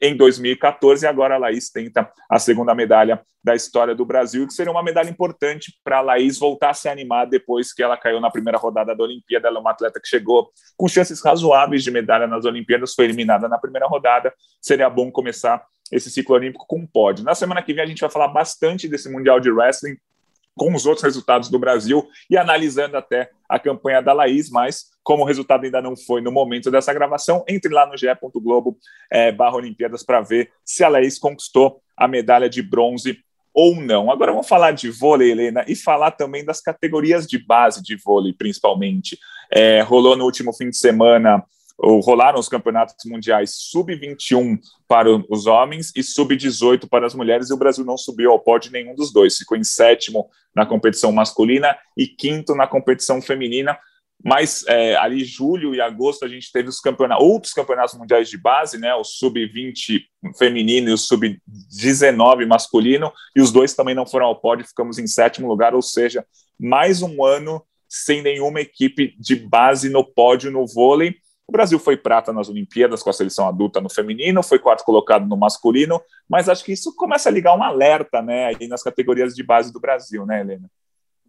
em 0.00 0.16
2014 0.16 1.04
e 1.04 1.08
agora 1.08 1.34
a 1.34 1.38
Laís 1.38 1.70
tenta 1.70 2.10
a 2.28 2.38
segunda 2.38 2.74
medalha 2.74 3.22
da 3.42 3.54
história 3.54 3.94
do 3.94 4.04
Brasil, 4.06 4.46
que 4.46 4.54
seria 4.54 4.72
uma 4.72 4.82
medalha 4.82 5.10
importante 5.10 5.78
para 5.84 5.98
a 5.98 6.00
Laís 6.00 6.38
voltar 6.38 6.70
a 6.70 6.74
se 6.74 6.88
animar 6.88 7.26
depois 7.26 7.72
que 7.72 7.82
ela 7.82 7.96
caiu 7.96 8.20
na 8.20 8.30
primeira 8.30 8.58
rodada 8.58 8.94
da 8.96 9.04
Olimpíada. 9.04 9.48
Ela 9.48 9.58
é 9.58 9.60
uma 9.60 9.70
atleta 9.70 10.00
que 10.00 10.08
chegou 10.08 10.50
com 10.76 10.88
chances 10.88 11.22
razoáveis 11.22 11.84
de 11.84 11.90
medalha 11.90 12.26
nas 12.26 12.46
Olimpíadas, 12.46 12.94
foi 12.94 13.04
eliminada 13.04 13.48
na 13.48 13.58
primeira 13.58 13.86
rodada. 13.86 14.32
Seria 14.62 14.88
bom 14.88 15.10
começar 15.12 15.62
esse 15.92 16.10
ciclo 16.10 16.34
olímpico 16.34 16.66
com 16.66 16.78
um 16.78 16.86
pódio. 16.86 17.24
Na 17.24 17.34
semana 17.34 17.62
que 17.62 17.74
vem 17.74 17.84
a 17.84 17.86
gente 17.86 18.00
vai 18.00 18.10
falar 18.10 18.28
bastante 18.28 18.88
desse 18.88 19.10
Mundial 19.10 19.38
de 19.38 19.50
Wrestling, 19.50 19.96
com 20.56 20.74
os 20.74 20.86
outros 20.86 21.04
resultados 21.04 21.48
do 21.48 21.58
Brasil 21.58 22.06
e 22.30 22.36
analisando 22.36 22.96
até 22.96 23.30
a 23.48 23.58
campanha 23.58 24.00
da 24.00 24.12
Laís, 24.12 24.50
mas 24.50 24.86
como 25.02 25.22
o 25.22 25.26
resultado 25.26 25.64
ainda 25.64 25.82
não 25.82 25.96
foi 25.96 26.20
no 26.20 26.32
momento 26.32 26.70
dessa 26.70 26.94
gravação, 26.94 27.44
entre 27.48 27.72
lá 27.72 27.86
no 27.86 27.96
ge.globo 27.96 28.78
é, 29.10 29.32
barra 29.32 29.56
Olimpíadas 29.56 30.02
para 30.02 30.20
ver 30.20 30.50
se 30.64 30.84
a 30.84 30.88
Laís 30.88 31.18
conquistou 31.18 31.80
a 31.96 32.08
medalha 32.08 32.48
de 32.48 32.62
bronze 32.62 33.18
ou 33.52 33.76
não. 33.76 34.10
Agora 34.10 34.32
vamos 34.32 34.48
falar 34.48 34.72
de 34.72 34.90
vôlei, 34.90 35.30
Helena, 35.30 35.64
e 35.68 35.76
falar 35.76 36.10
também 36.12 36.44
das 36.44 36.60
categorias 36.60 37.26
de 37.26 37.38
base 37.38 37.82
de 37.82 37.96
vôlei, 37.96 38.32
principalmente. 38.32 39.18
É, 39.52 39.80
rolou 39.82 40.16
no 40.16 40.24
último 40.24 40.52
fim 40.52 40.70
de 40.70 40.76
semana 40.76 41.44
rolaram 41.78 42.38
os 42.38 42.48
campeonatos 42.48 42.96
mundiais 43.06 43.54
sub-21 43.56 44.58
para 44.86 45.08
os 45.28 45.46
homens 45.46 45.92
e 45.96 46.02
sub-18 46.02 46.88
para 46.88 47.06
as 47.06 47.14
mulheres, 47.14 47.50
e 47.50 47.54
o 47.54 47.56
Brasil 47.56 47.84
não 47.84 47.96
subiu 47.96 48.30
ao 48.30 48.38
pódio 48.38 48.70
nenhum 48.70 48.94
dos 48.94 49.12
dois. 49.12 49.36
Ficou 49.36 49.56
em 49.56 49.64
sétimo 49.64 50.28
na 50.54 50.64
competição 50.64 51.10
masculina 51.12 51.76
e 51.96 52.06
quinto 52.06 52.54
na 52.54 52.66
competição 52.66 53.20
feminina. 53.20 53.78
Mas 54.24 54.64
é, 54.68 54.96
ali, 54.96 55.22
julho 55.24 55.74
e 55.74 55.80
agosto, 55.80 56.24
a 56.24 56.28
gente 56.28 56.50
teve 56.50 56.68
os 56.68 56.80
campeonatos, 56.80 57.26
outros 57.26 57.52
campeonatos 57.52 57.94
mundiais 57.94 58.30
de 58.30 58.38
base, 58.38 58.78
né? 58.78 58.94
O 58.94 59.04
sub-20 59.04 60.02
feminino 60.38 60.88
e 60.88 60.92
o 60.92 60.98
sub-19 60.98 62.46
masculino, 62.46 63.12
e 63.36 63.42
os 63.42 63.52
dois 63.52 63.74
também 63.74 63.94
não 63.94 64.06
foram 64.06 64.26
ao 64.26 64.40
pódio, 64.40 64.66
ficamos 64.66 64.98
em 64.98 65.06
sétimo 65.06 65.48
lugar, 65.48 65.74
ou 65.74 65.82
seja, 65.82 66.24
mais 66.58 67.02
um 67.02 67.22
ano 67.22 67.62
sem 67.86 68.22
nenhuma 68.22 68.60
equipe 68.60 69.14
de 69.18 69.36
base 69.36 69.90
no 69.90 70.02
pódio 70.02 70.50
no 70.50 70.66
vôlei 70.66 71.16
o 71.46 71.52
Brasil 71.52 71.78
foi 71.78 71.96
prata 71.96 72.32
nas 72.32 72.48
Olimpíadas 72.48 73.02
com 73.02 73.10
a 73.10 73.12
seleção 73.12 73.46
adulta 73.46 73.80
no 73.80 73.90
feminino, 73.90 74.42
foi 74.42 74.58
quarto 74.58 74.84
colocado 74.84 75.26
no 75.26 75.36
masculino, 75.36 76.00
mas 76.28 76.48
acho 76.48 76.64
que 76.64 76.72
isso 76.72 76.94
começa 76.96 77.28
a 77.28 77.32
ligar 77.32 77.56
um 77.56 77.62
alerta, 77.62 78.22
né, 78.22 78.46
aí 78.46 78.66
nas 78.66 78.82
categorias 78.82 79.34
de 79.34 79.42
base 79.42 79.72
do 79.72 79.80
Brasil, 79.80 80.24
né, 80.24 80.40
Helena? 80.40 80.70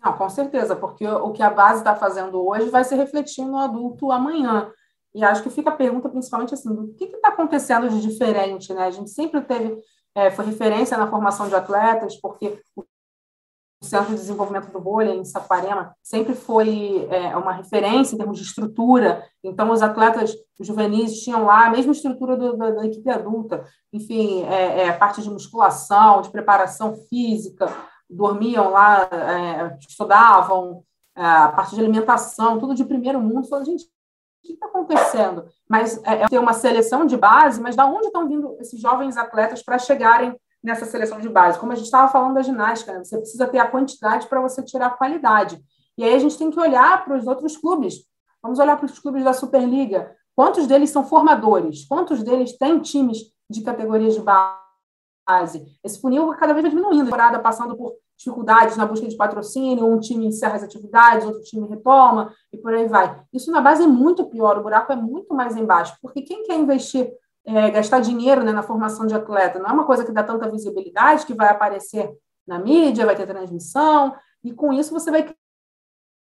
Não, 0.04 0.14
com 0.14 0.30
certeza, 0.30 0.76
porque 0.76 1.08
o 1.08 1.32
que 1.32 1.42
a 1.42 1.50
base 1.50 1.80
está 1.80 1.96
fazendo 1.96 2.46
hoje 2.46 2.70
vai 2.70 2.84
se 2.84 2.96
refletir 2.96 3.44
no 3.44 3.58
adulto 3.58 4.12
amanhã. 4.12 4.72
E 5.16 5.24
acho 5.24 5.42
que 5.42 5.50
fica 5.50 5.70
a 5.70 5.76
pergunta 5.76 6.10
principalmente 6.10 6.54
assim, 6.54 6.70
o 6.70 6.94
que 6.94 7.06
está 7.06 7.30
acontecendo 7.30 7.90
de 7.90 8.02
diferente, 8.02 8.74
né? 8.74 8.84
A 8.84 8.92
gente 8.92 9.10
sempre 9.10 9.42
teve, 9.42 9.78
é, 10.14 10.30
foi 10.30 10.46
referência 10.46 10.98
na 10.98 11.10
formação 11.10 11.48
de 11.48 11.56
atletas, 11.56 12.16
porque 12.18 12.60
o 12.76 12.84
Centro 13.86 14.10
de 14.10 14.20
Desenvolvimento 14.20 14.72
do 14.72 14.80
Vôlei, 14.80 15.18
em 15.18 15.26
Saquarema, 15.26 15.96
sempre 16.02 16.34
foi 16.34 17.08
é, 17.10 17.36
uma 17.38 17.54
referência 17.54 18.16
em 18.16 18.18
termos 18.18 18.38
de 18.38 18.44
estrutura. 18.44 19.24
Então, 19.44 19.72
os 19.72 19.82
atletas 19.82 20.36
juvenis 20.60 21.22
tinham 21.22 21.46
lá 21.46 21.68
a 21.68 21.70
mesma 21.70 21.92
estrutura 21.92 22.36
do, 22.36 22.58
da, 22.58 22.72
da, 22.72 22.86
equipe 22.86 23.10
adulta. 23.10 23.66
Enfim, 23.94 24.44
é, 24.44 24.88
é, 24.88 24.92
parte 24.92 25.22
de 25.22 25.30
musculação, 25.30 26.22
de 26.22 26.30
preparação 26.30 26.96
física, 27.10 27.72
dormiam 28.10 28.70
lá, 28.72 29.08
é, 29.12 29.78
estudavam, 29.80 30.84
é, 31.16 31.26
a 31.26 31.50
parte 31.50 31.76
de 31.76 31.82
alimentação, 31.82 32.60
tudo 32.60 32.76
de 32.76 32.84
primeiro 32.86 33.22
mundo. 33.22 33.48
Falando, 33.48 33.66
gente, 33.66 33.86
o 33.86 33.88
que 34.44 34.54
está 34.54 34.68
acontecendo? 34.68 35.46
Mas 35.68 36.04
é, 36.04 36.24
é 36.24 36.28
ter 36.28 36.40
uma 36.40 36.54
seleção 36.54 37.06
de 37.06 37.18
base, 37.18 37.62
mas 37.62 37.76
da 37.76 37.86
onde 37.86 38.08
estão 38.08 38.28
vindo 38.28 38.56
esses 38.60 38.80
jovens 38.80 39.18
atletas 39.18 39.64
para 39.64 39.80
chegarem 39.80 40.36
nessa 40.66 40.86
seleção 40.86 41.20
de 41.20 41.30
base. 41.30 41.60
Como 41.60 41.72
a 41.72 41.76
gente 41.76 41.86
estava 41.86 42.12
falando 42.12 42.34
da 42.34 42.42
ginástica, 42.42 42.92
né? 42.92 43.04
você 43.04 43.18
precisa 43.18 43.48
ter 43.48 43.60
a 43.60 43.68
quantidade 43.68 44.28
para 44.28 44.42
você 44.42 44.64
tirar 44.64 44.88
a 44.88 44.90
qualidade. 44.90 45.64
E 45.98 46.04
aí 46.04 46.14
a 46.14 46.20
gente 46.20 46.38
tem 46.38 46.50
que 46.50 46.60
olhar 46.60 47.06
para 47.06 47.16
os 47.16 47.28
outros 47.28 47.56
clubes. 47.56 48.04
Vamos 48.42 48.60
olhar 48.60 48.76
para 48.76 48.88
os 48.88 49.00
clubes 49.00 49.24
da 49.24 49.32
Superliga. 49.32 50.14
Quantos 50.36 50.68
deles 50.68 50.90
são 50.90 51.06
formadores? 51.06 51.86
Quantos 51.88 52.24
deles 52.24 52.58
têm 52.58 52.80
times 52.80 53.20
de 53.50 53.62
categorias 53.62 54.16
de 54.16 54.22
base? 54.22 55.64
Esse 55.84 56.02
funil 56.02 56.30
cada 56.34 56.54
vez 56.54 56.64
vai 56.64 56.72
diminuindo. 56.72 57.06
Temporada 57.06 57.40
passando 57.40 57.78
por 57.78 57.94
dificuldades 58.18 58.76
na 58.76 58.86
busca 58.86 59.08
de 59.08 59.16
patrocínio, 59.16 59.86
um 59.86 60.00
time 60.00 60.26
encerra 60.26 60.56
as 60.56 60.64
atividades, 60.64 61.26
outro 61.26 61.44
time 61.44 61.68
retoma, 61.68 62.34
e 62.52 62.58
por 62.58 62.74
aí 62.74 62.88
vai. 62.88 63.22
Isso 63.32 63.52
na 63.52 63.62
base 63.62 63.84
é 63.84 63.88
muito 63.88 64.26
pior, 64.26 64.58
o 64.58 64.64
buraco 64.64 64.92
é 64.92 64.96
muito 64.96 65.34
mais 65.34 65.56
embaixo, 65.56 65.98
porque 66.02 66.22
quem 66.22 66.44
quer 66.44 66.56
investir 66.56 67.12
é, 67.46 67.70
gastar 67.70 68.00
dinheiro 68.00 68.44
né, 68.44 68.52
na 68.52 68.64
formação 68.64 69.06
de 69.06 69.14
atleta. 69.14 69.60
Não 69.60 69.70
é 69.70 69.74
uma 69.74 69.86
coisa 69.86 70.04
que 70.04 70.12
dá 70.12 70.24
tanta 70.24 70.50
visibilidade, 70.50 71.26
que 71.26 71.34
vai 71.34 71.50
aparecer 71.50 72.12
na 72.48 72.60
mídia, 72.60 73.06
vai 73.06 73.16
ter 73.16 73.28
transmissão, 73.28 74.16
e 74.44 74.52
com 74.52 74.72
isso 74.72 74.94
você 74.94 75.10
vai 75.12 75.34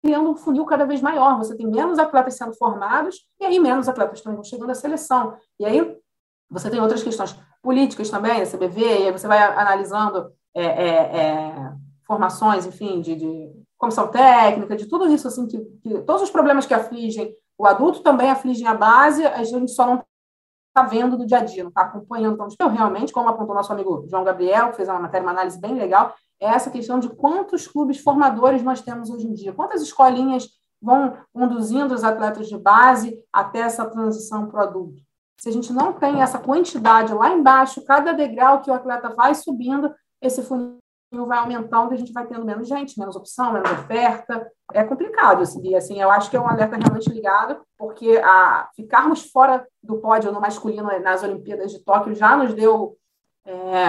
criando 0.04 0.30
um 0.30 0.36
funil 0.36 0.66
cada 0.66 0.86
vez 0.86 1.02
maior. 1.02 1.38
Você 1.38 1.56
tem 1.56 1.68
menos 1.68 2.00
atletas 2.00 2.36
sendo 2.36 2.54
formados 2.54 3.26
e 3.40 3.46
aí 3.46 3.60
menos 3.60 3.88
atletas 3.88 4.22
também 4.22 4.36
vão 4.36 4.44
chegando 4.44 4.72
à 4.72 4.76
seleção. 4.76 5.38
E 5.60 5.66
aí 5.66 5.98
você 6.50 6.70
tem 6.70 6.82
outras 6.82 7.04
questões 7.04 7.36
políticas 7.62 8.10
também, 8.10 8.42
a 8.42 8.46
CBV, 8.46 8.82
e 8.82 9.08
aí 9.08 9.12
você 9.12 9.28
vai 9.28 9.40
analisando 9.40 10.32
é, 10.56 10.64
é, 10.64 10.90
é, 11.18 11.74
formações, 12.08 12.66
enfim, 12.66 13.02
de, 13.02 13.16
de, 13.16 13.60
comissão 13.78 14.08
técnica, 14.08 14.76
de 14.76 14.88
tudo 14.88 15.08
isso, 15.08 15.28
assim, 15.28 15.48
que, 15.48 15.58
que, 15.82 16.02
todos 16.02 16.24
os 16.24 16.30
problemas 16.30 16.66
que 16.66 16.74
afligem 16.74 17.34
o 17.58 17.66
adulto 17.66 18.02
também 18.02 18.30
afligem 18.30 18.68
a 18.68 18.74
base, 18.74 19.26
a 19.26 19.44
gente 19.44 19.72
só 19.72 19.86
não 19.86 20.04
está 20.70 20.84
vendo 20.84 21.18
do 21.18 21.26
dia 21.26 21.40
a 21.40 21.44
dia, 21.44 21.64
não 21.64 21.70
está 21.70 21.82
acompanhando. 21.82 22.36
Então, 22.36 22.68
eu 22.68 22.74
realmente, 22.74 23.12
como 23.12 23.30
apontou 23.30 23.56
nosso 23.56 23.72
amigo 23.72 24.06
João 24.08 24.24
Gabriel, 24.24 24.70
que 24.70 24.78
fez 24.78 24.88
uma 24.88 25.00
matéria, 25.00 25.26
uma 25.26 25.32
análise 25.32 25.60
bem 25.60 25.76
legal, 25.76 26.14
é 26.40 26.48
essa 26.48 26.70
questão 26.70 27.00
de 27.00 27.10
quantos 27.10 27.68
clubes 27.68 28.00
formadores 28.00 28.64
nós 28.64 28.82
temos 28.82 29.10
hoje 29.10 29.28
em 29.28 29.34
dia, 29.34 29.54
quantas 29.54 29.82
escolinhas 29.82 30.48
vão 30.82 31.18
conduzindo 31.34 31.94
os 31.94 32.04
atletas 32.04 32.48
de 32.48 32.58
base 32.58 33.20
até 33.34 33.60
essa 33.60 33.86
transição 33.86 34.48
para 34.48 34.60
o 34.60 34.64
adulto. 34.64 35.02
Se 35.40 35.50
a 35.50 35.52
gente 35.52 35.74
não 35.74 35.94
tem 35.94 36.22
essa 36.22 36.40
quantidade 36.40 37.14
lá 37.14 37.30
embaixo, 37.30 37.84
cada 37.84 38.14
degrau 38.14 38.62
que 38.62 38.70
o 38.70 38.74
atleta 38.74 39.10
vai 39.10 39.36
subindo, 39.36 39.94
esse 40.22 40.42
funil 40.42 40.78
vai 41.12 41.40
aumentando 41.40 41.94
a 41.94 41.98
gente 41.98 42.14
vai 42.14 42.26
tendo 42.28 42.46
menos 42.46 42.68
gente, 42.68 42.98
menos 43.00 43.16
opção, 43.16 43.54
menos 43.54 43.72
oferta. 43.72 44.50
É 44.74 44.84
complicado 44.84 45.46
seguir 45.46 45.76
assim, 45.76 45.94
assim. 45.94 46.02
Eu 46.02 46.12
acho 46.12 46.30
que 46.30 46.38
é 46.38 46.40
um 46.40 46.48
alerta 46.48 46.78
realmente 46.78 47.10
ligado, 47.10 47.62
porque 47.78 48.22
a, 48.24 48.70
ficarmos 48.76 49.30
fora 49.32 49.66
do 49.82 49.98
pódio 49.98 50.32
no 50.32 50.42
masculino 50.42 50.88
nas 51.02 51.24
Olimpíadas 51.24 51.72
de 51.72 51.80
Tóquio 51.84 52.16
já 52.16 52.38
nos 52.38 52.54
deu 52.54 52.96
é, 53.46 53.86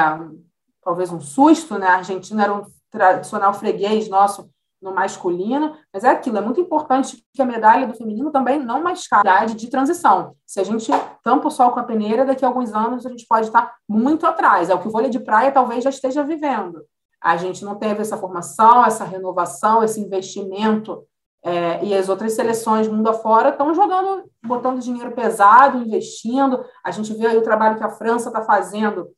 talvez 0.83 1.13
um 1.13 1.21
susto, 1.21 1.79
né? 1.79 1.87
A 1.87 1.97
Argentina 1.97 2.43
era 2.45 2.55
um 2.55 2.65
tradicional 2.91 3.53
freguês 3.53 4.09
nosso 4.09 4.51
no 4.81 4.95
masculino, 4.95 5.77
mas 5.93 6.05
é 6.05 6.09
aquilo, 6.09 6.39
é 6.39 6.41
muito 6.41 6.59
importante 6.59 7.23
que 7.35 7.43
a 7.43 7.45
medalha 7.45 7.87
do 7.87 7.95
feminino 7.95 8.31
também 8.31 8.59
não 8.59 8.83
mascare 8.83 9.55
de 9.55 9.69
transição. 9.69 10.35
Se 10.47 10.59
a 10.59 10.65
gente 10.65 10.91
tampa 11.23 11.49
o 11.49 11.51
sol 11.51 11.71
com 11.73 11.81
a 11.81 11.85
peneira, 11.85 12.25
daqui 12.25 12.45
a 12.45 12.49
alguns 12.49 12.73
anos 12.73 13.05
a 13.05 13.11
gente 13.11 13.27
pode 13.29 13.49
estar 13.49 13.75
muito 13.87 14.27
atrás. 14.27 14.71
É 14.71 14.75
o 14.75 14.81
que 14.81 14.89
o 14.89 14.91
vôlei 14.91 15.11
de 15.11 15.21
praia 15.21 15.53
talvez 15.53 15.85
já 15.85 15.91
esteja 15.91 16.25
vivendo. 16.25 16.83
A 17.23 17.37
gente 17.37 17.65
não 17.65 17.77
teve 17.77 18.01
essa 18.01 18.17
formação, 18.17 18.85
essa 18.85 19.05
renovação, 19.05 19.83
esse 19.83 20.01
investimento. 20.01 21.05
É, 21.43 21.85
e 21.85 21.95
as 21.95 22.09
outras 22.09 22.35
seleções 22.35 22.87
mundo 22.87 23.09
afora 23.09 23.49
estão 23.49 23.75
jogando, 23.75 24.25
botando 24.45 24.81
dinheiro 24.81 25.13
pesado, 25.13 25.79
investindo. 25.79 26.65
A 26.85 26.91
gente 26.91 27.13
vê 27.15 27.27
aí 27.27 27.37
o 27.37 27.43
trabalho 27.43 27.77
que 27.77 27.85
a 27.85 27.91
França 27.91 28.29
está 28.29 28.43
fazendo 28.43 29.09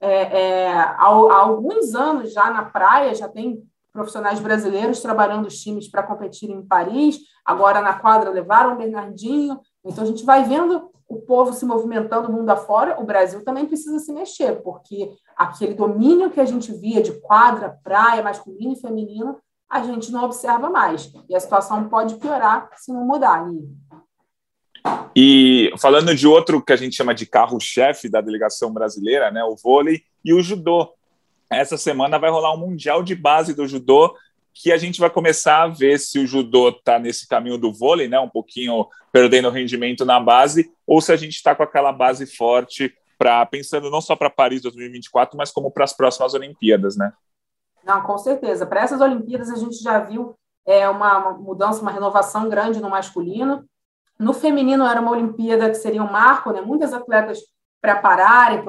é, 0.00 0.64
é, 0.64 0.72
há, 0.72 1.06
há, 1.06 1.36
alguns 1.36 1.94
anos 1.94 2.32
já 2.32 2.50
na 2.50 2.64
praia, 2.64 3.14
já 3.14 3.28
tem 3.28 3.62
profissionais 3.92 4.40
brasileiros 4.40 5.00
trabalhando 5.00 5.46
os 5.46 5.60
times 5.60 5.88
para 5.88 6.02
competir 6.02 6.50
em 6.50 6.66
Paris. 6.66 7.18
Agora 7.44 7.80
na 7.80 7.98
quadra 7.98 8.30
levaram 8.30 8.74
o 8.74 8.78
Bernardinho. 8.78 9.60
Então 9.84 10.02
a 10.02 10.06
gente 10.06 10.24
vai 10.24 10.44
vendo 10.44 10.90
o 11.12 11.20
povo 11.20 11.52
se 11.52 11.66
movimentando 11.66 12.32
mundo 12.32 12.48
afora, 12.48 12.98
o 12.98 13.04
Brasil 13.04 13.44
também 13.44 13.66
precisa 13.66 13.98
se 13.98 14.10
mexer, 14.12 14.62
porque 14.62 15.10
aquele 15.36 15.74
domínio 15.74 16.30
que 16.30 16.40
a 16.40 16.44
gente 16.46 16.72
via 16.72 17.02
de 17.02 17.12
quadra, 17.20 17.78
praia, 17.84 18.22
masculino 18.22 18.72
e 18.72 18.80
feminino, 18.80 19.36
a 19.68 19.82
gente 19.82 20.10
não 20.10 20.24
observa 20.24 20.70
mais. 20.70 21.12
E 21.28 21.36
a 21.36 21.40
situação 21.40 21.86
pode 21.88 22.14
piorar 22.14 22.70
se 22.76 22.90
não 22.92 23.06
mudar. 23.06 23.46
E 25.14 25.70
falando 25.78 26.14
de 26.14 26.26
outro 26.26 26.64
que 26.64 26.72
a 26.72 26.76
gente 26.76 26.96
chama 26.96 27.14
de 27.14 27.26
carro-chefe 27.26 28.08
da 28.08 28.22
delegação 28.22 28.72
brasileira, 28.72 29.30
né, 29.30 29.44
o 29.44 29.54
vôlei 29.54 30.02
e 30.24 30.32
o 30.32 30.42
judô. 30.42 30.94
Essa 31.50 31.76
semana 31.76 32.18
vai 32.18 32.30
rolar 32.30 32.54
um 32.54 32.58
mundial 32.58 33.02
de 33.02 33.14
base 33.14 33.54
do 33.54 33.68
judô 33.68 34.14
que 34.54 34.70
a 34.70 34.76
gente 34.76 35.00
vai 35.00 35.08
começar 35.08 35.62
a 35.62 35.68
ver 35.68 35.98
se 35.98 36.18
o 36.18 36.26
judô 36.26 36.68
está 36.68 36.98
nesse 36.98 37.26
caminho 37.26 37.56
do 37.56 37.72
vôlei, 37.72 38.08
né, 38.08 38.20
um 38.20 38.28
pouquinho 38.28 38.86
perdendo 39.10 39.50
rendimento 39.50 40.04
na 40.04 40.20
base, 40.20 40.70
ou 40.92 41.00
se 41.00 41.10
a 41.10 41.16
gente 41.16 41.32
está 41.32 41.54
com 41.54 41.62
aquela 41.62 41.90
base 41.90 42.26
forte 42.26 42.94
para 43.16 43.46
pensando 43.46 43.90
não 43.90 44.02
só 44.02 44.14
para 44.14 44.28
Paris 44.28 44.60
2024, 44.60 45.38
mas 45.38 45.50
como 45.50 45.70
para 45.70 45.84
as 45.84 45.94
próximas 45.94 46.34
Olimpíadas, 46.34 46.98
né? 46.98 47.10
Não, 47.82 48.02
com 48.02 48.18
certeza. 48.18 48.66
Para 48.66 48.82
essas 48.82 49.00
Olimpíadas 49.00 49.48
a 49.48 49.56
gente 49.56 49.76
já 49.76 50.00
viu 50.00 50.34
é, 50.66 50.86
uma 50.86 51.30
mudança, 51.30 51.80
uma 51.80 51.90
renovação 51.90 52.46
grande 52.46 52.78
no 52.78 52.90
masculino. 52.90 53.64
No 54.18 54.34
feminino 54.34 54.86
era 54.86 55.00
uma 55.00 55.12
Olimpíada 55.12 55.70
que 55.70 55.76
seria 55.76 56.02
um 56.02 56.12
marco, 56.12 56.52
né? 56.52 56.60
Muitas 56.60 56.92
atletas 56.92 57.38
prepararem, 57.80 58.62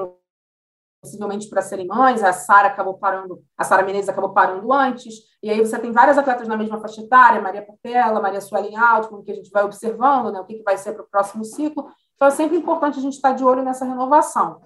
possivelmente 1.02 1.46
para 1.50 1.60
serem 1.60 1.86
mães. 1.86 2.24
A 2.24 2.32
Sara 2.32 2.68
acabou 2.68 2.94
parando, 2.94 3.44
a 3.54 3.64
Sara 3.64 3.82
Menezes 3.82 4.08
acabou 4.08 4.32
parando 4.32 4.72
antes. 4.72 5.14
E 5.42 5.50
aí 5.50 5.60
você 5.60 5.78
tem 5.78 5.92
várias 5.92 6.16
atletas 6.16 6.48
na 6.48 6.56
mesma 6.56 6.80
faixa 6.80 7.02
etária, 7.02 7.42
Maria 7.42 7.60
Portela, 7.60 8.18
Maria 8.18 8.40
Suelen 8.40 8.76
Alto, 8.76 9.22
que 9.22 9.30
a 9.30 9.34
gente 9.34 9.50
vai 9.50 9.62
observando, 9.62 10.32
né? 10.32 10.40
O 10.40 10.46
que, 10.46 10.54
que 10.54 10.62
vai 10.62 10.78
ser 10.78 10.94
para 10.94 11.02
o 11.02 11.08
próximo 11.08 11.44
ciclo. 11.44 11.86
Então 12.16 12.28
é 12.28 12.30
sempre 12.30 12.56
importante 12.56 12.98
a 12.98 13.02
gente 13.02 13.14
estar 13.14 13.32
de 13.32 13.44
olho 13.44 13.62
nessa 13.62 13.84
renovação. 13.84 14.62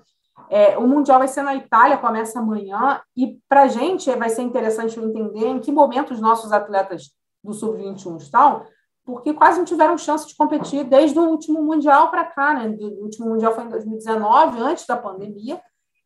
É, 0.51 0.79
o 0.79 0.87
Mundial 0.87 1.19
vai 1.19 1.29
ser 1.29 1.43
na 1.43 1.55
Itália, 1.55 1.99
começa 1.99 2.39
amanhã, 2.39 3.01
e 3.17 3.39
para 3.49 3.63
a 3.63 3.69
gente 3.69 4.11
vai 4.15 4.31
ser 4.31 4.43
interessante 4.43 4.99
entender 4.99 5.47
em 5.47 5.61
que 5.61 5.73
momento 5.73 6.13
os 6.13 6.21
nossos 6.21 6.53
atletas 6.53 7.11
do 7.43 7.53
Sub-21 7.53 8.17
estão, 8.19 8.65
porque 9.05 9.33
quase 9.33 9.59
não 9.59 9.65
tiveram 9.65 9.97
chance 9.97 10.27
de 10.27 10.37
competir 10.37 10.85
desde 10.85 11.19
o 11.19 11.29
último 11.29 11.63
Mundial 11.63 12.11
para 12.11 12.25
cá, 12.25 12.55
né? 12.55 12.69
O 12.79 13.05
último 13.05 13.29
Mundial 13.29 13.55
foi 13.55 13.65
em 13.65 13.69
2019, 13.69 14.61
antes 14.61 14.87
da 14.87 14.97
pandemia, 14.97 15.61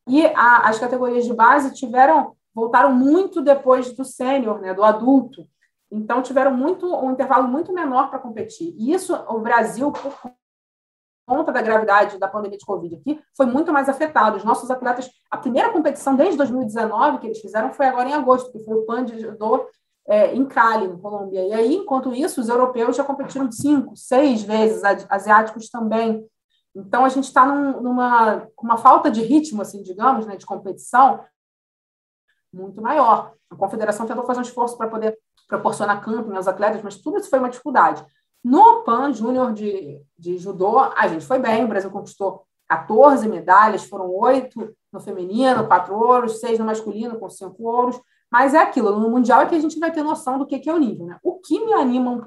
e 0.08 0.24
a, 0.26 0.68
as 0.68 0.78
categorias 0.78 1.24
de 1.24 1.34
base 1.34 1.74
tiveram 1.74 2.34
voltaram 2.54 2.92
muito 2.94 3.40
depois 3.40 3.92
do 3.92 4.04
sênior, 4.04 4.60
né? 4.60 4.74
Do 4.74 4.84
adulto. 4.84 5.46
Então 5.90 6.22
tiveram 6.22 6.54
muito 6.54 6.86
um 6.86 7.12
intervalo 7.12 7.48
muito 7.48 7.72
menor 7.72 8.08
para 8.08 8.18
competir. 8.18 8.74
E 8.78 8.92
isso 8.92 9.14
o 9.28 9.40
Brasil 9.40 9.90
por 9.90 10.12
conta 11.32 11.50
da 11.50 11.62
gravidade 11.62 12.18
da 12.18 12.28
pandemia 12.28 12.58
de 12.58 12.66
Covid 12.66 12.94
aqui, 12.96 13.18
foi 13.34 13.46
muito 13.46 13.72
mais 13.72 13.88
afetado. 13.88 14.36
Os 14.36 14.44
nossos 14.44 14.70
atletas, 14.70 15.08
a 15.30 15.38
primeira 15.38 15.72
competição 15.72 16.14
desde 16.14 16.36
2019 16.36 17.20
que 17.20 17.26
eles 17.26 17.40
fizeram 17.40 17.72
foi 17.72 17.86
agora 17.86 18.10
em 18.10 18.12
agosto, 18.12 18.52
que 18.52 18.62
foi 18.62 18.76
o 18.76 18.84
PAN 18.84 19.06
de 19.06 19.18
judô 19.18 19.66
é, 20.06 20.34
em 20.34 20.44
Cali, 20.44 20.88
na 20.88 20.98
Colômbia. 20.98 21.40
E 21.46 21.54
aí, 21.54 21.76
enquanto 21.76 22.14
isso, 22.14 22.38
os 22.38 22.50
europeus 22.50 22.96
já 22.96 23.02
competiram 23.02 23.50
cinco, 23.50 23.96
seis 23.96 24.42
vezes, 24.42 24.82
asiáticos 25.08 25.70
também. 25.70 26.22
Então, 26.74 27.02
a 27.02 27.08
gente 27.08 27.24
está 27.24 27.46
num, 27.46 27.80
numa 27.80 28.46
uma 28.60 28.76
falta 28.76 29.10
de 29.10 29.22
ritmo, 29.22 29.62
assim, 29.62 29.82
digamos, 29.82 30.26
né, 30.26 30.36
de 30.36 30.44
competição 30.44 31.24
muito 32.52 32.82
maior. 32.82 33.32
A 33.50 33.56
confederação 33.56 34.06
tentou 34.06 34.26
fazer 34.26 34.40
um 34.40 34.42
esforço 34.42 34.76
para 34.76 34.90
poder 34.90 35.16
proporcionar 35.48 36.02
camping 36.04 36.36
aos 36.36 36.46
atletas, 36.46 36.82
mas 36.82 36.98
tudo 36.98 37.18
isso 37.18 37.30
foi 37.30 37.38
uma 37.38 37.48
dificuldade. 37.48 38.04
No 38.44 38.82
PAN 38.82 39.12
Júnior 39.12 39.52
de, 39.52 40.00
de 40.18 40.36
judô, 40.38 40.78
a 40.78 41.06
gente 41.08 41.24
foi 41.24 41.38
bem, 41.38 41.64
o 41.64 41.68
Brasil 41.68 41.90
conquistou 41.90 42.44
14 42.68 43.28
medalhas, 43.28 43.84
foram 43.84 44.10
oito 44.10 44.74
no 44.92 45.00
feminino, 45.00 45.66
quatro 45.66 45.94
ouros, 45.94 46.40
seis 46.40 46.58
no 46.58 46.64
masculino, 46.64 47.18
com 47.18 47.28
cinco 47.28 47.64
ouros. 47.64 48.00
Mas 48.30 48.54
é 48.54 48.58
aquilo, 48.58 48.98
no 48.98 49.10
Mundial 49.10 49.42
é 49.42 49.46
que 49.46 49.54
a 49.54 49.60
gente 49.60 49.78
vai 49.78 49.92
ter 49.92 50.02
noção 50.02 50.38
do 50.38 50.46
que, 50.46 50.68
é 50.68 50.72
o 50.72 50.78
nível. 50.78 51.06
Né? 51.06 51.18
O 51.22 51.38
que 51.38 51.64
me 51.64 51.72
anima 51.74 52.10
um 52.10 52.20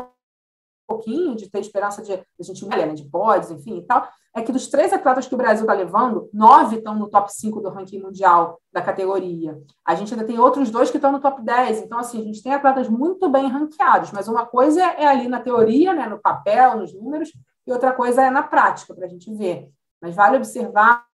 pouquinho 0.87 1.35
de 1.35 1.49
ter 1.49 1.59
esperança 1.59 2.01
de, 2.01 2.13
a 2.13 2.43
gente 2.43 2.65
né, 2.65 2.93
de 2.93 3.05
pods, 3.05 3.51
enfim 3.51 3.77
e 3.77 3.81
tal, 3.83 4.07
é 4.35 4.41
que 4.41 4.51
dos 4.51 4.67
três 4.67 4.91
atletas 4.91 5.27
que 5.27 5.33
o 5.33 5.37
Brasil 5.37 5.63
está 5.63 5.73
levando, 5.73 6.29
nove 6.33 6.75
estão 6.75 6.93
no 6.93 7.09
top 7.09 7.33
5 7.33 7.61
do 7.61 7.69
ranking 7.69 8.01
mundial 8.01 8.59
da 8.71 8.81
categoria. 8.81 9.57
A 9.85 9.95
gente 9.95 10.13
ainda 10.13 10.25
tem 10.25 10.37
outros 10.37 10.69
dois 10.69 10.91
que 10.91 10.97
estão 10.97 11.11
no 11.11 11.21
top 11.21 11.41
10. 11.41 11.83
Então, 11.83 11.97
assim, 11.97 12.21
a 12.21 12.23
gente 12.25 12.43
tem 12.43 12.53
atletas 12.53 12.89
muito 12.89 13.29
bem 13.29 13.47
ranqueados, 13.47 14.11
mas 14.11 14.27
uma 14.27 14.45
coisa 14.45 14.83
é 14.83 15.07
ali 15.07 15.29
na 15.29 15.39
teoria, 15.39 15.93
né, 15.93 16.05
no 16.05 16.19
papel, 16.19 16.77
nos 16.77 16.93
números, 16.93 17.31
e 17.65 17.71
outra 17.71 17.93
coisa 17.93 18.23
é 18.23 18.29
na 18.29 18.43
prática, 18.43 18.93
para 18.93 19.05
a 19.05 19.09
gente 19.09 19.33
ver. 19.33 19.69
Mas 20.01 20.13
vale 20.13 20.35
observar 20.35 21.05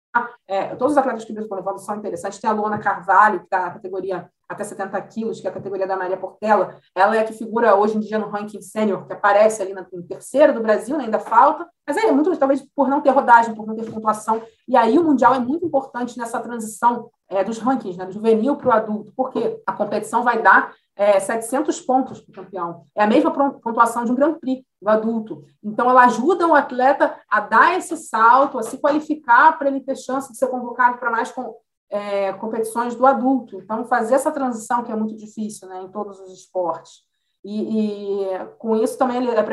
é, 0.47 0.75
todos 0.75 0.93
os 0.93 0.97
atletas 0.97 1.23
que 1.23 1.31
Brasil 1.31 1.47
está 1.47 1.55
levando 1.55 1.79
são 1.79 1.95
interessantes. 1.95 2.39
Tem 2.39 2.49
a 2.49 2.53
Luana 2.53 2.77
Carvalho, 2.77 3.39
que 3.39 3.45
está 3.45 3.61
na 3.61 3.71
categoria 3.71 4.29
até 4.49 4.63
70 4.63 5.01
quilos, 5.03 5.39
que 5.39 5.47
é 5.47 5.49
a 5.49 5.53
categoria 5.53 5.87
da 5.87 5.95
Maria 5.95 6.17
Portela. 6.17 6.75
Ela 6.93 7.15
é 7.15 7.23
que 7.23 7.33
figura 7.33 7.75
hoje 7.75 7.95
em 7.95 8.01
dia 8.01 8.19
no 8.19 8.27
ranking 8.27 8.61
sênior, 8.61 9.05
que 9.07 9.13
aparece 9.13 9.61
ali 9.61 9.73
no 9.73 10.03
terceiro 10.03 10.53
do 10.53 10.61
Brasil, 10.61 10.97
né? 10.97 11.05
ainda 11.05 11.19
falta. 11.19 11.67
Mas 11.87 11.95
é 11.97 12.11
muito, 12.11 12.35
talvez, 12.37 12.61
por 12.75 12.89
não 12.89 12.99
ter 12.99 13.11
rodagem, 13.11 13.55
por 13.55 13.65
não 13.65 13.75
ter 13.75 13.89
pontuação. 13.89 14.41
E 14.67 14.75
aí 14.75 14.99
o 14.99 15.03
Mundial 15.03 15.33
é 15.33 15.39
muito 15.39 15.65
importante 15.65 16.17
nessa 16.17 16.39
transição 16.39 17.09
é, 17.29 17.43
dos 17.43 17.59
rankings, 17.59 17.97
né? 17.97 18.05
do 18.05 18.11
juvenil 18.11 18.57
para 18.57 18.67
o 18.67 18.71
adulto, 18.71 19.13
porque 19.15 19.61
a 19.65 19.71
competição 19.71 20.23
vai 20.23 20.41
dar 20.41 20.73
é, 20.95 21.19
700 21.19 21.79
pontos 21.81 22.19
para 22.19 22.31
o 22.31 22.45
campeão. 22.45 22.85
É 22.95 23.03
a 23.03 23.07
mesma 23.07 23.31
pontuação 23.31 24.05
de 24.05 24.11
um 24.11 24.15
Grand 24.15 24.35
Prix 24.35 24.63
do 24.81 24.89
adulto. 24.89 25.43
Então, 25.63 25.89
ela 25.89 26.05
ajuda 26.05 26.47
o 26.47 26.53
atleta 26.53 27.17
a 27.29 27.39
dar 27.39 27.77
esse 27.77 27.95
salto, 27.97 28.57
a 28.57 28.63
se 28.63 28.77
qualificar 28.77 29.57
para 29.57 29.69
ele 29.69 29.81
ter 29.81 29.95
chance 29.95 30.31
de 30.31 30.37
ser 30.37 30.47
convocado 30.47 30.97
para 30.97 31.11
mais 31.11 31.31
com, 31.31 31.55
é, 31.89 32.33
competições 32.33 32.95
do 32.95 33.05
adulto. 33.05 33.57
Então, 33.57 33.85
fazer 33.85 34.15
essa 34.15 34.31
transição 34.31 34.83
que 34.83 34.91
é 34.91 34.95
muito 34.95 35.15
difícil 35.15 35.67
né, 35.67 35.81
em 35.81 35.89
todos 35.89 36.19
os 36.19 36.33
esportes. 36.33 37.03
E, 37.43 38.23
e 38.23 38.45
com 38.59 38.75
isso 38.75 38.97
também 38.97 39.17
ele 39.17 39.31
é 39.31 39.43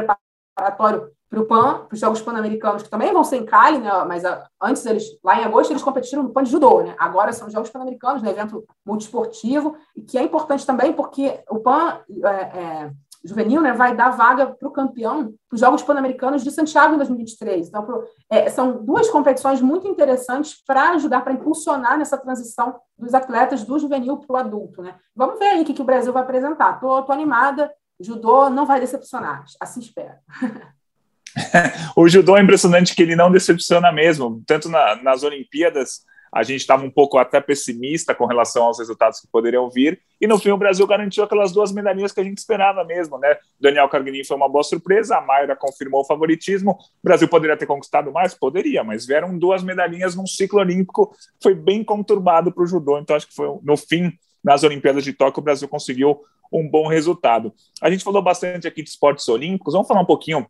preparatório 0.59 1.11
para 1.31 1.41
o 1.41 1.45
PAN, 1.45 1.85
para 1.87 1.95
os 1.95 2.01
Jogos 2.01 2.23
Pan-Americanos, 2.23 2.83
que 2.83 2.89
também 2.89 3.13
vão 3.13 3.23
ser 3.23 3.37
em 3.37 3.45
Cali, 3.45 3.79
né? 3.79 3.91
mas 4.07 4.25
ah, 4.25 4.47
antes 4.61 4.85
eles, 4.87 5.05
lá 5.23 5.39
em 5.39 5.45
agosto, 5.45 5.71
eles 5.71 5.83
competiram 5.83 6.23
no 6.23 6.31
PAN 6.31 6.43
de 6.43 6.51
judô, 6.51 6.83
né? 6.83 6.97
Agora 6.99 7.33
são 7.35 7.47
os 7.47 7.53
Jogos 7.53 7.69
Pan-Americanos, 7.69 8.23
um 8.23 8.27
evento 8.27 8.65
multiesportivo, 8.85 9.77
e 9.95 10.01
que 10.01 10.17
é 10.17 10.23
importante 10.23 10.65
também 10.65 10.93
porque 10.93 11.39
o 11.51 11.61
PAN, 11.61 11.99
é, 12.25 12.31
é, 12.31 12.91
juvenil, 13.23 13.61
né, 13.61 13.75
vai 13.75 13.95
dar 13.95 14.11
vaga 14.11 14.47
para 14.47 14.69
o 14.69 14.73
campeão 14.73 15.35
para 15.49 15.55
os 15.55 15.61
Jogos 15.61 15.83
Pan-Americanos 15.83 16.43
de 16.43 16.51
Santiago 16.51 16.95
em 16.95 16.97
2023. 16.97 17.69
Então, 17.69 17.85
pro, 17.85 18.05
é, 18.31 18.49
são 18.49 18.83
duas 18.83 19.11
competições 19.11 19.61
muito 19.61 19.87
interessantes 19.87 20.63
para 20.65 20.93
ajudar, 20.93 21.21
para 21.21 21.35
impulsionar 21.35 21.99
nessa 21.99 22.17
transição 22.17 22.77
dos 22.97 23.13
atletas 23.13 23.65
do 23.65 23.79
juvenil 23.79 24.17
para 24.17 24.35
o 24.35 24.37
adulto. 24.37 24.81
Né? 24.81 24.95
Vamos 25.15 25.39
ver 25.39 25.49
aí 25.49 25.63
o 25.63 25.65
que, 25.65 25.75
que 25.75 25.83
o 25.83 25.85
Brasil 25.85 26.13
vai 26.13 26.23
apresentar. 26.23 26.75
Estou 26.75 27.05
animada, 27.13 27.71
judô 28.01 28.49
não 28.49 28.66
vai 28.66 28.80
decepcionar, 28.80 29.44
assim 29.61 29.80
espero. 29.80 30.14
o 31.96 32.09
judô 32.09 32.36
é 32.36 32.42
impressionante 32.42 32.94
que 32.94 33.03
ele 33.03 33.16
não 33.16 33.30
decepciona 33.30 33.92
mesmo, 33.92 34.42
tanto 34.46 34.68
na, 34.68 34.96
nas 35.03 35.22
Olimpíadas 35.22 36.07
a 36.32 36.42
gente 36.42 36.61
estava 36.61 36.84
um 36.84 36.90
pouco 36.90 37.18
até 37.18 37.40
pessimista 37.40 38.14
com 38.14 38.26
relação 38.26 38.64
aos 38.64 38.78
resultados 38.78 39.20
que 39.20 39.28
poderiam 39.28 39.68
vir, 39.70 40.01
e 40.20 40.26
no 40.26 40.38
fim 40.38 40.51
o 40.51 40.57
Brasil 40.57 40.86
garantiu 40.86 41.24
aquelas 41.24 41.53
duas 41.53 41.72
medalhinhas 41.72 42.12
que 42.12 42.20
a 42.20 42.24
gente 42.24 42.38
esperava 42.38 42.84
mesmo, 42.84 43.18
né? 43.18 43.36
Daniel 43.59 43.88
Carguinin 43.88 44.24
foi 44.24 44.36
uma 44.36 44.49
boa 44.49 44.62
surpresa, 44.62 45.16
a 45.16 45.20
Mayra 45.20 45.57
confirmou 45.57 46.03
o 46.03 46.05
favoritismo, 46.05 46.72
o 46.72 46.76
Brasil 47.03 47.28
poderia 47.28 47.57
ter 47.57 47.66
conquistado 47.66 48.12
mais? 48.12 48.34
Poderia, 48.34 48.84
mas 48.84 49.07
vieram 49.07 49.38
duas 49.38 49.62
medalhinhas 49.62 50.14
num 50.14 50.26
ciclo 50.26 50.61
olímpico, 50.61 51.14
foi 51.42 51.55
bem 51.55 51.82
conturbado 51.82 52.53
para 52.53 52.62
o 52.62 52.66
judô, 52.66 52.99
então 52.99 53.16
acho 53.16 53.26
que 53.26 53.34
foi 53.34 53.49
no 53.62 53.76
fim, 53.76 54.12
nas 54.42 54.62
Olimpíadas 54.62 55.05
de 55.05 55.12
Tóquio, 55.12 55.40
o 55.40 55.44
Brasil 55.44 55.68
conseguiu 55.68 56.20
um 56.53 56.68
bom 56.68 56.88
resultado. 56.88 57.53
A 57.80 57.90
gente 57.90 58.05
falou 58.05 58.22
bastante 58.22 58.66
aqui 58.66 58.82
de 58.82 58.90
esportes 58.90 59.28
olímpicos, 59.28 59.74
vamos 59.74 59.88
falar 59.88 60.01
um 60.01 60.07
pouquinho 60.07 60.46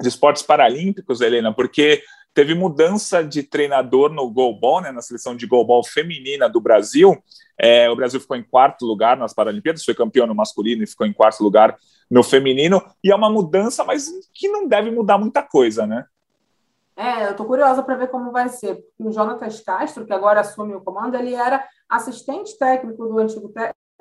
de 0.00 0.08
esportes 0.08 0.42
paralímpicos, 0.42 1.20
Helena, 1.20 1.52
porque 1.52 2.02
teve 2.32 2.54
mudança 2.54 3.24
de 3.24 3.42
treinador 3.42 4.10
no 4.10 4.30
goalball, 4.30 4.80
né, 4.80 4.92
na 4.92 5.02
seleção 5.02 5.36
de 5.36 5.46
goalball 5.46 5.84
feminina 5.84 6.48
do 6.48 6.60
Brasil. 6.60 7.22
É, 7.58 7.90
o 7.90 7.96
Brasil 7.96 8.20
ficou 8.20 8.36
em 8.36 8.42
quarto 8.42 8.86
lugar 8.86 9.16
nas 9.16 9.34
Paralimpíadas, 9.34 9.84
foi 9.84 9.94
campeão 9.94 10.26
no 10.26 10.34
masculino 10.34 10.82
e 10.82 10.86
ficou 10.86 11.06
em 11.06 11.12
quarto 11.12 11.42
lugar 11.42 11.76
no 12.10 12.22
feminino. 12.22 12.82
E 13.02 13.10
é 13.10 13.14
uma 13.14 13.28
mudança, 13.28 13.84
mas 13.84 14.08
que 14.32 14.48
não 14.48 14.66
deve 14.66 14.90
mudar 14.90 15.18
muita 15.18 15.42
coisa, 15.42 15.86
né? 15.86 16.04
É, 16.96 17.28
eu 17.28 17.36
tô 17.36 17.44
curiosa 17.44 17.82
para 17.82 17.96
ver 17.96 18.08
como 18.08 18.30
vai 18.30 18.48
ser. 18.48 18.78
O 18.98 19.10
Jonatas 19.10 19.60
Castro, 19.60 20.04
que 20.04 20.12
agora 20.12 20.40
assume 20.40 20.74
o 20.74 20.82
comando, 20.82 21.16
ele 21.16 21.34
era 21.34 21.66
assistente 21.88 22.58
técnico 22.58 23.06
do 23.06 23.18
antigo, 23.18 23.50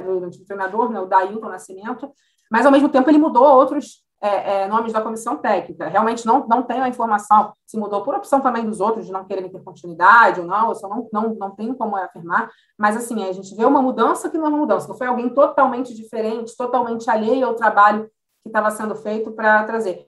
do 0.03 0.25
antigo 0.25 0.45
treinador, 0.45 0.89
né, 0.91 0.99
o 0.99 1.05
Dailton 1.05 1.49
Nascimento, 1.49 2.11
mas 2.51 2.65
ao 2.65 2.71
mesmo 2.71 2.89
tempo 2.89 3.09
ele 3.09 3.17
mudou 3.17 3.43
outros 3.43 4.03
é, 4.21 4.63
é, 4.63 4.67
nomes 4.67 4.91
da 4.91 5.01
comissão 5.01 5.37
técnica. 5.37 5.87
Realmente 5.87 6.25
não, 6.25 6.45
não 6.47 6.63
tenho 6.63 6.83
a 6.83 6.89
informação 6.89 7.53
se 7.65 7.77
mudou 7.77 8.03
por 8.03 8.15
opção 8.15 8.41
também 8.41 8.65
dos 8.65 8.81
outros 8.81 9.05
de 9.05 9.11
não 9.11 9.23
quererem 9.25 9.49
ter 9.49 9.63
continuidade 9.63 10.41
ou 10.41 10.47
não, 10.47 10.69
eu 10.69 10.75
só 10.75 10.89
não, 10.89 11.07
não, 11.11 11.35
não 11.35 11.51
tenho 11.51 11.75
como 11.75 11.95
afirmar, 11.95 12.49
mas 12.77 12.97
assim, 12.97 13.23
a 13.23 13.31
gente 13.31 13.55
vê 13.55 13.65
uma 13.65 13.81
mudança 13.81 14.29
que 14.29 14.37
não 14.37 14.45
é 14.45 14.49
uma 14.49 14.57
mudança, 14.57 14.87
não 14.87 14.97
foi 14.97 15.07
alguém 15.07 15.29
totalmente 15.29 15.95
diferente, 15.95 16.55
totalmente 16.57 17.09
alheio 17.09 17.47
ao 17.47 17.55
trabalho 17.55 18.09
que 18.43 18.49
estava 18.49 18.71
sendo 18.71 18.95
feito 18.95 19.31
para 19.31 19.63
trazer. 19.63 20.05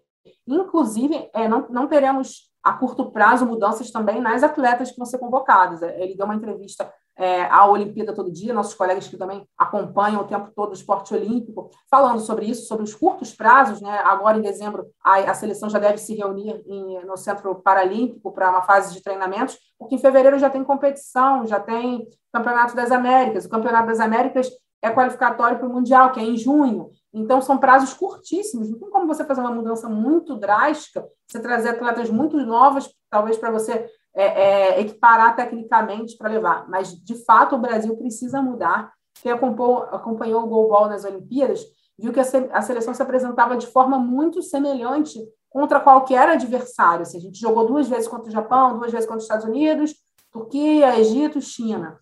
Inclusive, 0.48 1.30
é, 1.34 1.48
não, 1.48 1.68
não 1.70 1.88
teremos 1.88 2.52
a 2.64 2.74
curto 2.74 3.12
prazo 3.12 3.46
mudanças 3.46 3.90
também 3.92 4.22
nas 4.22 4.44
atletas 4.44 4.92
que 4.92 4.98
vão 4.98 5.06
ser 5.06 5.18
convocadas. 5.18 5.82
Ele 5.82 6.16
deu 6.16 6.26
uma 6.26 6.36
entrevista 6.36 6.92
é, 7.22 7.44
à 7.44 7.68
Olimpíada 7.68 8.16
todo 8.16 8.32
dia, 8.32 8.52
nossos 8.52 8.74
colegas 8.74 9.08
que 9.08 9.16
também 9.16 9.48
acompanham 9.56 10.22
o 10.22 10.24
tempo 10.24 10.50
todo 10.56 10.72
o 10.72 10.74
esporte 10.74 11.14
olímpico, 11.14 11.70
falando 11.88 12.20
sobre 12.20 12.48
isso, 12.48 12.66
sobre 12.66 12.84
os 12.84 12.96
curtos 12.96 13.32
prazos. 13.32 13.80
Né? 13.80 13.96
Agora, 14.04 14.40
em 14.40 14.42
dezembro, 14.42 14.88
a, 15.04 15.18
a 15.18 15.34
seleção 15.36 15.70
já 15.70 15.78
deve 15.78 16.00
se 16.00 16.16
reunir 16.16 16.64
em, 16.66 17.06
no 17.06 17.16
Centro 17.16 17.54
Paralímpico 17.62 18.32
para 18.32 18.50
uma 18.50 18.64
fase 18.64 18.92
de 18.92 19.04
treinamentos, 19.04 19.56
porque 19.78 19.94
em 19.94 20.00
fevereiro 20.00 20.40
já 20.40 20.50
tem 20.50 20.64
competição, 20.64 21.46
já 21.46 21.60
tem 21.60 22.08
Campeonato 22.34 22.76
das 22.76 22.92
Américas. 22.92 23.46
O 23.46 23.50
Campeonato 23.50 23.88
das 23.88 24.00
Américas 24.00 24.50
é 24.82 24.90
qualificatório 24.90 25.60
para 25.60 25.68
o 25.68 25.72
Mundial, 25.72 26.12
que 26.12 26.20
é 26.20 26.24
em 26.24 26.36
junho. 26.36 26.90
Então, 27.14 27.40
são 27.40 27.60
prazos 27.60 27.94
curtíssimos. 27.94 28.68
Não 28.68 28.80
tem 28.80 28.90
como 28.90 29.06
você 29.06 29.24
fazer 29.24 29.42
uma 29.42 29.52
mudança 29.52 29.88
muito 29.88 30.36
drástica, 30.36 31.08
você 31.28 31.40
trazer 31.40 31.70
atletas 31.70 32.10
muito 32.10 32.36
novas, 32.38 32.90
talvez 33.12 33.38
para 33.38 33.52
você 33.52 33.88
é, 34.14 34.26
é, 34.26 34.82
equiparar 34.82 35.36
tecnicamente 35.36 36.18
para 36.18 36.30
levar. 36.30 36.70
Mas, 36.70 36.94
de 36.94 37.16
fato, 37.24 37.56
o 37.56 37.60
Brasil 37.60 37.96
precisa 37.96 38.42
mudar. 38.42 38.92
Quem 39.22 39.32
acompanhou, 39.32 39.84
acompanhou 39.84 40.44
o 40.44 40.48
goalball 40.48 40.88
nas 40.88 41.06
Olimpíadas 41.06 41.62
viu 42.02 42.12
que 42.12 42.20
a 42.20 42.62
seleção 42.62 42.94
se 42.94 43.02
apresentava 43.02 43.56
de 43.56 43.68
forma 43.68 44.00
muito 44.00 44.42
semelhante 44.42 45.20
contra 45.50 45.80
qualquer 45.80 46.28
adversário. 46.30 47.04
Assim, 47.04 47.20
a 47.20 47.22
gente 47.22 47.40
jogou 47.40 47.68
duas 47.68 47.88
vezes 47.88 48.08
contra 48.08 48.28
o 48.28 48.32
Japão, 48.32 48.80
duas 48.80 48.92
vezes 48.92 49.06
contra 49.06 49.20
os 49.20 49.24
Estados 49.24 49.46
Unidos, 49.46 49.94
Turquia, 50.32 50.98
Egito, 51.00 51.40
China. 51.40 52.00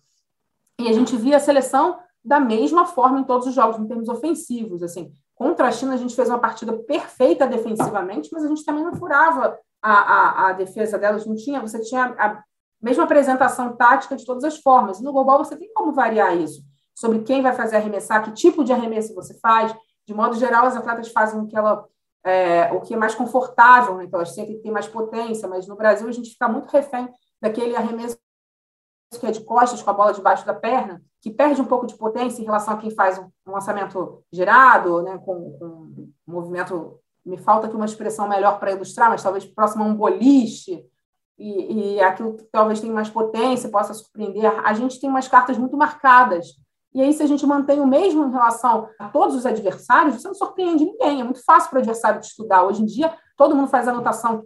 E 0.80 0.88
a 0.88 0.92
gente 0.92 1.16
via 1.16 1.36
a 1.36 1.40
seleção 1.40 1.98
da 2.24 2.40
mesma 2.40 2.86
forma 2.86 3.20
em 3.20 3.24
todos 3.24 3.46
os 3.46 3.54
jogos, 3.54 3.78
em 3.78 3.86
termos 3.86 4.08
ofensivos. 4.08 4.82
Assim, 4.82 5.12
contra 5.34 5.68
a 5.68 5.72
China, 5.72 5.92
a 5.92 5.98
gente 5.98 6.16
fez 6.16 6.28
uma 6.28 6.38
partida 6.38 6.72
perfeita 6.72 7.46
defensivamente, 7.46 8.30
mas 8.32 8.44
a 8.44 8.48
gente 8.48 8.64
também 8.64 8.84
não 8.84 8.94
furava 8.94 9.58
a, 9.82 9.92
a, 9.92 10.48
a 10.48 10.52
defesa 10.52 10.98
delas, 10.98 11.26
não 11.26 11.34
tinha. 11.34 11.60
Você 11.60 11.80
tinha 11.80 12.14
a 12.18 12.42
mesma 12.80 13.04
apresentação 13.04 13.76
tática 13.76 14.16
de 14.16 14.24
todas 14.24 14.44
as 14.44 14.58
formas. 14.58 15.00
No 15.00 15.12
global, 15.12 15.38
você 15.38 15.56
tem 15.56 15.72
como 15.74 15.92
variar 15.92 16.36
isso 16.36 16.62
sobre 16.94 17.20
quem 17.20 17.42
vai 17.42 17.54
fazer 17.54 17.76
arremessar, 17.76 18.22
que 18.22 18.32
tipo 18.32 18.62
de 18.62 18.72
arremesso 18.72 19.14
você 19.14 19.38
faz. 19.38 19.74
De 20.06 20.12
modo 20.12 20.36
geral, 20.36 20.66
as 20.66 20.76
atletas 20.76 21.08
fazem 21.10 21.40
o 21.40 21.46
que 21.46 21.56
ela 21.56 21.86
é, 22.24 22.70
o 22.72 22.80
que 22.80 22.94
é 22.94 22.96
mais 22.96 23.14
confortável, 23.14 23.96
né? 23.96 24.04
então 24.04 24.18
elas 24.18 24.34
sempre 24.34 24.58
têm 24.58 24.70
mais 24.70 24.86
potência, 24.86 25.48
mas 25.48 25.66
no 25.66 25.76
Brasil 25.76 26.06
a 26.06 26.12
gente 26.12 26.30
fica 26.30 26.48
muito 26.48 26.70
refém 26.70 27.08
daquele 27.40 27.74
arremesso 27.74 28.18
que 29.18 29.26
é 29.26 29.30
de 29.30 29.42
costas, 29.42 29.82
com 29.82 29.90
a 29.90 29.94
bola 29.94 30.12
debaixo 30.12 30.46
da 30.46 30.54
perna, 30.54 31.02
que 31.20 31.30
perde 31.30 31.60
um 31.60 31.64
pouco 31.64 31.86
de 31.86 31.96
potência 31.96 32.40
em 32.40 32.44
relação 32.44 32.74
a 32.74 32.76
quem 32.76 32.90
faz 32.92 33.18
um, 33.18 33.28
lançamento 33.44 34.22
girado, 34.32 35.02
né, 35.02 35.18
com, 35.18 35.58
com 35.58 35.66
um 35.66 36.12
movimento. 36.26 37.00
Me 37.24 37.36
falta 37.38 37.66
aqui 37.66 37.76
uma 37.76 37.84
expressão 37.84 38.28
melhor 38.28 38.58
para 38.58 38.72
ilustrar, 38.72 39.10
mas 39.10 39.22
talvez 39.22 39.44
próximo 39.44 39.84
a 39.84 39.86
um 39.86 39.94
boliche, 39.94 40.84
e, 41.40 41.94
e 41.96 42.00
aquilo 42.00 42.36
que 42.36 42.44
talvez 42.44 42.80
tenha 42.80 42.92
mais 42.92 43.08
potência, 43.08 43.70
possa 43.70 43.94
surpreender. 43.94 44.46
A 44.64 44.74
gente 44.74 45.00
tem 45.00 45.08
umas 45.08 45.26
cartas 45.26 45.56
muito 45.56 45.76
marcadas. 45.76 46.46
E 46.92 47.00
aí, 47.00 47.12
se 47.12 47.22
a 47.22 47.26
gente 47.26 47.46
mantém 47.46 47.80
o 47.80 47.86
mesmo 47.86 48.26
em 48.26 48.32
relação 48.32 48.88
a 48.98 49.08
todos 49.08 49.36
os 49.36 49.46
adversários, 49.46 50.20
você 50.20 50.26
não 50.26 50.34
surpreende 50.34 50.84
ninguém. 50.84 51.20
É 51.20 51.24
muito 51.24 51.42
fácil 51.44 51.70
para 51.70 51.76
o 51.76 51.78
adversário 51.78 52.20
de 52.20 52.26
estudar. 52.26 52.64
Hoje 52.64 52.82
em 52.82 52.86
dia, 52.86 53.16
todo 53.36 53.54
mundo 53.54 53.68
faz 53.68 53.86
anotação 53.88 54.42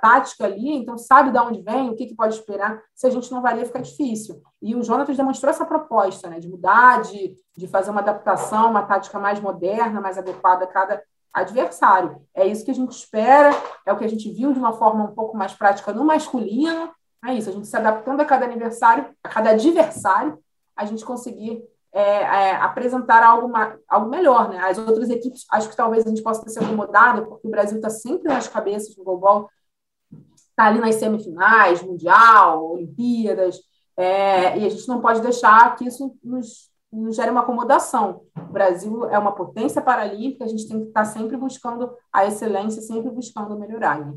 tática 0.00 0.44
ali, 0.44 0.76
então 0.76 0.96
sabe 0.96 1.32
de 1.32 1.38
onde 1.38 1.60
vem, 1.60 1.90
o 1.90 1.96
que, 1.96 2.06
que, 2.06 2.14
pode 2.14 2.34
esperar. 2.34 2.80
Se 2.94 3.06
a 3.06 3.10
gente 3.10 3.30
não 3.32 3.42
varia, 3.42 3.66
fica 3.66 3.82
difícil. 3.82 4.40
E 4.62 4.76
o 4.76 4.82
Jonatas 4.82 5.16
demonstrou 5.16 5.50
essa 5.50 5.66
proposta, 5.66 6.30
né, 6.30 6.38
de 6.38 6.48
mudar, 6.48 7.02
de, 7.02 7.34
de 7.56 7.66
fazer 7.66 7.90
uma 7.90 8.00
adaptação, 8.00 8.70
uma 8.70 8.84
tática 8.84 9.18
mais 9.18 9.40
moderna, 9.40 10.00
mais 10.00 10.16
adequada 10.16 10.64
a 10.64 10.68
cada 10.68 11.02
adversário. 11.32 12.20
É 12.34 12.46
isso 12.46 12.64
que 12.64 12.70
a 12.70 12.74
gente 12.74 12.92
espera, 12.92 13.50
é 13.86 13.92
o 13.92 13.96
que 13.96 14.04
a 14.04 14.08
gente 14.08 14.30
viu 14.30 14.52
de 14.52 14.58
uma 14.58 14.72
forma 14.72 15.04
um 15.04 15.14
pouco 15.14 15.36
mais 15.36 15.52
prática 15.52 15.92
no 15.92 16.04
masculino. 16.04 16.90
É 17.24 17.34
isso, 17.34 17.50
a 17.50 17.52
gente 17.52 17.66
se 17.66 17.76
adaptando 17.76 18.20
a 18.20 18.24
cada 18.24 18.44
aniversário, 18.44 19.14
a 19.22 19.28
cada 19.28 19.50
adversário, 19.50 20.38
a 20.76 20.84
gente 20.84 21.04
conseguir 21.04 21.62
é, 21.92 22.00
é, 22.00 22.56
apresentar 22.56 23.22
algo, 23.22 23.52
algo 23.88 24.08
melhor. 24.08 24.48
Né? 24.50 24.58
As 24.58 24.78
outras 24.78 25.10
equipes, 25.10 25.44
acho 25.50 25.68
que 25.68 25.76
talvez 25.76 26.06
a 26.06 26.08
gente 26.08 26.22
possa 26.22 26.42
ter 26.44 26.50
se 26.50 26.58
acomodado, 26.58 27.26
porque 27.26 27.46
o 27.46 27.50
Brasil 27.50 27.76
está 27.76 27.90
sempre 27.90 28.28
nas 28.28 28.46
cabeças 28.46 28.96
no 28.96 29.04
global, 29.04 29.50
está 30.36 30.66
ali 30.66 30.78
nas 30.80 30.96
semifinais, 30.96 31.82
Mundial, 31.82 32.72
Olimpíadas, 32.72 33.60
é, 33.96 34.58
e 34.58 34.64
a 34.64 34.68
gente 34.68 34.86
não 34.86 35.00
pode 35.00 35.20
deixar 35.20 35.74
que 35.74 35.84
isso 35.84 36.16
nos, 36.22 36.70
nos 36.92 37.16
gere 37.16 37.30
uma 37.30 37.40
acomodação. 37.40 38.22
O 38.36 38.52
Brasil 38.52 39.08
é 39.10 39.18
uma 39.18 39.34
potência 39.34 39.80
paralímpica, 39.80 40.44
a 40.44 40.48
gente 40.48 40.66
tem 40.66 40.80
que 40.80 40.88
estar 40.88 41.04
sempre 41.04 41.36
buscando 41.36 41.92
a 42.12 42.26
excelência, 42.26 42.80
sempre 42.82 43.10
buscando 43.10 43.58
melhorar. 43.58 44.00
Né? 44.00 44.14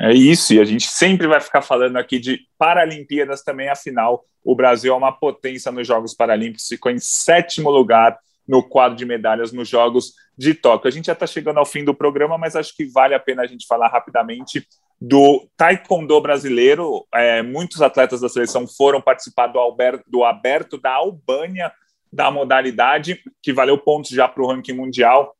É 0.00 0.12
isso, 0.14 0.54
e 0.54 0.60
a 0.60 0.64
gente 0.64 0.88
sempre 0.88 1.26
vai 1.26 1.40
ficar 1.40 1.60
falando 1.60 1.96
aqui 1.96 2.18
de 2.18 2.40
Paralimpíadas 2.56 3.42
também, 3.42 3.68
afinal, 3.68 4.24
o 4.42 4.56
Brasil 4.56 4.92
é 4.94 4.96
uma 4.96 5.12
potência 5.12 5.70
nos 5.70 5.86
Jogos 5.86 6.14
Paralímpicos, 6.14 6.66
ficou 6.66 6.90
em 6.90 6.98
sétimo 6.98 7.70
lugar 7.70 8.18
no 8.48 8.66
quadro 8.66 8.96
de 8.96 9.04
medalhas 9.04 9.52
nos 9.52 9.68
Jogos 9.68 10.14
de 10.36 10.54
Tóquio. 10.54 10.88
A 10.88 10.90
gente 10.90 11.06
já 11.06 11.12
está 11.12 11.26
chegando 11.26 11.58
ao 11.58 11.66
fim 11.66 11.84
do 11.84 11.94
programa, 11.94 12.38
mas 12.38 12.56
acho 12.56 12.74
que 12.74 12.86
vale 12.86 13.14
a 13.14 13.20
pena 13.20 13.42
a 13.42 13.46
gente 13.46 13.66
falar 13.66 13.88
rapidamente 13.88 14.66
do 15.00 15.48
Taekwondo 15.56 16.20
brasileiro. 16.20 17.06
É, 17.14 17.42
muitos 17.42 17.80
atletas 17.80 18.20
da 18.20 18.28
seleção 18.28 18.66
foram 18.66 19.00
participar 19.00 19.46
do, 19.46 19.60
do 20.06 20.24
aberto 20.24 20.78
da 20.78 20.92
Albânia 20.92 21.72
da 22.12 22.30
modalidade, 22.30 23.20
que 23.42 23.52
valeu 23.52 23.78
pontos 23.78 24.10
já 24.10 24.26
para 24.26 24.42
o 24.42 24.46
ranking 24.46 24.72
mundial. 24.72 25.34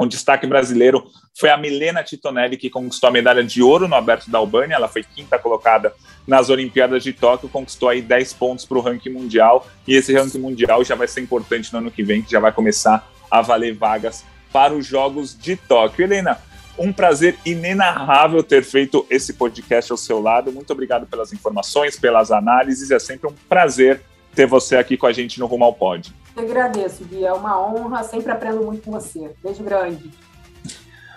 Um 0.00 0.08
destaque 0.08 0.46
brasileiro 0.46 1.04
foi 1.38 1.50
a 1.50 1.56
Milena 1.56 2.02
Titonelli, 2.02 2.56
que 2.56 2.70
conquistou 2.70 3.08
a 3.08 3.12
medalha 3.12 3.44
de 3.44 3.62
ouro 3.62 3.86
no 3.86 3.94
Aberto 3.94 4.28
da 4.28 4.38
Albânia. 4.38 4.74
Ela 4.74 4.88
foi 4.88 5.04
quinta 5.04 5.38
colocada 5.38 5.92
nas 6.26 6.50
Olimpíadas 6.50 7.04
de 7.04 7.12
Tóquio, 7.12 7.48
conquistou 7.48 7.88
aí 7.88 8.02
10 8.02 8.32
pontos 8.32 8.64
para 8.64 8.78
o 8.78 8.80
ranking 8.80 9.10
mundial. 9.10 9.68
E 9.86 9.94
esse 9.94 10.12
ranking 10.12 10.38
mundial 10.38 10.82
já 10.82 10.96
vai 10.96 11.06
ser 11.06 11.20
importante 11.20 11.72
no 11.72 11.78
ano 11.78 11.90
que 11.90 12.02
vem, 12.02 12.22
que 12.22 12.32
já 12.32 12.40
vai 12.40 12.52
começar 12.52 13.08
a 13.30 13.40
valer 13.40 13.74
vagas 13.74 14.24
para 14.52 14.74
os 14.74 14.84
Jogos 14.84 15.38
de 15.38 15.54
Tóquio. 15.54 16.04
Helena, 16.04 16.40
um 16.78 16.92
prazer 16.92 17.36
inenarrável 17.44 18.42
ter 18.42 18.64
feito 18.64 19.06
esse 19.08 19.34
podcast 19.34 19.92
ao 19.92 19.98
seu 19.98 20.20
lado. 20.20 20.52
Muito 20.52 20.72
obrigado 20.72 21.06
pelas 21.06 21.32
informações, 21.32 21.98
pelas 21.98 22.30
análises. 22.30 22.90
É 22.90 22.98
sempre 22.98 23.28
um 23.28 23.34
prazer 23.48 24.02
ter 24.34 24.46
você 24.46 24.76
aqui 24.76 24.96
com 24.96 25.06
a 25.06 25.12
gente 25.12 25.38
no 25.38 25.46
Rumo 25.46 25.64
ao 25.64 25.72
Pod. 25.72 26.12
Eu 26.36 26.42
agradeço, 26.42 27.04
Gui. 27.04 27.24
É 27.24 27.32
uma 27.32 27.60
honra. 27.60 28.02
Sempre 28.02 28.32
aprendo 28.32 28.62
muito 28.62 28.82
com 28.82 28.90
você. 28.90 29.30
Beijo 29.42 29.62
grande. 29.62 30.10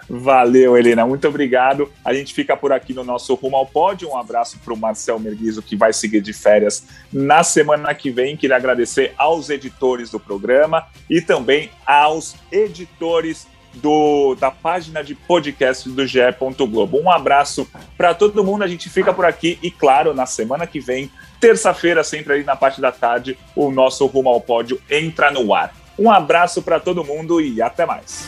Valeu, 0.09 0.77
Helena. 0.77 1.05
Muito 1.05 1.27
obrigado. 1.27 1.91
A 2.05 2.13
gente 2.13 2.33
fica 2.33 2.55
por 2.55 2.71
aqui 2.71 2.93
no 2.93 3.03
nosso 3.03 3.33
Rumo 3.33 3.57
ao 3.57 3.65
Pódio. 3.65 4.09
Um 4.09 4.17
abraço 4.17 4.57
para 4.59 4.73
o 4.73 4.77
Marcel 4.77 5.19
Merguizo, 5.19 5.61
que 5.61 5.75
vai 5.75 5.91
seguir 5.91 6.21
de 6.21 6.31
férias 6.31 6.85
na 7.11 7.43
semana 7.43 7.93
que 7.93 8.09
vem. 8.09 8.37
Queria 8.37 8.55
agradecer 8.55 9.13
aos 9.17 9.49
editores 9.49 10.09
do 10.09 10.19
programa 10.19 10.87
e 11.09 11.19
também 11.19 11.69
aos 11.85 12.35
editores 12.51 13.47
do, 13.81 14.35
da 14.35 14.51
página 14.51 15.03
de 15.03 15.15
podcast 15.15 15.89
do 15.89 16.05
GE. 16.05 16.19
Globo. 16.69 16.99
Um 16.99 17.09
abraço 17.09 17.67
para 17.97 18.13
todo 18.13 18.43
mundo. 18.43 18.63
A 18.63 18.67
gente 18.67 18.89
fica 18.89 19.13
por 19.13 19.25
aqui 19.25 19.57
e, 19.61 19.71
claro, 19.71 20.13
na 20.13 20.25
semana 20.25 20.67
que 20.67 20.79
vem, 20.79 21.11
terça-feira, 21.39 22.03
sempre 22.03 22.33
aí 22.33 22.43
na 22.43 22.55
parte 22.55 22.81
da 22.81 22.91
tarde, 22.91 23.37
o 23.55 23.71
nosso 23.71 24.05
Rumo 24.05 24.29
ao 24.29 24.41
Pódio 24.41 24.81
entra 24.89 25.31
no 25.31 25.53
ar. 25.53 25.73
Um 25.97 26.11
abraço 26.11 26.61
para 26.61 26.79
todo 26.79 27.03
mundo 27.03 27.41
e 27.41 27.61
até 27.61 27.85
mais. 27.85 28.27